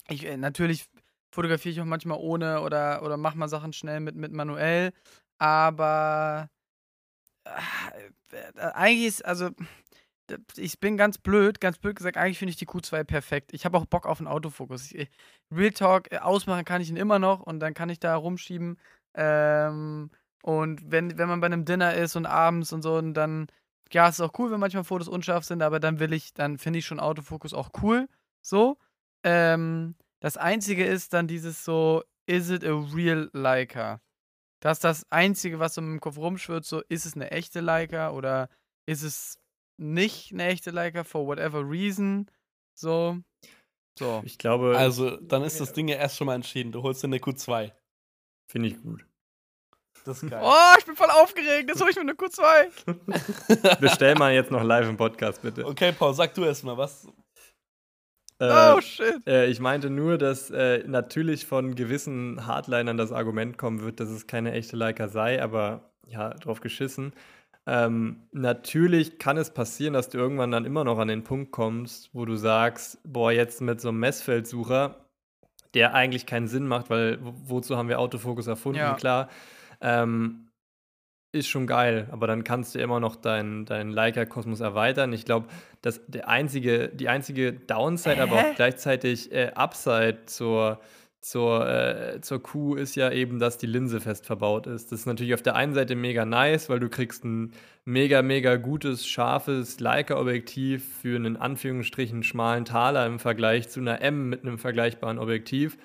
ich, 0.09 0.25
äh, 0.25 0.37
natürlich 0.37 0.85
fotografiere 1.31 1.73
ich 1.73 1.81
auch 1.81 1.85
manchmal 1.85 2.17
ohne 2.19 2.61
oder, 2.61 3.03
oder 3.03 3.17
mache 3.17 3.37
mal 3.37 3.47
Sachen 3.47 3.73
schnell 3.73 3.99
mit, 3.99 4.15
mit 4.15 4.31
manuell. 4.31 4.91
Aber 5.39 6.49
äh, 7.45 7.51
äh, 8.31 8.61
eigentlich 8.73 9.07
ist, 9.07 9.25
also, 9.25 9.49
ich 10.55 10.79
bin 10.79 10.97
ganz 10.97 11.17
blöd, 11.17 11.59
ganz 11.59 11.77
blöd 11.77 11.95
gesagt, 11.95 12.17
eigentlich 12.17 12.39
finde 12.39 12.51
ich 12.51 12.57
die 12.57 12.67
Q2 12.67 13.03
perfekt. 13.03 13.53
Ich 13.53 13.65
habe 13.65 13.77
auch 13.77 13.85
Bock 13.85 14.05
auf 14.05 14.19
einen 14.19 14.27
Autofokus. 14.27 14.91
Ich, 14.91 15.09
Real 15.51 15.71
Talk, 15.71 16.11
äh, 16.11 16.19
ausmachen 16.19 16.65
kann 16.65 16.81
ich 16.81 16.89
ihn 16.89 16.97
immer 16.97 17.19
noch 17.19 17.41
und 17.41 17.59
dann 17.59 17.73
kann 17.73 17.89
ich 17.89 17.99
da 17.99 18.15
rumschieben. 18.15 18.77
Ähm, 19.15 20.11
und 20.43 20.91
wenn, 20.91 21.17
wenn 21.17 21.27
man 21.27 21.41
bei 21.41 21.47
einem 21.47 21.65
Dinner 21.65 21.93
ist 21.95 22.15
und 22.15 22.25
abends 22.25 22.73
und 22.73 22.81
so, 22.81 22.95
und 22.95 23.13
dann, 23.13 23.47
ja, 23.91 24.07
es 24.07 24.15
ist 24.15 24.21
auch 24.21 24.37
cool, 24.39 24.51
wenn 24.51 24.59
manchmal 24.59 24.83
Fotos 24.83 25.07
unscharf 25.07 25.43
sind, 25.43 25.61
aber 25.61 25.79
dann 25.79 25.99
will 25.99 26.13
ich, 26.13 26.33
dann 26.33 26.57
finde 26.57 26.79
ich 26.79 26.85
schon 26.85 26.99
Autofokus 26.99 27.53
auch 27.53 27.71
cool. 27.81 28.07
So. 28.41 28.77
Ähm, 29.23 29.95
das 30.21 30.37
Einzige 30.37 30.85
ist 30.85 31.13
dann 31.13 31.27
dieses 31.27 31.65
so, 31.65 32.03
is 32.27 32.49
it 32.49 32.63
a 32.63 32.73
real 32.93 33.29
Leica? 33.33 33.99
Das 34.61 34.77
ist 34.77 34.83
das 34.83 35.05
Einzige, 35.09 35.59
was 35.59 35.73
so 35.73 35.81
im 35.81 35.99
Kopf 35.99 36.17
rumschwirrt, 36.17 36.63
so, 36.63 36.81
ist 36.87 37.05
es 37.05 37.15
eine 37.15 37.31
echte 37.31 37.59
Leica 37.59 38.11
oder 38.11 38.47
ist 38.85 39.01
es 39.01 39.39
nicht 39.77 40.31
eine 40.31 40.45
echte 40.45 40.69
Leica 40.69 41.03
for 41.03 41.25
whatever 41.25 41.67
reason? 41.67 42.29
So. 42.75 43.17
So. 43.97 44.21
Ich 44.23 44.37
glaube, 44.37 44.77
also, 44.77 45.17
dann 45.17 45.43
ist 45.43 45.59
das 45.59 45.73
Ding 45.73 45.87
ja 45.87 45.97
erst 45.97 46.17
schon 46.17 46.27
mal 46.27 46.35
entschieden. 46.35 46.71
Du 46.71 46.83
holst 46.83 47.03
dir 47.03 47.07
eine 47.07 47.17
Q2. 47.17 47.71
finde 48.47 48.69
ich 48.69 48.81
gut. 48.81 49.05
Das 50.05 50.23
ist 50.23 50.29
geil. 50.29 50.41
Oh, 50.43 50.75
ich 50.77 50.85
bin 50.85 50.95
voll 50.95 51.09
aufgeregt. 51.09 51.69
Jetzt 51.69 51.81
hole 51.81 51.91
ich 51.91 51.95
mir 51.95 52.01
eine 52.01 52.13
Q2. 52.13 53.79
Bestell 53.79 54.15
mal 54.15 54.33
jetzt 54.33 54.51
noch 54.51 54.63
live 54.63 54.87
im 54.87 54.97
Podcast, 54.97 55.41
bitte. 55.41 55.65
Okay, 55.65 55.91
Paul, 55.91 56.13
sag 56.13 56.33
du 56.33 56.43
erst 56.43 56.63
mal, 56.63 56.77
was. 56.77 57.07
Äh, 58.41 58.73
Oh, 58.75 58.81
shit. 58.81 59.25
Äh, 59.27 59.47
ich 59.49 59.59
meinte 59.59 59.89
nur, 59.89 60.17
dass 60.17 60.49
äh, 60.49 60.83
natürlich 60.87 61.45
von 61.45 61.75
gewissen 61.75 62.45
Hardlinern 62.47 62.97
das 62.97 63.11
Argument 63.11 63.57
kommen 63.57 63.81
wird, 63.81 63.99
dass 63.99 64.09
es 64.09 64.27
keine 64.27 64.51
echte 64.53 64.75
Leica 64.75 65.07
sei, 65.07 65.41
aber 65.41 65.91
ja, 66.07 66.31
drauf 66.31 66.59
geschissen. 66.61 67.13
Ähm, 67.67 68.23
natürlich 68.31 69.19
kann 69.19 69.37
es 69.37 69.51
passieren, 69.53 69.93
dass 69.93 70.09
du 70.09 70.17
irgendwann 70.17 70.49
dann 70.51 70.65
immer 70.65 70.83
noch 70.83 70.97
an 70.97 71.07
den 71.07 71.23
Punkt 71.23 71.51
kommst, 71.51 72.09
wo 72.13 72.25
du 72.25 72.35
sagst, 72.35 72.99
boah, 73.05 73.31
jetzt 73.31 73.61
mit 73.61 73.79
so 73.79 73.89
einem 73.89 73.99
Messfeldsucher, 73.99 75.05
der 75.75 75.93
eigentlich 75.93 76.25
keinen 76.25 76.47
Sinn 76.47 76.67
macht, 76.67 76.89
weil 76.89 77.23
wo- 77.23 77.33
wozu 77.45 77.77
haben 77.77 77.87
wir 77.89 77.99
Autofokus 77.99 78.47
erfunden, 78.47 78.77
Ja. 78.79 78.95
klar. 78.95 79.29
Ähm, 79.79 80.47
ist 81.31 81.47
schon 81.47 81.65
geil, 81.65 82.07
aber 82.11 82.27
dann 82.27 82.43
kannst 82.43 82.75
du 82.75 82.79
immer 82.79 82.99
noch 82.99 83.15
deinen 83.15 83.65
dein 83.65 83.91
Leica-Kosmos 83.91 84.59
erweitern. 84.59 85.13
Ich 85.13 85.23
glaube, 85.23 85.47
dass 85.81 86.01
der 86.07 86.27
einzige, 86.27 86.89
die 86.89 87.07
einzige 87.07 87.53
Downside, 87.53 88.21
aber 88.21 88.37
Hä? 88.37 88.51
auch 88.51 88.55
gleichzeitig 88.55 89.31
äh, 89.31 89.51
Upside 89.55 90.25
zur, 90.25 90.81
zur, 91.21 91.69
äh, 91.69 92.21
zur 92.21 92.43
Q 92.43 92.75
ist 92.75 92.95
ja 92.95 93.11
eben, 93.11 93.39
dass 93.39 93.57
die 93.57 93.65
Linse 93.65 94.01
fest 94.01 94.25
verbaut 94.25 94.67
ist. 94.67 94.91
Das 94.91 94.99
ist 94.99 95.05
natürlich 95.05 95.33
auf 95.33 95.41
der 95.41 95.55
einen 95.55 95.73
Seite 95.73 95.95
mega 95.95 96.25
nice, 96.25 96.69
weil 96.69 96.81
du 96.81 96.89
kriegst 96.89 97.23
ein 97.23 97.53
mega, 97.85 98.21
mega 98.21 98.57
gutes, 98.57 99.07
scharfes 99.07 99.79
Leica-Objektiv 99.79 100.97
für 101.01 101.15
einen 101.15 101.37
Anführungsstrichen 101.37 102.23
schmalen 102.23 102.65
Taler 102.65 103.05
im 103.05 103.19
Vergleich 103.19 103.69
zu 103.69 103.79
einer 103.79 104.01
M 104.01 104.27
mit 104.29 104.43
einem 104.43 104.57
vergleichbaren 104.57 105.17
Objektiv. 105.17 105.77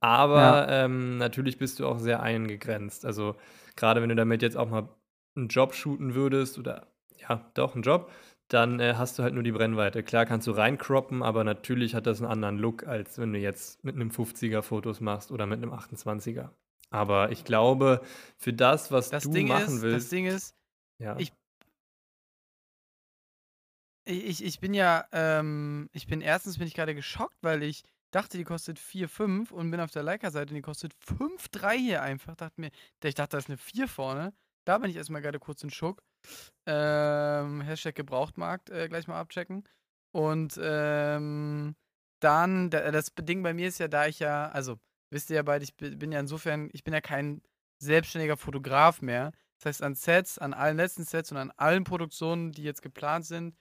Aber 0.00 0.66
ähm, 0.68 1.16
natürlich 1.16 1.56
bist 1.56 1.80
du 1.80 1.86
auch 1.86 1.98
sehr 1.98 2.22
eingegrenzt. 2.22 3.06
Also 3.06 3.36
gerade 3.76 4.02
wenn 4.02 4.08
du 4.08 4.16
damit 4.16 4.42
jetzt 4.42 4.56
auch 4.56 4.68
mal 4.68 4.88
einen 5.36 5.48
Job 5.48 5.74
shooten 5.74 6.14
würdest 6.14 6.58
oder 6.58 6.86
ja, 7.18 7.50
doch 7.54 7.74
einen 7.74 7.82
Job, 7.82 8.10
dann 8.48 8.80
äh, 8.80 8.94
hast 8.96 9.18
du 9.18 9.22
halt 9.22 9.34
nur 9.34 9.42
die 9.42 9.52
Brennweite. 9.52 10.02
Klar 10.02 10.26
kannst 10.26 10.46
du 10.46 10.50
reincroppen, 10.52 11.22
aber 11.22 11.44
natürlich 11.44 11.94
hat 11.94 12.06
das 12.06 12.20
einen 12.20 12.30
anderen 12.30 12.58
Look, 12.58 12.86
als 12.86 13.18
wenn 13.18 13.32
du 13.32 13.38
jetzt 13.38 13.82
mit 13.84 13.94
einem 13.94 14.10
50er 14.10 14.62
Fotos 14.62 15.00
machst 15.00 15.30
oder 15.30 15.46
mit 15.46 15.62
einem 15.62 15.72
28er. 15.72 16.50
Aber 16.90 17.30
ich 17.32 17.44
glaube, 17.44 18.02
für 18.36 18.52
das, 18.52 18.92
was 18.92 19.10
Das 19.10 19.24
du 19.24 19.30
Ding 19.30 19.46
machen 19.46 19.76
ist, 19.76 19.82
das 19.82 19.82
willst, 19.82 20.12
Ding 20.12 20.26
ist, 20.26 20.54
ja. 20.98 21.16
ich- 21.18 21.32
ich, 24.04 24.24
ich, 24.24 24.44
ich 24.44 24.60
bin 24.60 24.74
ja, 24.74 25.04
ähm, 25.12 25.88
ich 25.92 26.06
bin 26.06 26.20
erstens 26.20 26.58
bin 26.58 26.66
ich 26.66 26.74
gerade 26.74 26.94
geschockt, 26.94 27.36
weil 27.42 27.62
ich 27.62 27.84
dachte, 28.12 28.38
die 28.38 28.44
kostet 28.44 28.78
4,5 28.78 29.50
und 29.50 29.70
bin 29.70 29.80
auf 29.80 29.90
der 29.90 30.02
Leica-Seite 30.04 30.50
und 30.50 30.56
die 30.56 30.62
kostet 30.62 30.94
5,3 30.94 31.76
hier 31.76 32.02
einfach. 32.02 32.36
Dachte 32.36 32.60
mir, 32.60 32.70
ich 33.02 33.14
dachte, 33.14 33.30
da 33.32 33.38
ist 33.38 33.48
eine 33.48 33.58
4 33.58 33.88
vorne. 33.88 34.32
Da 34.64 34.78
bin 34.78 34.90
ich 34.90 34.96
erstmal 34.96 35.22
gerade 35.22 35.40
kurz 35.40 35.62
in 35.64 35.70
Schock. 35.70 36.02
Ähm, 36.66 37.60
Hashtag 37.62 37.96
Gebrauchtmarkt 37.96 38.70
äh, 38.70 38.88
gleich 38.88 39.08
mal 39.08 39.18
abchecken. 39.18 39.68
Und 40.12 40.58
ähm, 40.62 41.74
dann, 42.20 42.70
da, 42.70 42.90
das 42.92 43.12
Ding 43.20 43.42
bei 43.42 43.54
mir 43.54 43.68
ist 43.68 43.78
ja, 43.78 43.88
da 43.88 44.06
ich 44.06 44.20
ja, 44.20 44.48
also 44.50 44.78
wisst 45.10 45.30
ihr 45.30 45.36
ja 45.36 45.42
beide, 45.42 45.64
ich 45.64 45.74
bi- 45.76 45.96
bin 45.96 46.12
ja 46.12 46.20
insofern, 46.20 46.70
ich 46.72 46.84
bin 46.84 46.94
ja 46.94 47.00
kein 47.00 47.42
selbstständiger 47.78 48.36
Fotograf 48.36 49.02
mehr. 49.02 49.32
Das 49.58 49.66
heißt, 49.66 49.82
an 49.82 49.94
Sets, 49.94 50.38
an 50.38 50.54
allen 50.54 50.76
letzten 50.76 51.04
Sets 51.04 51.32
und 51.32 51.38
an 51.38 51.50
allen 51.56 51.84
Produktionen, 51.84 52.52
die 52.52 52.62
jetzt 52.62 52.82
geplant 52.82 53.26
sind, 53.26 53.56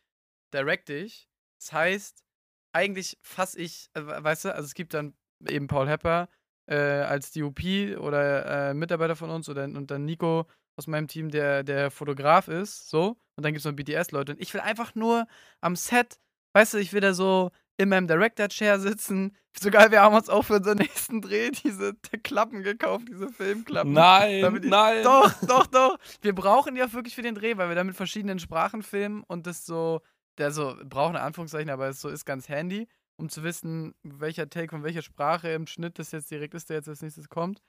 directe 0.53 0.93
ich. 0.93 1.29
Das 1.59 1.73
heißt, 1.73 2.23
eigentlich 2.73 3.17
fasse 3.21 3.59
ich, 3.59 3.89
äh, 3.93 4.01
we- 4.01 4.23
weißt 4.23 4.45
du, 4.45 4.53
also 4.55 4.65
es 4.65 4.73
gibt 4.73 4.93
dann 4.93 5.13
eben 5.47 5.67
Paul 5.67 5.87
Hepper 5.89 6.29
äh, 6.67 6.75
als 6.75 7.31
DOP 7.31 7.59
oder 7.99 8.69
äh, 8.69 8.73
Mitarbeiter 8.73 9.15
von 9.15 9.29
uns 9.29 9.49
oder 9.49 9.63
und 9.65 9.89
dann 9.91 10.05
Nico 10.05 10.45
aus 10.77 10.87
meinem 10.87 11.07
Team, 11.07 11.29
der 11.29 11.63
der 11.63 11.91
Fotograf 11.91 12.47
ist, 12.47 12.89
so. 12.89 13.17
Und 13.35 13.43
dann 13.45 13.53
gibt 13.53 13.59
es 13.59 13.65
noch 13.65 13.73
BTS-Leute. 13.73 14.33
Und 14.33 14.41
ich 14.41 14.53
will 14.53 14.61
einfach 14.61 14.95
nur 14.95 15.27
am 15.61 15.75
Set, 15.75 16.19
weißt 16.53 16.75
du, 16.75 16.77
ich 16.77 16.93
will 16.93 17.01
da 17.01 17.13
so 17.13 17.51
in 17.77 17.89
meinem 17.89 18.07
Director-Chair 18.07 18.79
sitzen. 18.79 19.35
Sogar 19.59 19.91
wir 19.91 20.01
haben 20.01 20.15
uns 20.15 20.29
auch 20.29 20.43
für 20.43 20.55
unseren 20.55 20.77
nächsten 20.77 21.21
Dreh 21.21 21.49
diese 21.51 21.93
Klappen 22.23 22.61
gekauft, 22.63 23.05
diese 23.09 23.29
Filmklappen. 23.29 23.91
Nein, 23.93 24.63
ich- 24.63 24.69
nein. 24.69 25.03
Doch, 25.03 25.33
doch, 25.45 25.67
doch. 25.67 25.97
Wir 26.21 26.33
brauchen 26.33 26.75
die 26.75 26.83
auch 26.83 26.93
wirklich 26.93 27.15
für 27.15 27.21
den 27.23 27.35
Dreh, 27.35 27.57
weil 27.57 27.67
wir 27.67 27.75
da 27.75 27.83
mit 27.83 27.95
verschiedenen 27.95 28.39
Sprachen 28.39 28.81
filmen 28.83 29.23
und 29.27 29.47
das 29.47 29.65
so, 29.65 30.01
der 30.41 30.51
so, 30.51 30.75
brauchen 30.83 31.15
Anführungszeichen, 31.15 31.69
aber 31.69 31.87
es 31.87 32.01
so 32.01 32.09
ist 32.09 32.25
ganz 32.25 32.49
handy, 32.49 32.87
um 33.17 33.29
zu 33.29 33.43
wissen, 33.43 33.93
welcher 34.03 34.49
Take 34.49 34.69
von 34.71 34.83
welcher 34.83 35.01
Sprache 35.03 35.49
im 35.49 35.67
Schnitt 35.67 35.99
das 35.99 36.11
jetzt 36.11 36.31
direkt 36.31 36.53
ist, 36.55 36.69
der 36.69 36.77
jetzt 36.77 36.89
als 36.89 37.01
nächstes 37.01 37.29
kommt. 37.29 37.61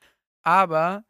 Aber, 0.45 1.05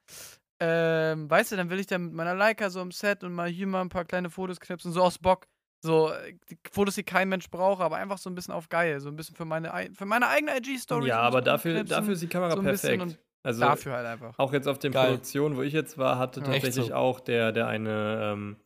ähm, 0.61 1.31
weißt 1.31 1.53
du, 1.53 1.57
dann 1.57 1.71
will 1.71 1.81
ich 1.81 1.87
dann 1.87 2.05
mit 2.07 2.13
meiner 2.15 2.35
Leica 2.35 2.71
so 2.71 2.81
im 2.81 2.93
Set 2.93 3.25
und 3.25 3.33
mal 3.33 3.49
hier 3.49 3.67
mal 3.67 3.81
ein 3.81 3.89
paar 3.89 4.05
kleine 4.05 4.31
Fotos 4.31 4.61
knipsen, 4.61 4.93
so 4.93 5.03
aus 5.03 5.19
Bock. 5.19 5.47
So, 5.85 6.13
die 6.49 6.59
Fotos, 6.71 6.95
die 6.95 7.03
kein 7.03 7.29
Mensch 7.29 7.51
braucht, 7.51 7.83
aber 7.83 7.97
einfach 7.97 8.19
so 8.19 8.31
ein 8.31 8.37
bisschen 8.37 8.55
auf 8.55 8.69
geil, 8.69 9.01
so 9.01 9.09
ein 9.09 9.17
bisschen 9.17 9.35
für 9.35 9.45
meine, 9.45 9.75
ei- 9.75 9.91
für 9.93 10.07
meine 10.07 10.29
eigene 10.29 10.57
IG-Story. 10.57 11.09
ja, 11.09 11.19
aber 11.21 11.41
dafür, 11.43 11.83
dafür 11.83 12.13
ist 12.13 12.23
die 12.23 12.29
Kamera 12.29 12.53
so 12.55 12.63
perfekt. 12.63 13.03
und 13.03 13.19
Also 13.43 13.61
dafür 13.63 13.95
halt 13.95 14.07
einfach. 14.07 14.39
Auch 14.39 14.53
jetzt 14.53 14.69
auf 14.69 14.79
den 14.79 14.93
Geil. 14.93 15.07
Produktionen, 15.07 15.57
wo 15.57 15.63
ich 15.63 15.73
jetzt 15.73 15.99
war, 15.99 16.19
hatte 16.19 16.39
Ja. 16.41 16.47
Echt 16.53 16.65
tatsächlich 16.65 16.91
so. 16.91 16.95
auch 16.95 17.19
der, 17.19 17.51
der 17.51 17.67
eine 17.67 18.31
ähm, 18.33 18.57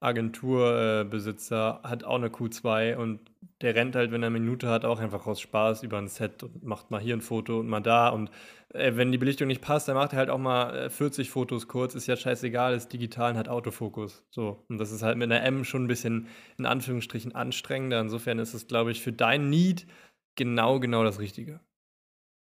Agenturbesitzer, 0.00 1.00
äh, 1.00 1.04
Besitzer, 1.04 1.80
hat 1.82 2.04
auch 2.04 2.16
eine 2.16 2.28
Q2 2.28 2.96
und 2.96 3.20
der 3.62 3.74
rennt 3.74 3.96
halt, 3.96 4.12
wenn 4.12 4.22
er 4.22 4.26
eine 4.26 4.38
Minute 4.38 4.68
hat, 4.68 4.84
auch 4.84 5.00
einfach 5.00 5.26
aus 5.26 5.40
Spaß 5.40 5.82
über 5.82 5.96
ein 5.98 6.08
Set 6.08 6.42
und 6.42 6.62
macht 6.62 6.90
mal 6.90 7.00
hier 7.00 7.16
ein 7.16 7.22
Foto 7.22 7.60
und 7.60 7.68
mal 7.68 7.80
da. 7.80 8.10
Und 8.10 8.30
äh, 8.74 8.96
wenn 8.96 9.12
die 9.12 9.18
Belichtung 9.18 9.48
nicht 9.48 9.62
passt, 9.62 9.88
dann 9.88 9.96
macht 9.96 10.12
er 10.12 10.18
halt 10.18 10.30
auch 10.30 10.38
mal 10.38 10.76
äh, 10.76 10.90
40 10.90 11.30
Fotos 11.30 11.66
kurz. 11.66 11.94
Ist 11.94 12.06
ja 12.06 12.16
scheißegal, 12.16 12.74
ist 12.74 12.92
digital 12.92 13.32
und 13.32 13.38
hat 13.38 13.48
Autofokus. 13.48 14.26
So. 14.30 14.64
Und 14.68 14.76
das 14.78 14.92
ist 14.92 15.02
halt 15.02 15.16
mit 15.16 15.30
einer 15.30 15.42
M 15.42 15.64
schon 15.64 15.84
ein 15.84 15.88
bisschen 15.88 16.28
in 16.58 16.66
Anführungsstrichen 16.66 17.34
anstrengender. 17.34 18.00
Insofern 18.00 18.38
ist 18.38 18.52
es, 18.52 18.66
glaube 18.66 18.90
ich, 18.90 19.00
für 19.02 19.12
dein 19.12 19.48
Need 19.48 19.86
genau, 20.34 20.78
genau 20.78 21.02
das 21.02 21.18
Richtige. 21.18 21.60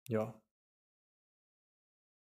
Ja. 0.08 0.34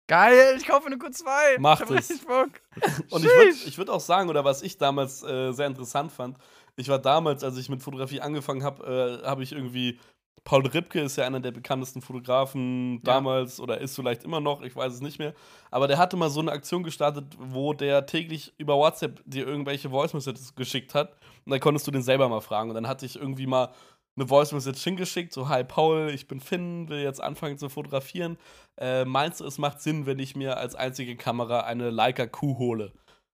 Geil, 0.07 0.55
ich 0.57 0.65
kaufe 0.65 0.87
eine 0.87 0.95
Q2. 0.95 1.59
Macht 1.59 1.83
ich 1.83 1.89
es. 1.89 2.09
richtig 2.09 2.27
Bock. 2.27 2.49
Und 3.11 3.25
ich 3.25 3.29
würde 3.29 3.49
ich 3.65 3.77
würd 3.77 3.89
auch 3.89 3.99
sagen, 3.99 4.29
oder 4.29 4.45
was 4.45 4.61
ich 4.61 4.77
damals 4.77 5.21
äh, 5.23 5.51
sehr 5.51 5.67
interessant 5.67 6.11
fand, 6.11 6.37
ich 6.77 6.87
war 6.87 6.99
damals, 6.99 7.43
als 7.43 7.57
ich 7.57 7.69
mit 7.69 7.81
Fotografie 7.81 8.21
angefangen 8.21 8.63
habe, 8.63 9.21
äh, 9.23 9.27
habe 9.27 9.43
ich 9.43 9.51
irgendwie. 9.51 9.99
Paul 10.43 10.65
Ripke 10.65 11.01
ist 11.01 11.17
ja 11.17 11.25
einer 11.25 11.41
der 11.41 11.51
bekanntesten 11.51 12.01
Fotografen 12.01 13.03
damals 13.03 13.59
oder 13.59 13.81
ist 13.81 13.95
vielleicht 13.95 14.23
immer 14.23 14.39
noch, 14.39 14.61
ich 14.61 14.73
weiß 14.73 14.93
es 14.93 15.01
nicht 15.01 15.19
mehr. 15.19 15.33
Aber 15.71 15.89
der 15.89 15.97
hatte 15.97 16.15
mal 16.15 16.29
so 16.29 16.39
eine 16.39 16.53
Aktion 16.53 16.83
gestartet, 16.83 17.25
wo 17.37 17.73
der 17.73 18.05
täglich 18.05 18.53
über 18.57 18.77
WhatsApp 18.77 19.21
dir 19.25 19.45
irgendwelche 19.45 19.89
Voice 19.89 20.13
Messages 20.13 20.55
geschickt 20.55 20.95
hat. 20.95 21.17
Und 21.43 21.51
dann 21.51 21.59
konntest 21.59 21.85
du 21.85 21.91
den 21.91 22.01
selber 22.01 22.29
mal 22.29 22.39
fragen. 22.39 22.69
Und 22.69 22.75
dann 22.75 22.87
hatte 22.87 23.05
ich 23.05 23.17
irgendwie 23.17 23.45
mal 23.45 23.73
eine 24.17 24.27
Voice 24.27 24.51
Message 24.51 24.83
hingeschickt, 24.83 25.31
so: 25.33 25.47
Hi 25.47 25.63
Paul, 25.63 26.09
ich 26.13 26.27
bin 26.27 26.39
Finn, 26.39 26.89
will 26.89 27.01
jetzt 27.01 27.21
anfangen 27.21 27.57
zu 27.57 27.69
fotografieren. 27.69 28.37
Äh, 28.77 29.05
meinst 29.05 29.39
du, 29.39 29.45
es 29.45 29.57
macht 29.57 29.81
Sinn, 29.81 30.05
wenn 30.05 30.19
ich 30.19 30.35
mir 30.35 30.57
als 30.57 30.75
einzige 30.75 31.15
Kamera 31.15 31.61
eine 31.61 31.89
Leica 31.89 32.27
Q 32.27 32.57
hole? 32.57 32.93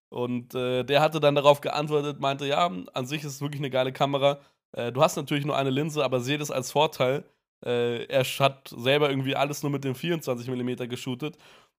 Und 0.10 0.54
äh, 0.54 0.84
der 0.84 1.02
hatte 1.02 1.20
dann 1.20 1.36
darauf 1.36 1.62
geantwortet, 1.62 2.20
meinte, 2.20 2.46
ja, 2.46 2.70
an 2.94 3.06
sich 3.08 3.24
ist 3.24 3.34
es 3.34 3.42
wirklich 3.42 3.62
eine 3.62 3.72
geile 3.72 3.92
Kamera. 3.92 4.40
Äh, 4.74 4.92
du 4.92 5.02
hast 5.02 5.16
natürlich 5.16 5.46
nur 5.46 5.58
eine 5.58 5.72
Linse, 5.72 6.04
aber 6.04 6.20
sehe 6.20 6.38
das 6.38 6.52
als 6.52 6.72
Vorteil. 6.72 7.24
Äh, 7.66 8.06
er 8.06 8.24
hat 8.24 8.68
selber 8.76 9.10
irgendwie 9.10 9.36
alles 9.36 9.64
nur 9.64 9.72
mit 9.72 9.84
dem 9.84 9.96
24 9.96 10.48
mm 10.48 10.88
geshootet. 10.90 11.38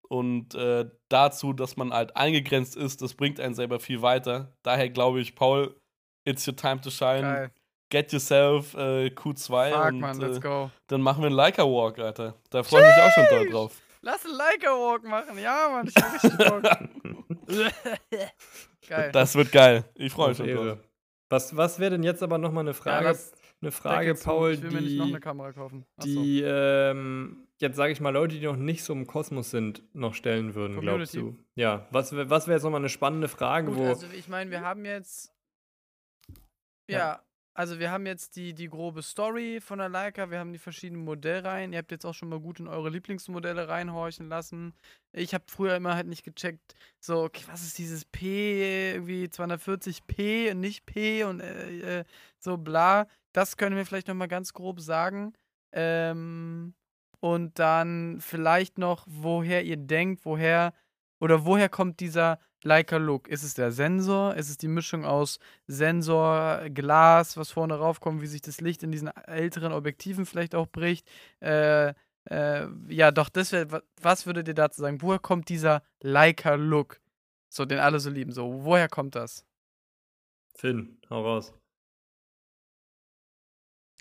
Und 0.09 0.55
äh, 0.55 0.89
dazu, 1.09 1.53
dass 1.53 1.77
man 1.77 1.93
halt 1.93 2.17
eingegrenzt 2.17 2.77
ist, 2.77 3.03
das 3.03 3.15
bringt 3.15 3.41
einen 3.41 3.55
selber 3.55 3.81
viel 3.81 4.03
weiter. 4.03 4.53
Daher 4.63 4.91
glaube 4.91 5.21
ich, 5.21 5.35
Paul, 5.35 5.75
it's 6.25 6.47
your 6.47 6.57
time 6.57 6.81
to 6.81 6.91
shine. 6.91 7.23
Geil. 7.23 7.51
Get 7.95 8.13
yourself 8.13 8.75
äh, 8.75 9.07
Q2 9.07 9.71
Fuck, 9.71 9.87
und 9.93 10.01
man, 10.01 10.19
let's 10.21 10.39
äh, 10.39 10.41
go. 10.41 10.71
dann 10.89 11.01
machen 11.01 11.23
wir 11.23 11.27
einen 11.29 11.37
Leica 11.37 11.63
Walk, 11.63 11.99
Alter. 12.01 12.35
Da 12.51 12.63
freue 12.65 12.83
ich 12.83 12.89
mich 12.89 13.05
auch 13.05 13.11
schon 13.13 13.27
doll 13.39 13.51
drauf. 13.51 13.81
Lass 14.03 14.25
einen 14.27 14.35
Leica-Walk 14.35 15.05
machen. 15.05 15.39
Ja, 15.39 15.69
Mann, 15.71 15.87
ich 15.89 15.95
hab 16.03 16.13
richtig 16.13 16.37
Bock. 16.37 16.63
Geil. 18.89 19.13
Das 19.13 19.35
wird 19.35 19.51
geil. 19.53 19.85
Ich 19.95 20.13
freue 20.13 20.29
mich 20.31 20.37
schon 20.39 20.49
drauf. 20.49 20.79
Was, 21.31 21.57
was 21.57 21.79
wäre 21.79 21.93
denn 21.93 22.03
jetzt 22.03 22.23
aber 22.23 22.37
nochmal 22.39 22.65
eine 22.65 22.75
Frage, 22.75 23.07
das- 23.07 23.33
eine 23.63 23.71
Frage, 23.73 24.15
Paul, 24.15 24.53
Ich 24.53 24.63
will 24.63 24.73
mir 24.73 24.81
nicht 24.83 24.97
noch 24.99 25.07
die, 25.07 25.13
eine 25.13 25.21
Kamera 25.21 25.53
kaufen. 25.53 25.87
Achso. 25.97 26.09
die 26.09 26.43
ähm, 26.43 27.47
jetzt 27.61 27.77
sage 27.77 27.93
ich 27.93 28.01
mal, 28.01 28.11
Leute, 28.11 28.35
die 28.39 28.45
noch 28.45 28.57
nicht 28.57 28.85
so 28.85 28.93
im 28.93 29.07
Kosmos 29.07 29.51
sind, 29.51 29.83
noch 29.95 30.15
stellen 30.15 30.55
würden, 30.55 30.81
glaubst 30.81 31.13
Community. 31.15 31.39
du? 31.39 31.45
Ja, 31.61 31.87
was, 31.91 32.15
was 32.15 32.47
wäre 32.47 32.57
jetzt 32.57 32.65
nochmal 32.65 32.81
eine 32.83 32.91
spannende 32.91 33.29
Frage, 33.29 33.69
Gut, 33.69 33.77
wo. 33.79 33.87
also 33.87 34.07
ich 34.15 34.29
meine, 34.29 34.51
wir 34.51 34.61
haben 34.61 34.85
jetzt. 34.85 35.33
Ja, 36.89 36.99
Ja. 36.99 37.23
Also 37.55 37.79
wir 37.79 37.93
haben 37.93 38.05
jetzt 38.05 38.35
die, 38.35 38.53
die 38.53 38.69
grobe 38.69 39.03
Story 39.03 39.61
von 39.61 39.79
der 39.79 39.89
Leica, 39.89 40.31
wir 40.31 40.41
haben 40.41 40.53
die 40.53 40.59
verschiedenen 40.59 41.05
Modellreihen. 41.05 41.73
Ihr 41.73 41.79
habt 41.79 41.93
jetzt 41.93 42.05
auch 42.05 42.13
schon 42.13 42.29
mal 42.29 42.41
gut 42.41 42.59
in 42.59 42.67
eure 42.67 42.91
Lieblingsmodelle 42.91 43.69
reinhorchen 43.69 44.29
lassen. 44.29 44.75
Ich 45.13 45.35
habe 45.35 45.45
früher 45.47 45.77
immer 45.77 45.95
halt 45.95 46.09
nicht 46.09 46.25
gecheckt, 46.25 46.75
so, 46.99 47.23
okay, 47.23 47.45
was 47.47 47.63
ist 47.63 47.79
dieses 47.79 48.05
P, 48.05 48.95
irgendwie 48.95 49.27
240p 49.27 50.51
und 50.51 50.61
nicht 50.61 50.85
P 50.85 51.23
und 51.23 51.41
äh, 51.41 52.01
äh, 52.01 52.05
so 52.41 52.57
bla. 52.57 53.07
Das 53.33 53.57
können 53.57 53.77
wir 53.77 53.87
vielleicht 53.87 54.09
nochmal 54.09 54.29
ganz 54.29 54.53
grob 54.53 54.81
sagen. 54.81 55.33
Ähm, 55.73 56.75
und 57.21 57.59
dann 57.59 58.19
vielleicht 58.21 58.79
noch, 58.79 59.07
woher 59.09 59.65
ihr 59.65 59.77
denkt, 59.77 60.25
woher 60.25 60.75
oder 61.21 61.45
woher 61.45 61.69
kommt 61.69 62.01
dieser 62.01 62.39
Leica-Look? 62.63 63.29
Ist 63.29 63.43
es 63.43 63.55
der 63.55 63.73
Sensor? 63.73 64.35
Ist 64.37 64.49
es 64.49 64.57
die 64.57 64.69
Mischung 64.69 65.05
aus 65.05 65.39
Sensor, 65.67 66.69
Glas, 66.71 67.37
was 67.37 67.51
vorne 67.51 67.75
raufkommt, 67.75 68.23
wie 68.23 68.27
sich 68.27 68.41
das 68.43 68.61
Licht 68.61 68.83
in 68.83 68.91
diesen 68.93 69.09
älteren 69.09 69.73
Objektiven 69.73 70.27
vielleicht 70.27 70.55
auch 70.55 70.67
bricht? 70.67 71.07
Äh, 71.41 71.95
äh, 72.31 72.67
ja, 72.89 73.11
doch, 73.11 73.29
das 73.29 73.53
wär, 73.53 73.71
wa- 73.71 73.83
was 74.01 74.25
würdet 74.27 74.49
ihr 74.49 74.55
dazu 74.55 74.81
sagen? 74.81 75.03
Woher 75.03 75.19
kommt 75.19 75.49
dieser 75.51 75.83
Leica-Look? 76.01 77.01
So, 77.51 77.67
den 77.67 77.79
alle 77.79 78.01
so 78.01 78.09
lieben. 78.11 78.33
So, 78.33 78.65
woher 78.65 78.89
kommt 78.89 79.15
das? 79.15 79.45
Finn, 80.57 80.99
hau 81.11 81.23
raus. 81.23 81.53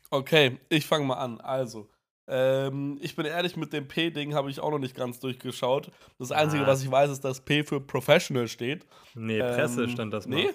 Okay, 0.10 0.60
ich 0.70 0.86
fange 0.86 1.06
mal 1.06 1.16
an. 1.18 1.42
Also, 1.42 1.90
ähm, 2.28 2.98
ich 3.02 3.16
bin 3.16 3.26
ehrlich, 3.26 3.56
mit 3.58 3.74
dem 3.74 3.88
P-Ding 3.88 4.34
habe 4.34 4.50
ich 4.50 4.60
auch 4.60 4.72
noch 4.72 4.80
nicht 4.80 4.96
ganz 4.96 5.20
durchgeschaut. 5.20 5.92
Das 6.20 6.32
Einzige, 6.32 6.64
Ah. 6.64 6.68
was 6.68 6.82
ich 6.84 6.90
weiß, 6.92 7.10
ist, 7.12 7.22
dass 7.24 7.42
P 7.42 7.64
für 7.64 7.82
Professional 7.82 8.48
steht. 8.48 8.86
Nee, 9.16 9.40
Presse 9.40 9.84
Ähm, 9.84 9.90
stand 9.90 10.14
das 10.14 10.28
mal. 10.28 10.36
Nee? 10.36 10.50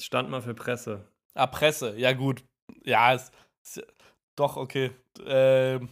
Stand 0.00 0.30
mal 0.30 0.42
für 0.42 0.54
Presse. 0.54 1.06
Ah, 1.34 1.46
Presse. 1.46 1.96
Ja, 1.98 2.12
gut. 2.12 2.44
Ja, 2.84 3.12
ist, 3.14 3.32
ist 3.62 3.82
doch 4.36 4.56
okay. 4.56 4.90
Ähm, 5.24 5.88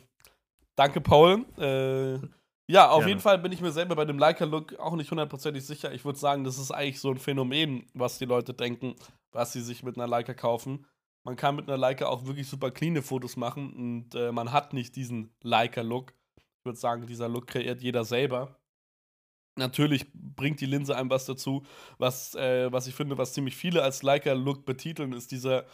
danke, 0.76 1.00
Paul. 1.00 1.44
Äh, 1.58 2.18
ja, 2.66 2.88
auf 2.90 2.98
Gerne. 3.00 3.08
jeden 3.08 3.20
Fall 3.20 3.38
bin 3.38 3.52
ich 3.52 3.60
mir 3.60 3.72
selber 3.72 3.94
bei 3.96 4.04
dem 4.04 4.18
Leica-Look 4.18 4.78
auch 4.78 4.94
nicht 4.96 5.10
hundertprozentig 5.10 5.66
sicher. 5.66 5.92
Ich 5.92 6.04
würde 6.04 6.18
sagen, 6.18 6.44
das 6.44 6.58
ist 6.58 6.70
eigentlich 6.70 7.00
so 7.00 7.10
ein 7.10 7.18
Phänomen, 7.18 7.86
was 7.94 8.18
die 8.18 8.24
Leute 8.24 8.54
denken, 8.54 8.94
was 9.32 9.52
sie 9.52 9.60
sich 9.60 9.82
mit 9.82 9.96
einer 9.96 10.06
Leica 10.06 10.32
kaufen. 10.34 10.86
Man 11.26 11.36
kann 11.36 11.56
mit 11.56 11.68
einer 11.68 11.78
Leica 11.78 12.06
auch 12.06 12.26
wirklich 12.26 12.48
super 12.48 12.70
cleane 12.70 13.02
Fotos 13.02 13.36
machen 13.36 13.72
und 13.74 14.14
äh, 14.14 14.30
man 14.30 14.52
hat 14.52 14.74
nicht 14.74 14.94
diesen 14.94 15.34
Leica-Look. 15.42 16.12
Ich 16.36 16.64
würde 16.64 16.78
sagen, 16.78 17.06
dieser 17.06 17.28
Look 17.28 17.46
kreiert 17.46 17.80
jeder 17.80 18.04
selber. 18.04 18.58
Natürlich 19.56 20.06
bringt 20.12 20.60
die 20.60 20.66
Linse 20.66 20.96
einem 20.96 21.10
was 21.10 21.26
dazu. 21.26 21.64
Was, 21.98 22.34
äh, 22.34 22.70
was 22.72 22.86
ich 22.86 22.94
finde, 22.94 23.16
was 23.16 23.32
ziemlich 23.32 23.56
viele 23.56 23.82
als 23.82 24.02
Leica-Look 24.02 24.66
betiteln, 24.66 25.12
ist 25.12 25.30
dieser 25.30 25.64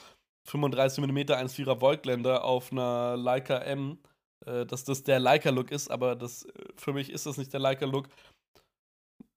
35 0.46 1.04
mm 1.04 1.18
1,4er 1.18 1.80
Voigtländer 1.80 2.44
auf 2.44 2.70
einer 2.70 3.16
Leica 3.16 3.58
M. 3.58 3.98
Äh, 4.46 4.66
dass 4.66 4.84
das 4.84 5.02
der 5.02 5.18
Leica-Look 5.18 5.70
ist, 5.70 5.90
aber 5.90 6.16
das, 6.16 6.44
äh, 6.44 6.64
für 6.76 6.92
mich 6.92 7.10
ist 7.10 7.26
das 7.26 7.36
nicht 7.36 7.52
der 7.52 7.60
Leica-Look. 7.60 8.08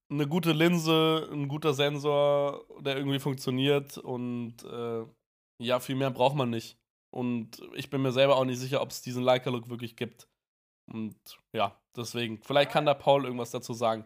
Eine 0.09 0.27
gute 0.27 0.51
Linse, 0.51 1.27
ein 1.31 1.47
guter 1.47 1.73
Sensor, 1.73 2.65
der 2.81 2.97
irgendwie 2.97 3.19
funktioniert 3.19 3.97
und 3.97 4.63
äh, 4.63 5.05
ja, 5.63 5.79
viel 5.79 5.95
mehr 5.95 6.11
braucht 6.11 6.35
man 6.35 6.49
nicht. 6.49 6.77
Und 7.13 7.61
ich 7.75 7.89
bin 7.89 8.01
mir 8.01 8.11
selber 8.11 8.37
auch 8.37 8.45
nicht 8.45 8.59
sicher, 8.59 8.81
ob 8.81 8.89
es 8.89 9.01
diesen 9.01 9.23
Leica-Look 9.23 9.69
wirklich 9.69 9.95
gibt. 9.95 10.27
Und 10.91 11.15
ja, 11.53 11.79
deswegen. 11.95 12.41
Vielleicht 12.41 12.71
kann 12.71 12.85
da 12.85 12.93
Paul 12.93 13.25
irgendwas 13.25 13.51
dazu 13.51 13.73
sagen. 13.73 14.05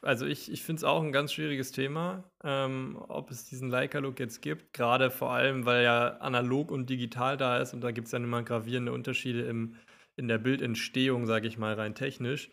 Also 0.00 0.26
ich, 0.26 0.50
ich 0.50 0.62
finde 0.62 0.80
es 0.80 0.84
auch 0.84 1.02
ein 1.02 1.12
ganz 1.12 1.32
schwieriges 1.32 1.72
Thema, 1.72 2.24
ähm, 2.44 3.02
ob 3.08 3.30
es 3.30 3.44
diesen 3.44 3.68
Leica-Look 3.68 4.18
jetzt 4.20 4.42
gibt, 4.42 4.72
gerade 4.72 5.10
vor 5.10 5.30
allem, 5.30 5.64
weil 5.64 5.84
ja 5.84 6.18
analog 6.18 6.70
und 6.70 6.90
digital 6.90 7.36
da 7.36 7.58
ist 7.58 7.72
und 7.72 7.80
da 7.80 7.90
gibt 7.90 8.06
es 8.06 8.12
dann 8.12 8.24
immer 8.24 8.42
gravierende 8.42 8.92
Unterschiede 8.92 9.42
im, 9.42 9.76
in 10.16 10.28
der 10.28 10.38
Bildentstehung, 10.38 11.26
sage 11.26 11.48
ich 11.48 11.58
mal, 11.58 11.74
rein 11.74 11.94
technisch. 11.94 12.50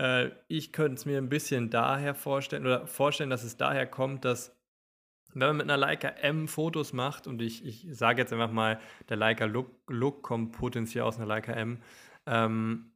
Äh, 0.00 0.30
ich 0.48 0.72
könnte 0.72 0.94
es 0.94 1.06
mir 1.06 1.18
ein 1.18 1.28
bisschen 1.28 1.70
daher 1.70 2.14
vorstellen 2.14 2.66
oder 2.66 2.86
vorstellen, 2.86 3.30
dass 3.30 3.44
es 3.44 3.56
daher 3.56 3.86
kommt, 3.86 4.24
dass 4.24 4.54
wenn 5.34 5.48
man 5.48 5.56
mit 5.58 5.64
einer 5.64 5.76
Leica 5.76 6.08
M 6.08 6.48
Fotos 6.48 6.92
macht 6.92 7.26
und 7.26 7.40
ich, 7.42 7.64
ich 7.64 7.86
sage 7.90 8.20
jetzt 8.20 8.32
einfach 8.32 8.52
mal, 8.52 8.80
der 9.08 9.16
Leica 9.16 9.44
Look, 9.44 9.70
Look 9.88 10.22
kommt 10.22 10.52
potenziell 10.52 11.04
aus 11.04 11.16
einer 11.16 11.26
Leica 11.26 11.52
M, 11.52 11.78
ähm, 12.26 12.92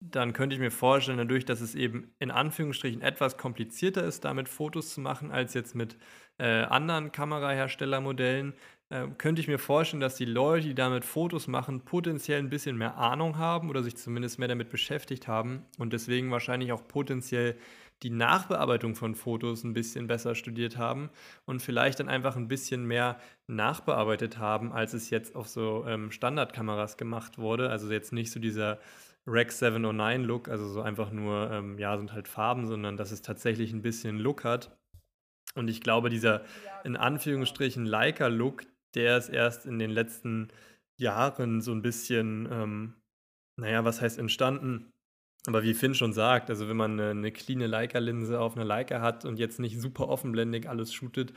dann 0.00 0.32
könnte 0.32 0.54
ich 0.54 0.60
mir 0.60 0.70
vorstellen, 0.70 1.18
dadurch, 1.18 1.44
dass 1.44 1.60
es 1.60 1.74
eben 1.74 2.14
in 2.20 2.30
Anführungsstrichen 2.30 3.02
etwas 3.02 3.36
komplizierter 3.36 4.04
ist, 4.04 4.24
damit 4.24 4.48
Fotos 4.48 4.94
zu 4.94 5.00
machen, 5.00 5.32
als 5.32 5.54
jetzt 5.54 5.74
mit 5.74 5.96
äh, 6.38 6.62
anderen 6.62 7.10
Kameraherstellermodellen, 7.10 8.54
äh, 8.90 9.08
könnte 9.18 9.42
ich 9.42 9.48
mir 9.48 9.58
vorstellen, 9.58 10.00
dass 10.00 10.14
die 10.14 10.24
Leute, 10.24 10.68
die 10.68 10.74
damit 10.74 11.04
Fotos 11.04 11.48
machen, 11.48 11.84
potenziell 11.84 12.38
ein 12.38 12.48
bisschen 12.48 12.76
mehr 12.76 12.96
Ahnung 12.96 13.38
haben 13.38 13.70
oder 13.70 13.82
sich 13.82 13.96
zumindest 13.96 14.38
mehr 14.38 14.48
damit 14.48 14.70
beschäftigt 14.70 15.26
haben 15.26 15.66
und 15.78 15.92
deswegen 15.92 16.30
wahrscheinlich 16.30 16.72
auch 16.72 16.86
potenziell 16.86 17.56
die 18.02 18.10
Nachbearbeitung 18.10 18.94
von 18.94 19.14
Fotos 19.14 19.64
ein 19.64 19.72
bisschen 19.72 20.06
besser 20.06 20.34
studiert 20.34 20.76
haben 20.76 21.10
und 21.46 21.60
vielleicht 21.60 22.00
dann 22.00 22.08
einfach 22.08 22.36
ein 22.36 22.48
bisschen 22.48 22.84
mehr 22.84 23.18
nachbearbeitet 23.48 24.38
haben, 24.38 24.72
als 24.72 24.94
es 24.94 25.10
jetzt 25.10 25.34
auf 25.34 25.48
so 25.48 25.84
ähm, 25.86 26.10
Standardkameras 26.10 26.96
gemacht 26.96 27.38
wurde. 27.38 27.70
Also 27.70 27.90
jetzt 27.90 28.12
nicht 28.12 28.30
so 28.30 28.38
dieser 28.38 28.78
Rec 29.26 29.52
709 29.52 30.24
Look, 30.24 30.48
also 30.48 30.68
so 30.68 30.80
einfach 30.80 31.10
nur, 31.10 31.50
ähm, 31.50 31.78
ja, 31.78 31.96
sind 31.96 32.12
halt 32.12 32.28
Farben, 32.28 32.66
sondern 32.66 32.96
dass 32.96 33.10
es 33.10 33.20
tatsächlich 33.22 33.72
ein 33.72 33.82
bisschen 33.82 34.18
Look 34.18 34.44
hat. 34.44 34.78
Und 35.54 35.68
ich 35.68 35.80
glaube, 35.80 36.08
dieser 36.08 36.44
in 36.84 36.96
Anführungsstrichen 36.96 37.84
Leica-Look, 37.84 38.64
der 38.94 39.18
ist 39.18 39.28
erst 39.28 39.66
in 39.66 39.78
den 39.78 39.90
letzten 39.90 40.48
Jahren 40.98 41.60
so 41.60 41.72
ein 41.72 41.82
bisschen, 41.82 42.48
ähm, 42.50 42.94
naja, 43.56 43.84
was 43.84 44.00
heißt 44.00 44.18
entstanden? 44.18 44.92
Aber 45.48 45.62
wie 45.62 45.72
Finn 45.72 45.94
schon 45.94 46.12
sagt, 46.12 46.50
also 46.50 46.68
wenn 46.68 46.76
man 46.76 47.00
eine, 47.00 47.08
eine 47.08 47.32
cleane 47.32 47.66
Leica-Linse 47.66 48.38
auf 48.38 48.54
einer 48.54 48.66
Leica 48.66 49.00
hat 49.00 49.24
und 49.24 49.38
jetzt 49.38 49.58
nicht 49.58 49.80
super 49.80 50.08
offenblendig 50.10 50.68
alles 50.68 50.92
shootet, 50.92 51.32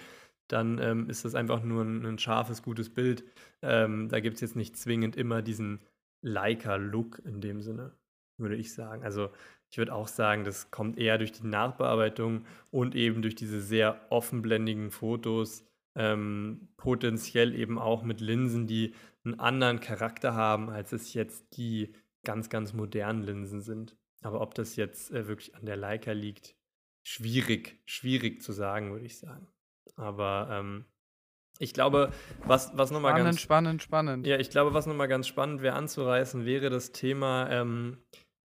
dann 0.49 0.79
ähm, 0.79 1.09
ist 1.09 1.23
das 1.23 1.33
einfach 1.33 1.63
nur 1.63 1.81
ein, 1.85 2.05
ein 2.05 2.19
scharfes, 2.19 2.61
gutes 2.61 2.93
Bild. 2.93 3.23
Ähm, 3.61 4.09
da 4.09 4.19
gibt 4.19 4.35
es 4.35 4.41
jetzt 4.41 4.57
nicht 4.57 4.75
zwingend 4.75 5.15
immer 5.15 5.41
diesen 5.41 5.79
Leica-Look 6.23 7.21
in 7.23 7.39
dem 7.39 7.61
Sinne, 7.61 7.95
würde 8.37 8.57
ich 8.57 8.73
sagen. 8.73 9.01
Also 9.05 9.29
ich 9.69 9.77
würde 9.77 9.95
auch 9.95 10.09
sagen, 10.09 10.43
das 10.43 10.71
kommt 10.71 10.97
eher 10.97 11.17
durch 11.17 11.31
die 11.31 11.47
Nachbearbeitung 11.47 12.43
und 12.69 12.95
eben 12.95 13.21
durch 13.21 13.35
diese 13.35 13.61
sehr 13.61 14.07
offenblendigen 14.09 14.91
Fotos, 14.91 15.63
ähm, 15.95 16.67
potenziell 16.75 17.55
eben 17.55 17.79
auch 17.79 18.03
mit 18.03 18.19
Linsen, 18.19 18.67
die 18.67 18.93
einen 19.23 19.39
anderen 19.39 19.79
Charakter 19.79 20.33
haben, 20.35 20.69
als 20.69 20.91
es 20.91 21.13
jetzt 21.13 21.55
die 21.55 21.93
ganz, 22.25 22.49
ganz 22.49 22.73
modernen 22.73 23.23
Linsen 23.23 23.61
sind. 23.61 23.95
Aber 24.21 24.41
ob 24.41 24.53
das 24.55 24.75
jetzt 24.75 25.11
äh, 25.11 25.27
wirklich 25.27 25.55
an 25.55 25.65
der 25.65 25.77
Leica 25.77 26.11
liegt, 26.11 26.55
schwierig, 27.03 27.81
schwierig 27.85 28.41
zu 28.41 28.51
sagen, 28.51 28.91
würde 28.91 29.05
ich 29.05 29.17
sagen. 29.17 29.47
Aber 29.95 30.47
ähm, 30.51 30.85
ich 31.59 31.73
glaube, 31.73 32.11
was, 32.45 32.71
was 32.75 32.91
nochmal 32.91 33.15
ganz 33.15 33.39
spannend, 33.39 33.83
spannend. 33.83 34.25
ja, 34.25 34.37
ich 34.37 34.49
glaube, 34.49 34.73
was 34.73 34.87
nochmal 34.87 35.07
ganz 35.07 35.27
spannend 35.27 35.61
wäre 35.61 35.75
anzureißen, 35.75 36.45
wäre 36.45 36.69
das 36.69 36.91
Thema 36.91 37.49
ähm, 37.49 37.97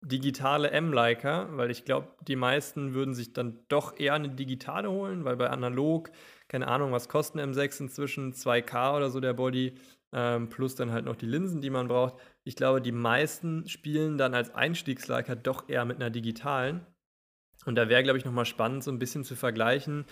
digitale 0.01 0.71
M-Leica, 0.71 1.47
weil 1.51 1.71
ich 1.71 1.85
glaube, 1.85 2.09
die 2.27 2.35
meisten 2.35 2.93
würden 2.93 3.13
sich 3.13 3.33
dann 3.33 3.59
doch 3.69 3.97
eher 3.97 4.13
eine 4.13 4.29
digitale 4.29 4.91
holen, 4.91 5.23
weil 5.25 5.37
bei 5.37 5.49
analog, 5.49 6.11
keine 6.47 6.67
Ahnung, 6.67 6.91
was 6.91 7.09
kostet 7.09 7.41
ein 7.41 7.53
M6 7.53 7.81
inzwischen, 7.81 8.33
2K 8.33 8.97
oder 8.97 9.09
so 9.09 9.19
der 9.19 9.33
Body, 9.33 9.75
ähm, 10.11 10.49
plus 10.49 10.75
dann 10.75 10.91
halt 10.91 11.05
noch 11.05 11.15
die 11.15 11.25
Linsen, 11.25 11.61
die 11.61 11.69
man 11.69 11.87
braucht. 11.87 12.15
Ich 12.45 12.55
glaube, 12.55 12.81
die 12.81 12.91
meisten 12.91 13.67
spielen 13.67 14.17
dann 14.17 14.33
als 14.33 14.53
Einstiegsleica 14.53 15.35
doch 15.35 15.69
eher 15.69 15.85
mit 15.85 15.97
einer 15.97 16.09
digitalen. 16.09 16.85
Und 17.65 17.75
da 17.75 17.87
wäre, 17.87 18.03
glaube 18.03 18.17
ich, 18.17 18.25
nochmal 18.25 18.45
spannend, 18.45 18.83
so 18.83 18.91
ein 18.91 18.99
bisschen 18.99 19.23
zu 19.23 19.35
vergleichen. 19.35 20.05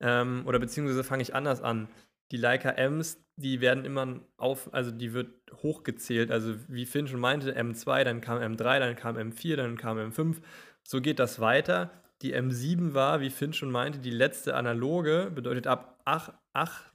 Ähm, 0.00 0.42
oder 0.46 0.58
beziehungsweise 0.58 1.04
fange 1.04 1.22
ich 1.22 1.34
anders 1.34 1.62
an. 1.62 1.88
Die 2.32 2.36
Leica 2.36 2.70
Ms, 2.70 3.24
die 3.36 3.60
werden 3.60 3.84
immer 3.84 4.20
auf, 4.36 4.74
also 4.74 4.90
die 4.90 5.12
wird 5.12 5.30
hochgezählt. 5.62 6.32
Also 6.32 6.56
wie 6.68 6.86
Finn 6.86 7.06
schon 7.06 7.20
meinte, 7.20 7.56
M2, 7.56 8.02
dann 8.02 8.20
kam 8.20 8.38
M3, 8.38 8.80
dann 8.80 8.96
kam 8.96 9.16
M4, 9.16 9.56
dann 9.56 9.76
kam 9.76 9.98
M5. 9.98 10.42
So 10.82 11.00
geht 11.00 11.20
das 11.20 11.38
weiter. 11.40 11.92
Die 12.22 12.34
M7 12.34 12.94
war, 12.94 13.20
wie 13.20 13.30
Finn 13.30 13.52
schon 13.52 13.70
meinte, 13.70 13.98
die 13.98 14.10
letzte 14.10 14.56
analoge, 14.56 15.30
bedeutet 15.32 15.66
ab 15.66 16.00
8, 16.06 16.32
8 16.54 16.92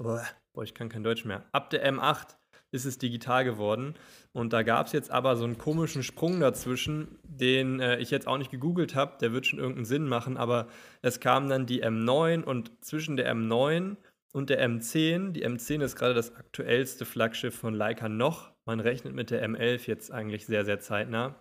boah, 0.53 0.63
ich 0.63 0.73
kann 0.73 0.89
kein 0.89 1.03
Deutsch 1.03 1.25
mehr, 1.25 1.45
ab 1.51 1.69
der 1.69 1.87
M8 1.87 2.37
ist 2.71 2.85
es 2.85 2.97
digital 2.97 3.43
geworden. 3.43 3.95
Und 4.33 4.53
da 4.53 4.63
gab 4.63 4.87
es 4.87 4.93
jetzt 4.93 5.11
aber 5.11 5.35
so 5.35 5.43
einen 5.43 5.57
komischen 5.57 6.03
Sprung 6.03 6.39
dazwischen, 6.39 7.19
den 7.23 7.79
äh, 7.79 7.99
ich 7.99 8.11
jetzt 8.11 8.27
auch 8.27 8.37
nicht 8.37 8.51
gegoogelt 8.51 8.95
habe, 8.95 9.17
der 9.19 9.33
wird 9.33 9.45
schon 9.45 9.59
irgendeinen 9.59 9.85
Sinn 9.85 10.07
machen, 10.07 10.37
aber 10.37 10.67
es 11.01 11.19
kam 11.19 11.49
dann 11.49 11.65
die 11.65 11.83
M9 11.83 12.43
und 12.43 12.71
zwischen 12.81 13.17
der 13.17 13.33
M9 13.33 13.97
und 14.33 14.49
der 14.49 14.65
M10, 14.65 15.31
die 15.31 15.45
M10 15.45 15.83
ist 15.83 15.97
gerade 15.97 16.13
das 16.13 16.35
aktuellste 16.35 17.05
Flaggschiff 17.05 17.55
von 17.55 17.73
Leica 17.73 18.07
noch, 18.07 18.51
man 18.65 18.79
rechnet 18.79 19.13
mit 19.13 19.31
der 19.31 19.45
M11 19.47 19.87
jetzt 19.87 20.11
eigentlich 20.11 20.45
sehr, 20.45 20.63
sehr 20.63 20.79
zeitnah. 20.79 21.35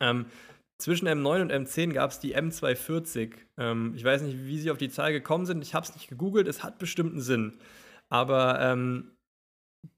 Ähm, 0.00 0.26
zwischen 0.78 1.08
M9 1.08 1.42
und 1.42 1.52
M10 1.52 1.92
gab 1.92 2.10
es 2.10 2.20
die 2.20 2.36
M240. 2.36 3.32
Ähm, 3.56 3.94
ich 3.96 4.04
weiß 4.04 4.22
nicht, 4.22 4.46
wie 4.46 4.58
sie 4.58 4.70
auf 4.70 4.78
die 4.78 4.90
Zahl 4.90 5.12
gekommen 5.12 5.46
sind. 5.46 5.62
Ich 5.62 5.74
habe 5.74 5.86
es 5.86 5.94
nicht 5.94 6.08
gegoogelt. 6.08 6.48
Es 6.48 6.62
hat 6.62 6.78
bestimmten 6.78 7.20
Sinn. 7.20 7.58
Aber 8.08 8.60
ähm, 8.60 9.15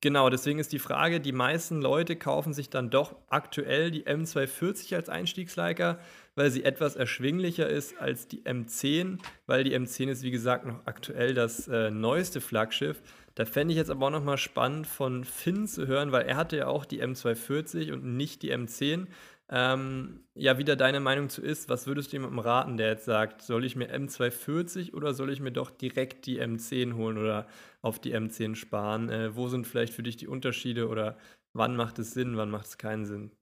genau, 0.01 0.31
deswegen 0.31 0.59
ist 0.59 0.72
die 0.72 0.79
Frage, 0.79 1.20
die 1.20 1.33
meisten 1.33 1.81
Leute 1.81 2.16
kaufen 2.16 2.53
sich 2.53 2.70
dann 2.70 2.91
doch 2.91 3.16
aktuell 3.29 3.91
die 3.91 4.05
M240 4.05 4.95
als 4.95 5.09
Einstiegsleica, 5.09 5.99
weil 6.35 6.51
sie 6.51 6.64
etwas 6.64 6.97
erschwinglicher 6.97 7.68
ist 7.68 7.99
als 7.99 8.29
die 8.29 8.43
M10, 8.43 9.18
weil 9.47 9.64
die 9.64 9.76
M10 9.76 10.09
ist, 10.09 10.22
wie 10.22 10.31
gesagt, 10.31 10.66
noch 10.66 10.87
aktuell 10.87 11.35
das 11.35 11.68
äh, 11.68 11.91
neueste 11.91 12.41
Flaggschiff. 12.41 13.03
Da 13.35 13.45
fände 13.45 13.72
ich 13.72 13.79
jetzt 13.79 13.91
aber 13.91 14.07
auch 14.07 14.11
nochmal 14.11 14.39
spannend 14.39 14.87
von 14.87 15.24
Finn 15.24 15.66
zu 15.66 15.87
hören, 15.87 16.12
weil 16.12 16.26
er 16.26 16.37
hatte 16.37 16.57
ja 16.57 16.66
auch 16.66 16.85
die 16.85 17.03
M240 17.03 17.93
und 17.93 18.05
nicht 18.05 18.43
die 18.43 18.53
M10. 18.53 19.07
Ähm, 19.51 20.20
ja, 20.35 20.59
wie 20.59 20.64
da 20.64 20.76
deine 20.76 21.01
Meinung 21.01 21.31
zu 21.31 21.41
ist, 21.41 21.70
was 21.70 21.87
würdest 21.87 22.12
du 22.12 22.16
jemandem 22.16 22.41
raten, 22.41 22.76
der 22.76 22.89
jetzt 22.89 23.07
sagt, 23.07 23.43
soll 23.43 23.64
ich 23.64 23.76
mir 23.76 23.95
M240 23.95 24.93
oder 24.93 25.14
soll 25.14 25.33
ich 25.33 25.41
mir 25.41 25.53
doch 25.53 25.70
direkt 25.70 26.26
die 26.26 26.41
M10 26.41 26.97
holen 26.97 27.16
oder 27.16 27.47
auf 27.83 27.99
die 28.01 28.14
M10 28.14 28.55
sparen? 28.55 29.09
Äh, 29.09 29.37
wo 29.37 29.49
sind 29.49 29.66
vielleicht 29.66 29.93
für 29.95 30.03
dich 30.03 30.16
die 30.16 30.29
Unterschiede 30.29 30.89
oder 30.89 31.18
wann 31.53 31.76
macht 31.76 31.99
es 31.99 32.12
Sinn, 32.12 32.37
wann 32.37 32.51
macht 32.51 32.66
es 32.66 32.79
keinen 32.79 33.07
Sinn? 33.07 33.33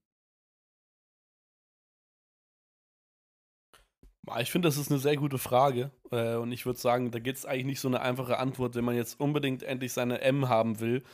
Ich 4.40 4.50
finde, 4.50 4.66
das 4.68 4.76
ist 4.76 4.90
eine 4.90 4.98
sehr 4.98 5.16
gute 5.16 5.38
Frage. 5.38 5.92
Äh, 6.10 6.34
und 6.36 6.50
ich 6.52 6.66
würde 6.66 6.78
sagen, 6.80 7.10
da 7.12 7.18
gibt 7.20 7.38
es 7.38 7.46
eigentlich 7.46 7.66
nicht 7.66 7.80
so 7.80 7.88
eine 7.88 8.00
einfache 8.00 8.38
Antwort, 8.38 8.74
wenn 8.74 8.84
man 8.84 8.96
jetzt 8.96 9.20
unbedingt 9.20 9.62
endlich 9.62 9.92
seine 9.92 10.20
M 10.20 10.48
haben 10.48 10.80
will 10.80 11.04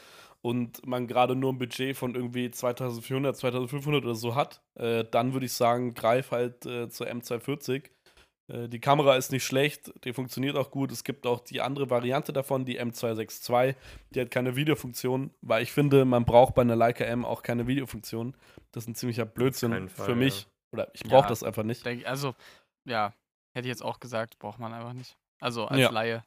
und 0.41 0.87
man 0.87 1.07
gerade 1.07 1.37
nur 1.37 1.53
ein 1.53 1.59
Budget 1.59 1.97
von 1.97 2.15
irgendwie 2.15 2.51
2400, 2.51 3.37
2500 3.37 4.05
oder 4.05 4.15
so 4.15 4.35
hat, 4.35 4.63
äh, 4.77 5.05
dann 5.11 5.35
würde 5.35 5.47
ich 5.47 5.53
sagen, 5.53 5.95
greif 5.95 6.31
halt 6.31 6.65
äh, 6.67 6.89
zur 6.89 7.07
M240. 7.09 7.91
Äh, 8.53 8.69
die 8.69 8.81
Kamera 8.81 9.17
ist 9.17 9.33
nicht 9.33 9.45
schlecht, 9.45 9.93
die 10.05 10.13
funktioniert 10.13 10.57
auch 10.57 10.71
gut. 10.71 10.93
Es 10.93 11.05
gibt 11.05 11.27
auch 11.27 11.41
die 11.41 11.61
andere 11.61 11.91
Variante 11.91 12.33
davon, 12.33 12.65
die 12.65 12.81
M262. 12.81 13.75
Die 14.11 14.21
hat 14.21 14.31
keine 14.31 14.57
Videofunktion, 14.57 15.31
weil 15.41 15.63
ich 15.63 15.73
finde, 15.73 16.05
man 16.05 16.25
braucht 16.25 16.55
bei 16.55 16.63
einer 16.63 16.77
Leica 16.77 17.05
M 17.05 17.25
auch 17.25 17.43
keine 17.43 17.67
Videofunktion. 17.67 18.37
Das 18.73 18.85
ist 18.85 18.89
ein 18.89 18.95
ziemlicher 18.95 19.25
Blödsinn 19.25 19.89
Fall, 19.89 20.07
für 20.07 20.15
mich. 20.15 20.43
Ja. 20.43 20.49
Oder 20.73 20.91
ich 20.95 21.03
brauche 21.03 21.25
ja, 21.25 21.29
das 21.29 21.43
einfach 21.43 21.65
nicht. 21.65 21.85
Denk, 21.85 22.07
also, 22.07 22.35
ja, 22.85 23.15
hätte 23.55 23.67
ich 23.67 23.73
jetzt 23.73 23.85
auch 23.85 24.01
gesagt, 24.01 24.39
braucht 24.39 24.59
man 24.59 24.73
einfach 24.73 24.93
nicht. 24.93 25.17
Also 25.41 25.67
als 25.67 25.81
ja. 25.81 25.91
Laie. 25.91 26.25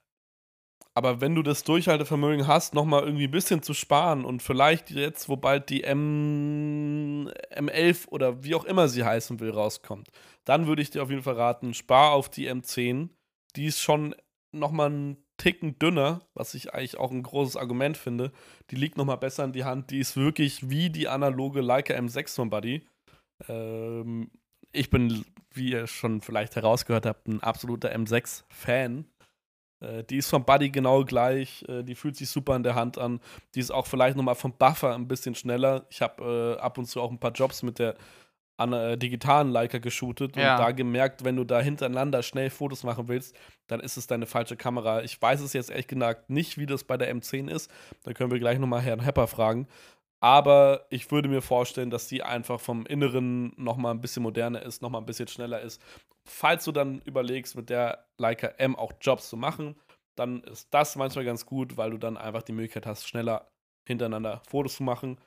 Aber 0.98 1.20
wenn 1.20 1.36
du 1.36 1.44
das 1.44 1.66
Durchhaltevermögen 1.66 2.48
hast, 2.48 2.74
nochmal 2.74 3.04
irgendwie 3.04 3.26
ein 3.26 3.32
bisschen 3.32 3.62
zu 3.62 3.74
sparen 3.74 4.24
und 4.24 4.42
vielleicht 4.42 4.92
jetzt, 4.92 5.28
wo 5.28 5.36
bald 5.36 5.70
die 5.70 5.84
M 5.84 7.30
M11 7.54 8.08
oder 8.08 8.44
wie 8.44 8.56
auch 8.56 8.64
immer 8.64 8.88
sie 8.88 9.04
heißen 9.04 9.42
will, 9.42 9.52
rauskommt, 9.52 10.10
dann 10.46 10.68
würde 10.68 10.82
ich 10.82 10.92
dir 10.92 11.04
auf 11.04 11.10
jeden 11.10 11.24
Fall 11.24 11.36
raten, 11.36 11.74
spar 11.74 12.14
auf 12.14 12.30
die 12.30 12.50
M10. 12.50 13.10
Die 13.58 13.66
ist 13.66 13.82
schon 13.82 14.16
nochmal 14.54 14.88
einen 14.88 15.18
Ticken 15.38 15.78
dünner, 15.80 16.22
was 16.34 16.54
ich 16.54 16.74
eigentlich 16.74 16.98
auch 16.98 17.12
ein 17.12 17.24
großes 17.24 17.58
Argument 17.58 17.98
finde. 17.98 18.32
Die 18.72 18.78
liegt 18.78 18.98
nochmal 18.98 19.18
besser 19.18 19.44
in 19.44 19.52
die 19.52 19.66
Hand. 19.66 19.92
Die 19.92 20.00
ist 20.00 20.16
wirklich 20.16 20.70
wie 20.70 20.90
die 20.90 21.10
analoge 21.10 21.60
Leica 21.60 21.94
M6 21.94 22.36
von 22.36 22.50
Buddy. 22.50 22.88
Ähm, 23.50 24.32
ich 24.72 24.90
bin, 24.90 25.26
wie 25.54 25.72
ihr 25.72 25.88
schon 25.88 26.22
vielleicht 26.22 26.56
herausgehört 26.56 27.06
habt, 27.06 27.28
ein 27.28 27.44
absoluter 27.44 27.94
M6-Fan. 27.94 29.06
Äh, 29.80 30.04
die 30.04 30.18
ist 30.18 30.30
vom 30.30 30.46
Buddy 30.46 30.70
genau 30.70 31.04
gleich, 31.04 31.64
äh, 31.68 31.84
die 31.84 31.96
fühlt 31.96 32.16
sich 32.16 32.30
super 32.30 32.56
in 32.56 32.64
der 32.64 32.76
Hand 32.76 32.98
an. 32.98 33.20
Die 33.54 33.60
ist 33.60 33.72
auch 33.72 33.88
vielleicht 33.88 34.18
nochmal 34.18 34.36
vom 34.36 34.54
Buffer 34.54 34.96
ein 34.96 35.08
bisschen 35.08 35.36
schneller. 35.36 35.86
Ich 35.90 36.02
habe 36.02 36.58
äh, 36.58 36.62
ab 36.62 36.78
und 36.78 36.86
zu 36.86 37.02
auch 37.02 37.12
ein 37.12 37.20
paar 37.20 37.32
Jobs 37.32 37.64
mit 37.64 37.80
der 37.80 37.96
an, 38.58 38.74
äh, 38.74 38.98
digitalen 38.98 39.50
Leica 39.50 39.80
geshootet 39.80 40.38
ja. 40.38 40.56
und 40.56 40.62
da 40.62 40.72
gemerkt, 40.72 41.24
wenn 41.26 41.36
du 41.36 41.44
da 41.44 41.60
hintereinander 41.60 42.24
schnell 42.24 42.50
Fotos 42.50 42.84
machen 42.84 43.08
willst, 43.08 43.36
dann 43.68 43.80
ist 43.80 43.98
es 43.98 44.08
deine 44.08 44.26
falsche 44.26 44.56
Kamera. 44.56 45.04
Ich 45.04 45.22
weiß 45.22 45.42
es 45.42 45.54
jetzt 45.54 45.70
ehrlich 45.70 45.88
gesagt 45.88 46.30
nicht, 46.30 46.58
wie 46.58 46.66
das 46.66 46.84
bei 46.84 46.98
der 46.98 47.14
M10 47.14 47.50
ist. 47.50 47.70
Da 48.04 48.14
können 48.14 48.32
wir 48.32 48.40
gleich 48.40 48.60
nochmal 48.60 48.82
Herrn 48.82 49.02
Hepper 49.02 49.28
fragen. 49.28 49.68
Aber 50.22 50.86
ich 50.90 51.12
würde 51.12 51.28
mir 51.28 51.42
vorstellen, 51.42 51.90
dass 51.90 52.08
die 52.08 52.24
einfach 52.24 52.60
vom 52.60 52.86
Inneren 52.86 53.54
nochmal 53.58 53.94
ein 53.94 54.02
bisschen 54.02 54.24
moderner 54.24 54.62
ist, 54.64 54.82
nochmal 54.82 55.02
ein 55.02 55.06
bisschen 55.06 55.28
schneller 55.28 55.62
ist. 55.62 55.82
Falls 56.28 56.66
du 56.66 56.72
dann 56.72 57.02
überlegst, 57.02 57.56
mit 57.56 57.70
der 57.70 58.06
Leica 58.18 58.48
M 58.58 58.76
auch 58.76 58.94
Jobs 59.00 59.30
zu 59.30 59.38
machen, 59.38 59.76
dann 60.16 60.42
ist 60.44 60.68
das 60.74 60.96
manchmal 60.96 61.26
ganz 61.26 61.46
gut, 61.46 61.78
weil 61.78 61.92
du 61.92 61.98
dann 61.98 62.18
einfach 62.18 62.42
die 62.42 62.54
Möglichkeit 62.54 62.86
hast, 62.86 63.08
schneller 63.08 63.52
hintereinander 63.88 64.42
Fotos 64.48 64.78
zu 64.78 64.84
machen. 64.84 65.20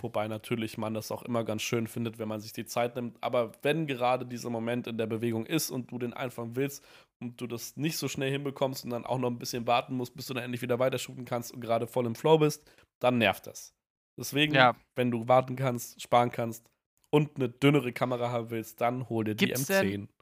Wobei 0.00 0.28
natürlich 0.28 0.76
man 0.76 0.94
das 0.94 1.10
auch 1.10 1.22
immer 1.22 1.44
ganz 1.44 1.62
schön 1.62 1.86
findet, 1.86 2.18
wenn 2.18 2.28
man 2.28 2.40
sich 2.40 2.52
die 2.52 2.66
Zeit 2.66 2.94
nimmt. 2.94 3.16
Aber 3.22 3.52
wenn 3.62 3.86
gerade 3.86 4.26
dieser 4.26 4.50
Moment 4.50 4.86
in 4.86 4.98
der 4.98 5.06
Bewegung 5.06 5.46
ist 5.46 5.70
und 5.70 5.90
du 5.90 5.98
den 5.98 6.12
einfach 6.12 6.46
willst 6.50 6.84
und 7.22 7.40
du 7.40 7.46
das 7.46 7.76
nicht 7.76 7.96
so 7.96 8.06
schnell 8.06 8.30
hinbekommst 8.30 8.84
und 8.84 8.90
dann 8.90 9.06
auch 9.06 9.18
noch 9.18 9.30
ein 9.30 9.38
bisschen 9.38 9.66
warten 9.66 9.94
musst, 9.96 10.14
bis 10.14 10.26
du 10.26 10.34
dann 10.34 10.44
endlich 10.44 10.62
wieder 10.62 10.78
weiter 10.78 10.98
shooten 10.98 11.24
kannst 11.24 11.52
und 11.52 11.60
gerade 11.60 11.86
voll 11.86 12.06
im 12.06 12.14
Flow 12.14 12.38
bist, 12.38 12.70
dann 13.00 13.18
nervt 13.18 13.46
das. 13.46 13.74
Deswegen, 14.18 14.54
ja. 14.54 14.76
wenn 14.94 15.10
du 15.10 15.26
warten 15.26 15.56
kannst, 15.56 16.02
sparen 16.02 16.30
kannst 16.30 16.68
und 17.10 17.36
eine 17.36 17.48
dünnere 17.48 17.92
Kamera 17.92 18.30
haben 18.30 18.50
willst, 18.50 18.80
dann 18.80 19.08
hol 19.08 19.24
dir 19.24 19.36
Gibt's 19.36 19.66
die 19.66 19.72
M10. 19.72 19.90
Gibt 19.90 20.17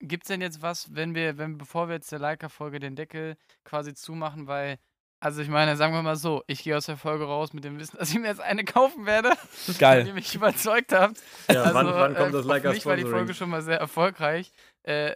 es 0.00 0.28
denn 0.28 0.40
jetzt 0.40 0.62
was, 0.62 0.94
wenn 0.94 1.14
wir, 1.14 1.38
wenn 1.38 1.58
bevor 1.58 1.88
wir 1.88 1.94
jetzt 1.94 2.12
der 2.12 2.18
Leica-Folge 2.18 2.78
den 2.78 2.96
Deckel 2.96 3.36
quasi 3.64 3.94
zumachen, 3.94 4.46
weil, 4.46 4.78
also 5.20 5.42
ich 5.42 5.48
meine, 5.48 5.76
sagen 5.76 5.94
wir 5.94 6.02
mal 6.02 6.16
so, 6.16 6.42
ich 6.46 6.62
gehe 6.62 6.76
aus 6.76 6.86
der 6.86 6.96
Folge 6.96 7.24
raus 7.24 7.52
mit 7.52 7.64
dem 7.64 7.78
Wissen, 7.78 7.96
dass 7.98 8.10
ich 8.10 8.18
mir 8.18 8.28
jetzt 8.28 8.40
eine 8.40 8.64
kaufen 8.64 9.06
werde, 9.06 9.32
Geil. 9.78 10.04
die 10.04 10.12
mich 10.12 10.34
überzeugt 10.34 10.92
habt. 10.92 11.22
Ja, 11.50 11.62
also, 11.62 11.74
wann, 11.74 11.86
wann 11.86 12.14
kommt 12.14 12.28
äh, 12.28 12.32
das 12.32 12.46
Leica 12.46 12.68
Für 12.68 12.74
mich 12.74 12.86
war 12.86 12.96
die 12.96 13.04
Folge 13.04 13.34
schon 13.34 13.50
mal 13.50 13.62
sehr 13.62 13.78
erfolgreich. 13.78 14.52
Äh, 14.82 15.14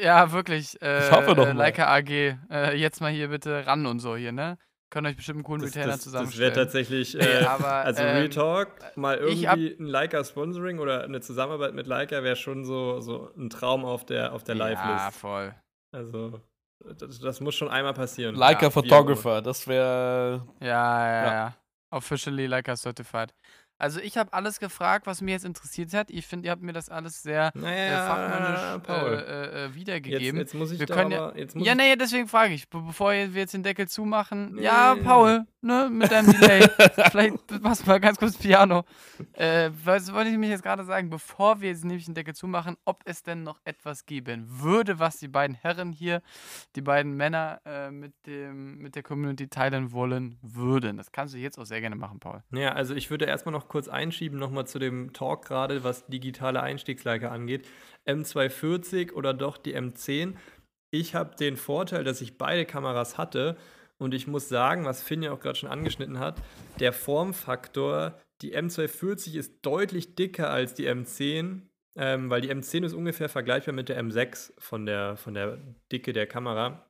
ja, 0.00 0.32
wirklich. 0.32 0.80
Äh, 0.80 1.04
ich 1.06 1.12
hoffe 1.12 1.34
doch 1.34 1.46
mal. 1.46 1.56
Leica 1.56 1.86
AG, 1.94 2.08
äh, 2.10 2.74
jetzt 2.76 3.00
mal 3.00 3.12
hier 3.12 3.28
bitte 3.28 3.66
ran 3.66 3.86
und 3.86 3.98
so 3.98 4.16
hier, 4.16 4.32
ne? 4.32 4.56
Können 4.92 5.06
euch 5.06 5.16
bestimmt 5.16 5.36
einen 5.36 5.44
coolen 5.44 5.62
das, 5.62 5.70
Retainer 5.70 5.92
das, 5.92 6.02
zusammenstellen. 6.02 6.50
Das 6.50 6.56
wäre 6.56 6.66
tatsächlich, 6.66 7.18
äh, 7.18 7.44
aber, 7.46 7.72
also 7.72 8.02
ähm, 8.02 8.14
Real 8.14 8.28
Talk, 8.28 8.68
mal 8.94 9.16
irgendwie 9.16 9.74
ein 9.80 9.86
Leica-Sponsoring 9.86 10.80
oder 10.80 11.04
eine 11.04 11.22
Zusammenarbeit 11.22 11.72
mit 11.72 11.86
Leica 11.86 12.22
wäre 12.22 12.36
schon 12.36 12.66
so, 12.66 13.00
so 13.00 13.30
ein 13.34 13.48
Traum 13.48 13.86
auf 13.86 14.04
der, 14.04 14.34
auf 14.34 14.44
der 14.44 14.54
Live-List. 14.54 15.04
Ja, 15.04 15.10
voll. 15.10 15.54
Also, 15.92 16.42
das, 16.98 17.20
das, 17.20 17.40
muss 17.40 17.54
schon 17.54 17.70
einmal 17.70 17.94
passieren. 17.94 18.34
Leica 18.34 18.66
ja, 18.66 18.70
Photographer, 18.70 19.40
das 19.40 19.66
wäre. 19.66 20.46
Ja, 20.60 20.66
ja, 20.66 21.06
ja, 21.06 21.32
ja. 21.32 21.56
Officially 21.90 22.46
Leica 22.46 22.76
Certified. 22.76 23.32
Also 23.82 23.98
ich 23.98 24.16
habe 24.16 24.32
alles 24.32 24.60
gefragt, 24.60 25.08
was 25.08 25.20
mir 25.22 25.32
jetzt 25.32 25.44
interessiert 25.44 25.92
hat. 25.92 26.08
Ich 26.08 26.24
finde, 26.24 26.46
ihr 26.46 26.52
habt 26.52 26.62
mir 26.62 26.72
das 26.72 26.88
alles 26.88 27.20
sehr 27.20 27.50
naja, 27.54 28.06
fachmännisch 28.06 28.88
äh, 28.88 29.14
äh, 29.14 29.64
äh, 29.64 29.74
wiedergegeben. 29.74 30.38
Jetzt, 30.38 30.52
jetzt, 30.52 30.54
muss 30.54 30.70
ich 30.70 30.78
wir 30.78 30.86
da 30.86 30.94
können 30.94 31.12
aber, 31.12 31.36
ja, 31.36 31.46
ja, 31.56 31.74
naja, 31.74 31.96
deswegen 31.96 32.28
frage 32.28 32.54
ich, 32.54 32.68
bevor 32.68 33.10
wir 33.10 33.26
jetzt 33.26 33.54
den 33.54 33.64
Deckel 33.64 33.88
zumachen. 33.88 34.54
Nee. 34.54 34.62
Ja, 34.62 34.94
Paul, 35.02 35.46
ne, 35.62 35.88
mit 35.90 36.12
deinem 36.12 36.32
Delay. 36.32 36.64
Vielleicht 37.10 37.60
machst 37.60 37.82
du 37.82 37.90
mal 37.90 37.98
ganz 37.98 38.18
kurz 38.18 38.36
Piano. 38.36 38.84
Äh, 39.32 39.70
was 39.84 40.12
wollte 40.12 40.30
ich 40.30 40.38
mich 40.38 40.50
jetzt 40.50 40.62
gerade 40.62 40.84
sagen, 40.84 41.10
bevor 41.10 41.60
wir 41.60 41.70
jetzt 41.70 41.84
nämlich 41.84 42.04
den 42.04 42.14
Deckel 42.14 42.36
zumachen, 42.36 42.76
ob 42.84 43.02
es 43.04 43.24
denn 43.24 43.42
noch 43.42 43.58
etwas 43.64 44.06
geben 44.06 44.46
würde, 44.48 45.00
was 45.00 45.16
die 45.16 45.26
beiden 45.26 45.56
Herren 45.56 45.90
hier, 45.90 46.22
die 46.76 46.82
beiden 46.82 47.16
Männer 47.16 47.60
äh, 47.64 47.90
mit, 47.90 48.12
dem, 48.26 48.78
mit 48.78 48.94
der 48.94 49.02
Community 49.02 49.48
teilen 49.48 49.90
wollen 49.90 50.38
würden. 50.40 50.98
Das 50.98 51.10
kannst 51.10 51.34
du 51.34 51.38
jetzt 51.38 51.58
auch 51.58 51.66
sehr 51.66 51.80
gerne 51.80 51.96
machen, 51.96 52.20
Paul. 52.20 52.44
Ja, 52.52 52.74
also 52.74 52.94
ich 52.94 53.10
würde 53.10 53.24
erstmal 53.24 53.52
noch 53.52 53.71
kurz 53.72 53.88
einschieben, 53.88 54.38
nochmal 54.38 54.66
zu 54.66 54.78
dem 54.78 55.12
Talk 55.14 55.46
gerade, 55.46 55.82
was 55.82 56.06
digitale 56.06 56.62
Einstiegsleica 56.62 57.30
angeht. 57.30 57.66
M240 58.06 59.14
oder 59.14 59.32
doch 59.32 59.56
die 59.56 59.74
M10. 59.74 60.34
Ich 60.90 61.14
habe 61.14 61.34
den 61.36 61.56
Vorteil, 61.56 62.04
dass 62.04 62.20
ich 62.20 62.36
beide 62.36 62.66
Kameras 62.66 63.16
hatte 63.16 63.56
und 63.98 64.12
ich 64.12 64.26
muss 64.26 64.50
sagen, 64.50 64.84
was 64.84 65.02
Finn 65.02 65.22
ja 65.22 65.32
auch 65.32 65.40
gerade 65.40 65.58
schon 65.58 65.70
angeschnitten 65.70 66.18
hat, 66.18 66.42
der 66.80 66.92
Formfaktor, 66.92 68.20
die 68.42 68.54
M240 68.54 69.36
ist 69.36 69.54
deutlich 69.62 70.16
dicker 70.16 70.50
als 70.50 70.74
die 70.74 70.88
M10, 70.88 71.62
ähm, 71.96 72.28
weil 72.28 72.42
die 72.42 72.52
M10 72.52 72.84
ist 72.84 72.92
ungefähr 72.92 73.30
vergleichbar 73.30 73.74
mit 73.74 73.88
der 73.88 74.02
M6 74.02 74.52
von 74.58 74.84
der, 74.84 75.16
von 75.16 75.32
der 75.32 75.58
Dicke 75.90 76.12
der 76.12 76.26
Kamera. 76.26 76.86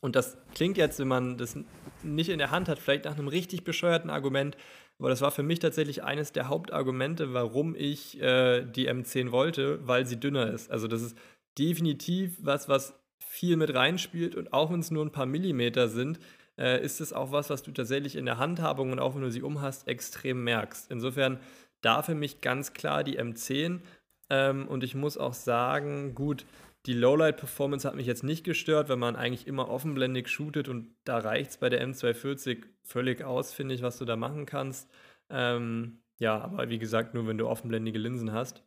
Und 0.00 0.16
das 0.16 0.38
klingt 0.54 0.76
jetzt, 0.76 0.98
wenn 0.98 1.08
man 1.08 1.38
das 1.38 1.56
nicht 2.02 2.30
in 2.30 2.38
der 2.38 2.50
Hand 2.50 2.68
hat, 2.68 2.78
vielleicht 2.78 3.04
nach 3.04 3.16
einem 3.16 3.28
richtig 3.28 3.64
bescheuerten 3.64 4.10
Argument, 4.10 4.56
aber 4.98 5.10
das 5.10 5.20
war 5.20 5.30
für 5.30 5.42
mich 5.42 5.58
tatsächlich 5.58 6.04
eines 6.04 6.32
der 6.32 6.48
Hauptargumente, 6.48 7.34
warum 7.34 7.74
ich 7.74 8.20
äh, 8.20 8.64
die 8.64 8.88
M10 8.90 9.30
wollte, 9.30 9.86
weil 9.86 10.06
sie 10.06 10.18
dünner 10.18 10.50
ist. 10.50 10.70
Also 10.70 10.88
das 10.88 11.02
ist 11.02 11.18
definitiv 11.58 12.38
was, 12.40 12.68
was 12.68 12.98
viel 13.18 13.56
mit 13.56 13.74
reinspielt 13.74 14.34
und 14.34 14.52
auch 14.52 14.72
wenn 14.72 14.80
es 14.80 14.90
nur 14.90 15.04
ein 15.04 15.12
paar 15.12 15.26
Millimeter 15.26 15.88
sind, 15.88 16.18
äh, 16.58 16.82
ist 16.82 17.00
es 17.00 17.12
auch 17.12 17.32
was, 17.32 17.50
was 17.50 17.62
du 17.62 17.72
tatsächlich 17.72 18.16
in 18.16 18.24
der 18.24 18.38
Handhabung 18.38 18.92
und 18.92 18.98
auch 18.98 19.14
wenn 19.14 19.22
du 19.22 19.30
sie 19.30 19.42
umhast, 19.42 19.88
extrem 19.88 20.42
merkst. 20.44 20.90
Insofern 20.90 21.38
da 21.82 22.02
für 22.02 22.14
mich 22.14 22.40
ganz 22.40 22.72
klar 22.72 23.04
die 23.04 23.18
M10 23.20 23.80
ähm, 24.30 24.66
und 24.66 24.82
ich 24.82 24.94
muss 24.94 25.18
auch 25.18 25.34
sagen, 25.34 26.14
gut, 26.14 26.46
die 26.86 26.94
Lowlight-Performance 26.94 27.86
hat 27.86 27.96
mich 27.96 28.06
jetzt 28.06 28.22
nicht 28.22 28.44
gestört, 28.44 28.88
wenn 28.88 28.98
man 28.98 29.16
eigentlich 29.16 29.46
immer 29.46 29.68
offenblendig 29.68 30.28
shootet 30.28 30.68
und 30.68 30.94
da 31.04 31.18
reicht 31.18 31.50
es 31.50 31.56
bei 31.56 31.68
der 31.68 31.86
M240 31.86 32.64
völlig 32.82 33.24
aus, 33.24 33.52
finde 33.52 33.74
ich, 33.74 33.82
was 33.82 33.98
du 33.98 34.04
da 34.04 34.16
machen 34.16 34.46
kannst. 34.46 34.88
Ähm, 35.28 36.02
ja, 36.18 36.40
aber 36.40 36.68
wie 36.68 36.78
gesagt, 36.78 37.14
nur 37.14 37.26
wenn 37.26 37.38
du 37.38 37.48
offenblendige 37.48 37.98
Linsen 37.98 38.32
hast. 38.32 38.62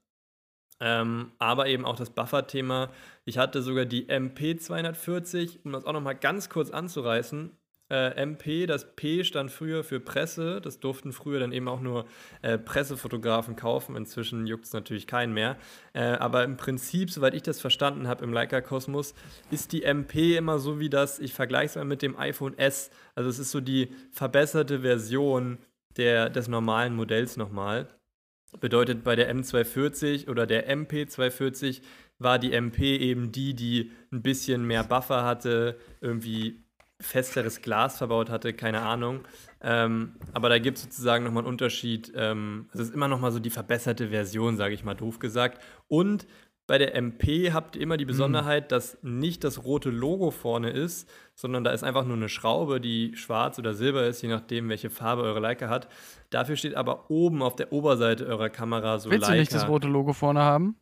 Ähm, 0.81 1.31
aber 1.39 1.67
eben 1.67 1.85
auch 1.85 1.95
das 1.95 2.09
Buffer-Thema. 2.09 2.91
Ich 3.25 3.37
hatte 3.37 3.61
sogar 3.61 3.85
die 3.85 4.09
MP240, 4.09 5.59
um 5.63 5.71
das 5.71 5.85
auch 5.85 5.93
nochmal 5.93 6.15
ganz 6.15 6.49
kurz 6.49 6.71
anzureißen. 6.71 7.57
Äh, 7.91 8.21
MP, 8.21 8.67
das 8.67 8.95
P 8.95 9.23
stand 9.23 9.51
früher 9.51 9.83
für 9.83 9.99
Presse. 9.99 10.61
Das 10.61 10.79
durften 10.79 11.11
früher 11.11 11.39
dann 11.39 11.51
eben 11.51 11.67
auch 11.67 11.81
nur 11.81 12.05
äh, 12.41 12.57
Pressefotografen 12.57 13.55
kaufen. 13.55 13.95
Inzwischen 13.95 14.45
juckt 14.45 14.65
es 14.65 14.73
natürlich 14.73 15.07
keinen 15.07 15.33
mehr. 15.33 15.57
Äh, 15.93 16.01
aber 16.03 16.43
im 16.43 16.55
Prinzip, 16.55 17.09
soweit 17.09 17.33
ich 17.33 17.41
das 17.41 17.59
verstanden 17.59 18.07
habe 18.07 18.23
im 18.23 18.31
Leica-Kosmos, 18.31 19.15
ist 19.49 19.73
die 19.73 19.83
MP 19.83 20.37
immer 20.37 20.59
so 20.59 20.79
wie 20.79 20.89
das, 20.89 21.19
ich 21.19 21.33
vergleiche 21.33 21.65
es 21.65 21.75
mal 21.75 21.85
mit 21.85 22.01
dem 22.03 22.17
iPhone 22.17 22.57
S. 22.57 22.91
Also 23.15 23.29
es 23.29 23.39
ist 23.39 23.51
so 23.51 23.59
die 23.59 23.89
verbesserte 24.11 24.81
Version 24.81 25.57
der, 25.97 26.29
des 26.29 26.47
normalen 26.47 26.95
Modells 26.95 27.37
nochmal. 27.37 27.87
Bedeutet, 28.59 29.03
bei 29.03 29.15
der 29.15 29.33
M240 29.33 30.29
oder 30.29 30.47
der 30.47 30.69
MP240 30.69 31.81
war 32.17 32.39
die 32.39 32.51
MP 32.53 32.97
eben 32.97 33.31
die, 33.31 33.53
die 33.53 33.91
ein 34.11 34.21
bisschen 34.21 34.65
mehr 34.65 34.83
Buffer 34.83 35.23
hatte, 35.23 35.77
irgendwie 36.01 36.63
festeres 37.01 37.61
Glas 37.61 37.97
verbaut 37.97 38.29
hatte, 38.29 38.53
keine 38.53 38.81
Ahnung. 38.81 39.21
Ähm, 39.61 40.15
aber 40.33 40.49
da 40.49 40.59
gibt 40.59 40.77
es 40.77 40.83
sozusagen 40.83 41.23
nochmal 41.23 41.43
einen 41.43 41.51
Unterschied. 41.51 42.11
Ähm, 42.15 42.69
es 42.73 42.79
ist 42.79 42.93
immer 42.93 43.07
nochmal 43.07 43.31
so 43.31 43.39
die 43.39 43.49
verbesserte 43.49 44.09
Version, 44.09 44.57
sage 44.57 44.73
ich 44.73 44.83
mal 44.83 44.95
doof 44.95 45.19
gesagt. 45.19 45.61
Und 45.87 46.27
bei 46.67 46.77
der 46.77 46.93
MP 46.93 47.51
habt 47.51 47.75
ihr 47.75 47.81
immer 47.81 47.97
die 47.97 48.05
mhm. 48.05 48.09
Besonderheit, 48.09 48.65
mhm. 48.65 48.69
dass 48.69 48.97
nicht 49.01 49.43
das 49.43 49.63
rote 49.65 49.89
Logo 49.89 50.29
vorne 50.29 50.69
ist, 50.69 51.09
sondern 51.33 51.63
da 51.63 51.71
ist 51.71 51.83
einfach 51.83 52.05
nur 52.05 52.15
eine 52.15 52.29
Schraube, 52.29 52.79
die 52.79 53.15
schwarz 53.15 53.57
oder 53.57 53.73
silber 53.73 54.05
ist, 54.05 54.21
je 54.21 54.29
nachdem, 54.29 54.69
welche 54.69 54.89
Farbe 54.89 55.23
eure 55.23 55.39
Leica 55.39 55.67
hat. 55.67 55.87
Dafür 56.29 56.57
steht 56.57 56.75
aber 56.75 57.09
oben 57.09 57.41
auf 57.41 57.55
der 57.55 57.73
Oberseite 57.73 58.27
eurer 58.27 58.49
Kamera 58.49 58.99
so 58.99 59.09
Willst 59.09 59.23
Leica. 59.23 59.33
du 59.33 59.39
nicht 59.39 59.53
das 59.53 59.67
rote 59.67 59.87
Logo 59.87 60.13
vorne 60.13 60.41
haben? 60.41 60.75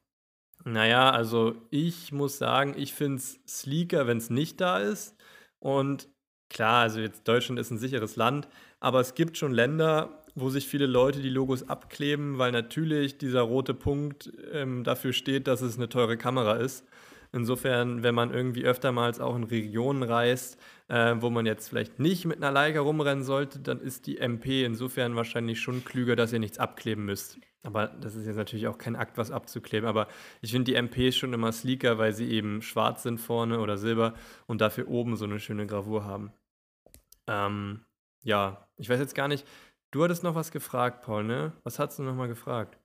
Naja, 0.65 1.09
also 1.11 1.55
ich 1.69 2.11
muss 2.11 2.37
sagen, 2.37 2.73
ich 2.75 2.93
finde 2.93 3.17
es 3.17 3.39
sleeker, 3.47 4.07
wenn 4.07 4.17
es 4.17 4.29
nicht 4.29 4.59
da 4.59 4.79
ist. 4.79 5.15
Und 5.59 6.09
klar, 6.49 6.83
also 6.83 6.99
jetzt 6.99 7.27
Deutschland 7.27 7.59
ist 7.59 7.71
ein 7.71 7.77
sicheres 7.77 8.15
Land, 8.15 8.47
aber 8.79 8.99
es 8.99 9.15
gibt 9.15 9.37
schon 9.37 9.53
Länder, 9.53 10.23
wo 10.35 10.49
sich 10.49 10.67
viele 10.67 10.85
Leute 10.85 11.19
die 11.19 11.29
Logos 11.29 11.67
abkleben, 11.67 12.37
weil 12.37 12.51
natürlich 12.51 13.17
dieser 13.17 13.41
rote 13.41 13.73
Punkt 13.73 14.31
ähm, 14.51 14.83
dafür 14.83 15.13
steht, 15.13 15.47
dass 15.47 15.61
es 15.61 15.77
eine 15.77 15.89
teure 15.89 16.17
Kamera 16.17 16.55
ist. 16.57 16.85
Insofern, 17.33 18.03
wenn 18.03 18.15
man 18.15 18.33
irgendwie 18.33 18.63
öftermals 18.63 19.19
auch 19.19 19.35
in 19.35 19.43
Regionen 19.43 20.03
reist, 20.03 20.57
äh, 20.87 21.15
wo 21.19 21.29
man 21.29 21.45
jetzt 21.45 21.69
vielleicht 21.69 21.99
nicht 21.99 22.25
mit 22.25 22.37
einer 22.37 22.51
Leica 22.51 22.79
rumrennen 22.79 23.23
sollte, 23.23 23.59
dann 23.59 23.79
ist 23.79 24.07
die 24.07 24.17
MP 24.17 24.63
insofern 24.63 25.15
wahrscheinlich 25.15 25.59
schon 25.59 25.83
klüger, 25.83 26.15
dass 26.15 26.33
ihr 26.33 26.39
nichts 26.39 26.59
abkleben 26.59 27.05
müsst. 27.05 27.39
Aber 27.63 27.87
das 27.87 28.15
ist 28.15 28.25
jetzt 28.25 28.37
natürlich 28.37 28.67
auch 28.67 28.77
kein 28.77 28.95
Akt, 28.95 29.17
was 29.17 29.31
abzukleben. 29.31 29.89
Aber 29.89 30.07
ich 30.41 30.51
finde 30.51 30.71
die 30.71 30.75
MP 30.75 31.11
schon 31.11 31.33
immer 31.33 31.51
sleeker, 31.51 31.97
weil 31.97 32.13
sie 32.13 32.29
eben 32.29 32.61
schwarz 32.61 33.03
sind 33.03 33.19
vorne 33.19 33.59
oder 33.59 33.77
silber 33.77 34.13
und 34.45 34.61
dafür 34.61 34.87
oben 34.87 35.17
so 35.17 35.25
eine 35.25 35.39
schöne 35.39 35.67
Gravur 35.67 36.05
haben. 36.05 36.31
Ähm, 37.27 37.81
ja, 38.23 38.67
ich 38.77 38.87
weiß 38.89 38.99
jetzt 38.99 39.15
gar 39.15 39.27
nicht, 39.27 39.45
Du 39.91 40.03
hattest 40.03 40.23
noch 40.23 40.35
was 40.35 40.51
gefragt, 40.51 41.01
Paul, 41.01 41.23
ne? 41.23 41.53
Was 41.63 41.79
hast 41.79 41.97
du 41.97 42.03
noch 42.03 42.13
mal 42.15 42.27
gefragt? 42.27 42.77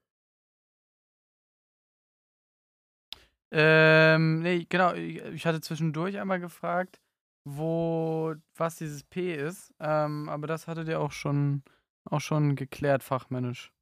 Ähm, 3.51 4.41
nee, 4.41 4.67
genau, 4.69 4.95
ich 4.95 5.45
hatte 5.45 5.61
zwischendurch 5.61 6.19
einmal 6.19 6.41
gefragt, 6.41 7.01
wo, 7.45 8.35
was 8.57 8.77
dieses 8.77 9.05
P 9.05 9.35
ist, 9.35 9.75
ähm, 9.81 10.29
aber 10.29 10.47
das 10.47 10.67
hattet 10.69 10.89
ihr 10.89 11.01
auch 11.01 11.13
schon, 11.13 11.63
auch 12.05 12.21
schon 12.21 12.57
geklärt, 12.57 13.03
fachmännisch. 13.03 13.73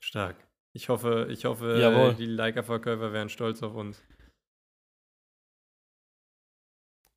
Stark. 0.00 0.36
Ich 0.74 0.88
hoffe, 0.88 1.28
ich 1.30 1.44
hoffe, 1.44 1.78
Jawohl. 1.78 2.14
die 2.14 2.26
Leica-Verkäufer 2.26 3.12
wären 3.12 3.28
stolz 3.28 3.62
auf 3.62 3.74
uns. 3.74 4.02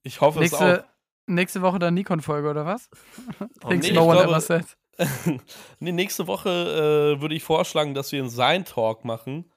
Ich 0.03 0.21
hoffe 0.21 0.39
nächste, 0.39 0.65
es 0.65 0.79
auch. 0.79 0.85
Nächste 1.27 1.61
Woche 1.61 1.79
dann 1.79 1.93
Nikon-Folge, 1.95 2.49
oder 2.49 2.65
was? 2.65 2.89
Oh, 3.63 3.69
Thanks 3.69 3.87
nee, 3.87 3.93
no 3.93 4.03
one 4.03 4.17
glaube, 4.17 4.29
ever 4.29 4.41
said. 4.41 4.77
nee, 5.79 5.91
nächste 5.91 6.27
Woche 6.27 6.49
äh, 6.49 7.21
würde 7.21 7.35
ich 7.35 7.43
vorschlagen, 7.43 7.93
dass 7.93 8.11
wir 8.11 8.19
einen 8.19 8.29
Sein-Talk 8.29 9.03
machen. 9.03 9.51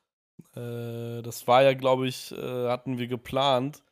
Äh, 0.57 1.23
das 1.23 1.47
war 1.47 1.63
ja, 1.63 1.75
glaube 1.75 2.09
ich, 2.09 2.33
äh, 2.33 2.69
hatten 2.69 2.99
wir 2.99 3.09
geplant. 3.09 3.83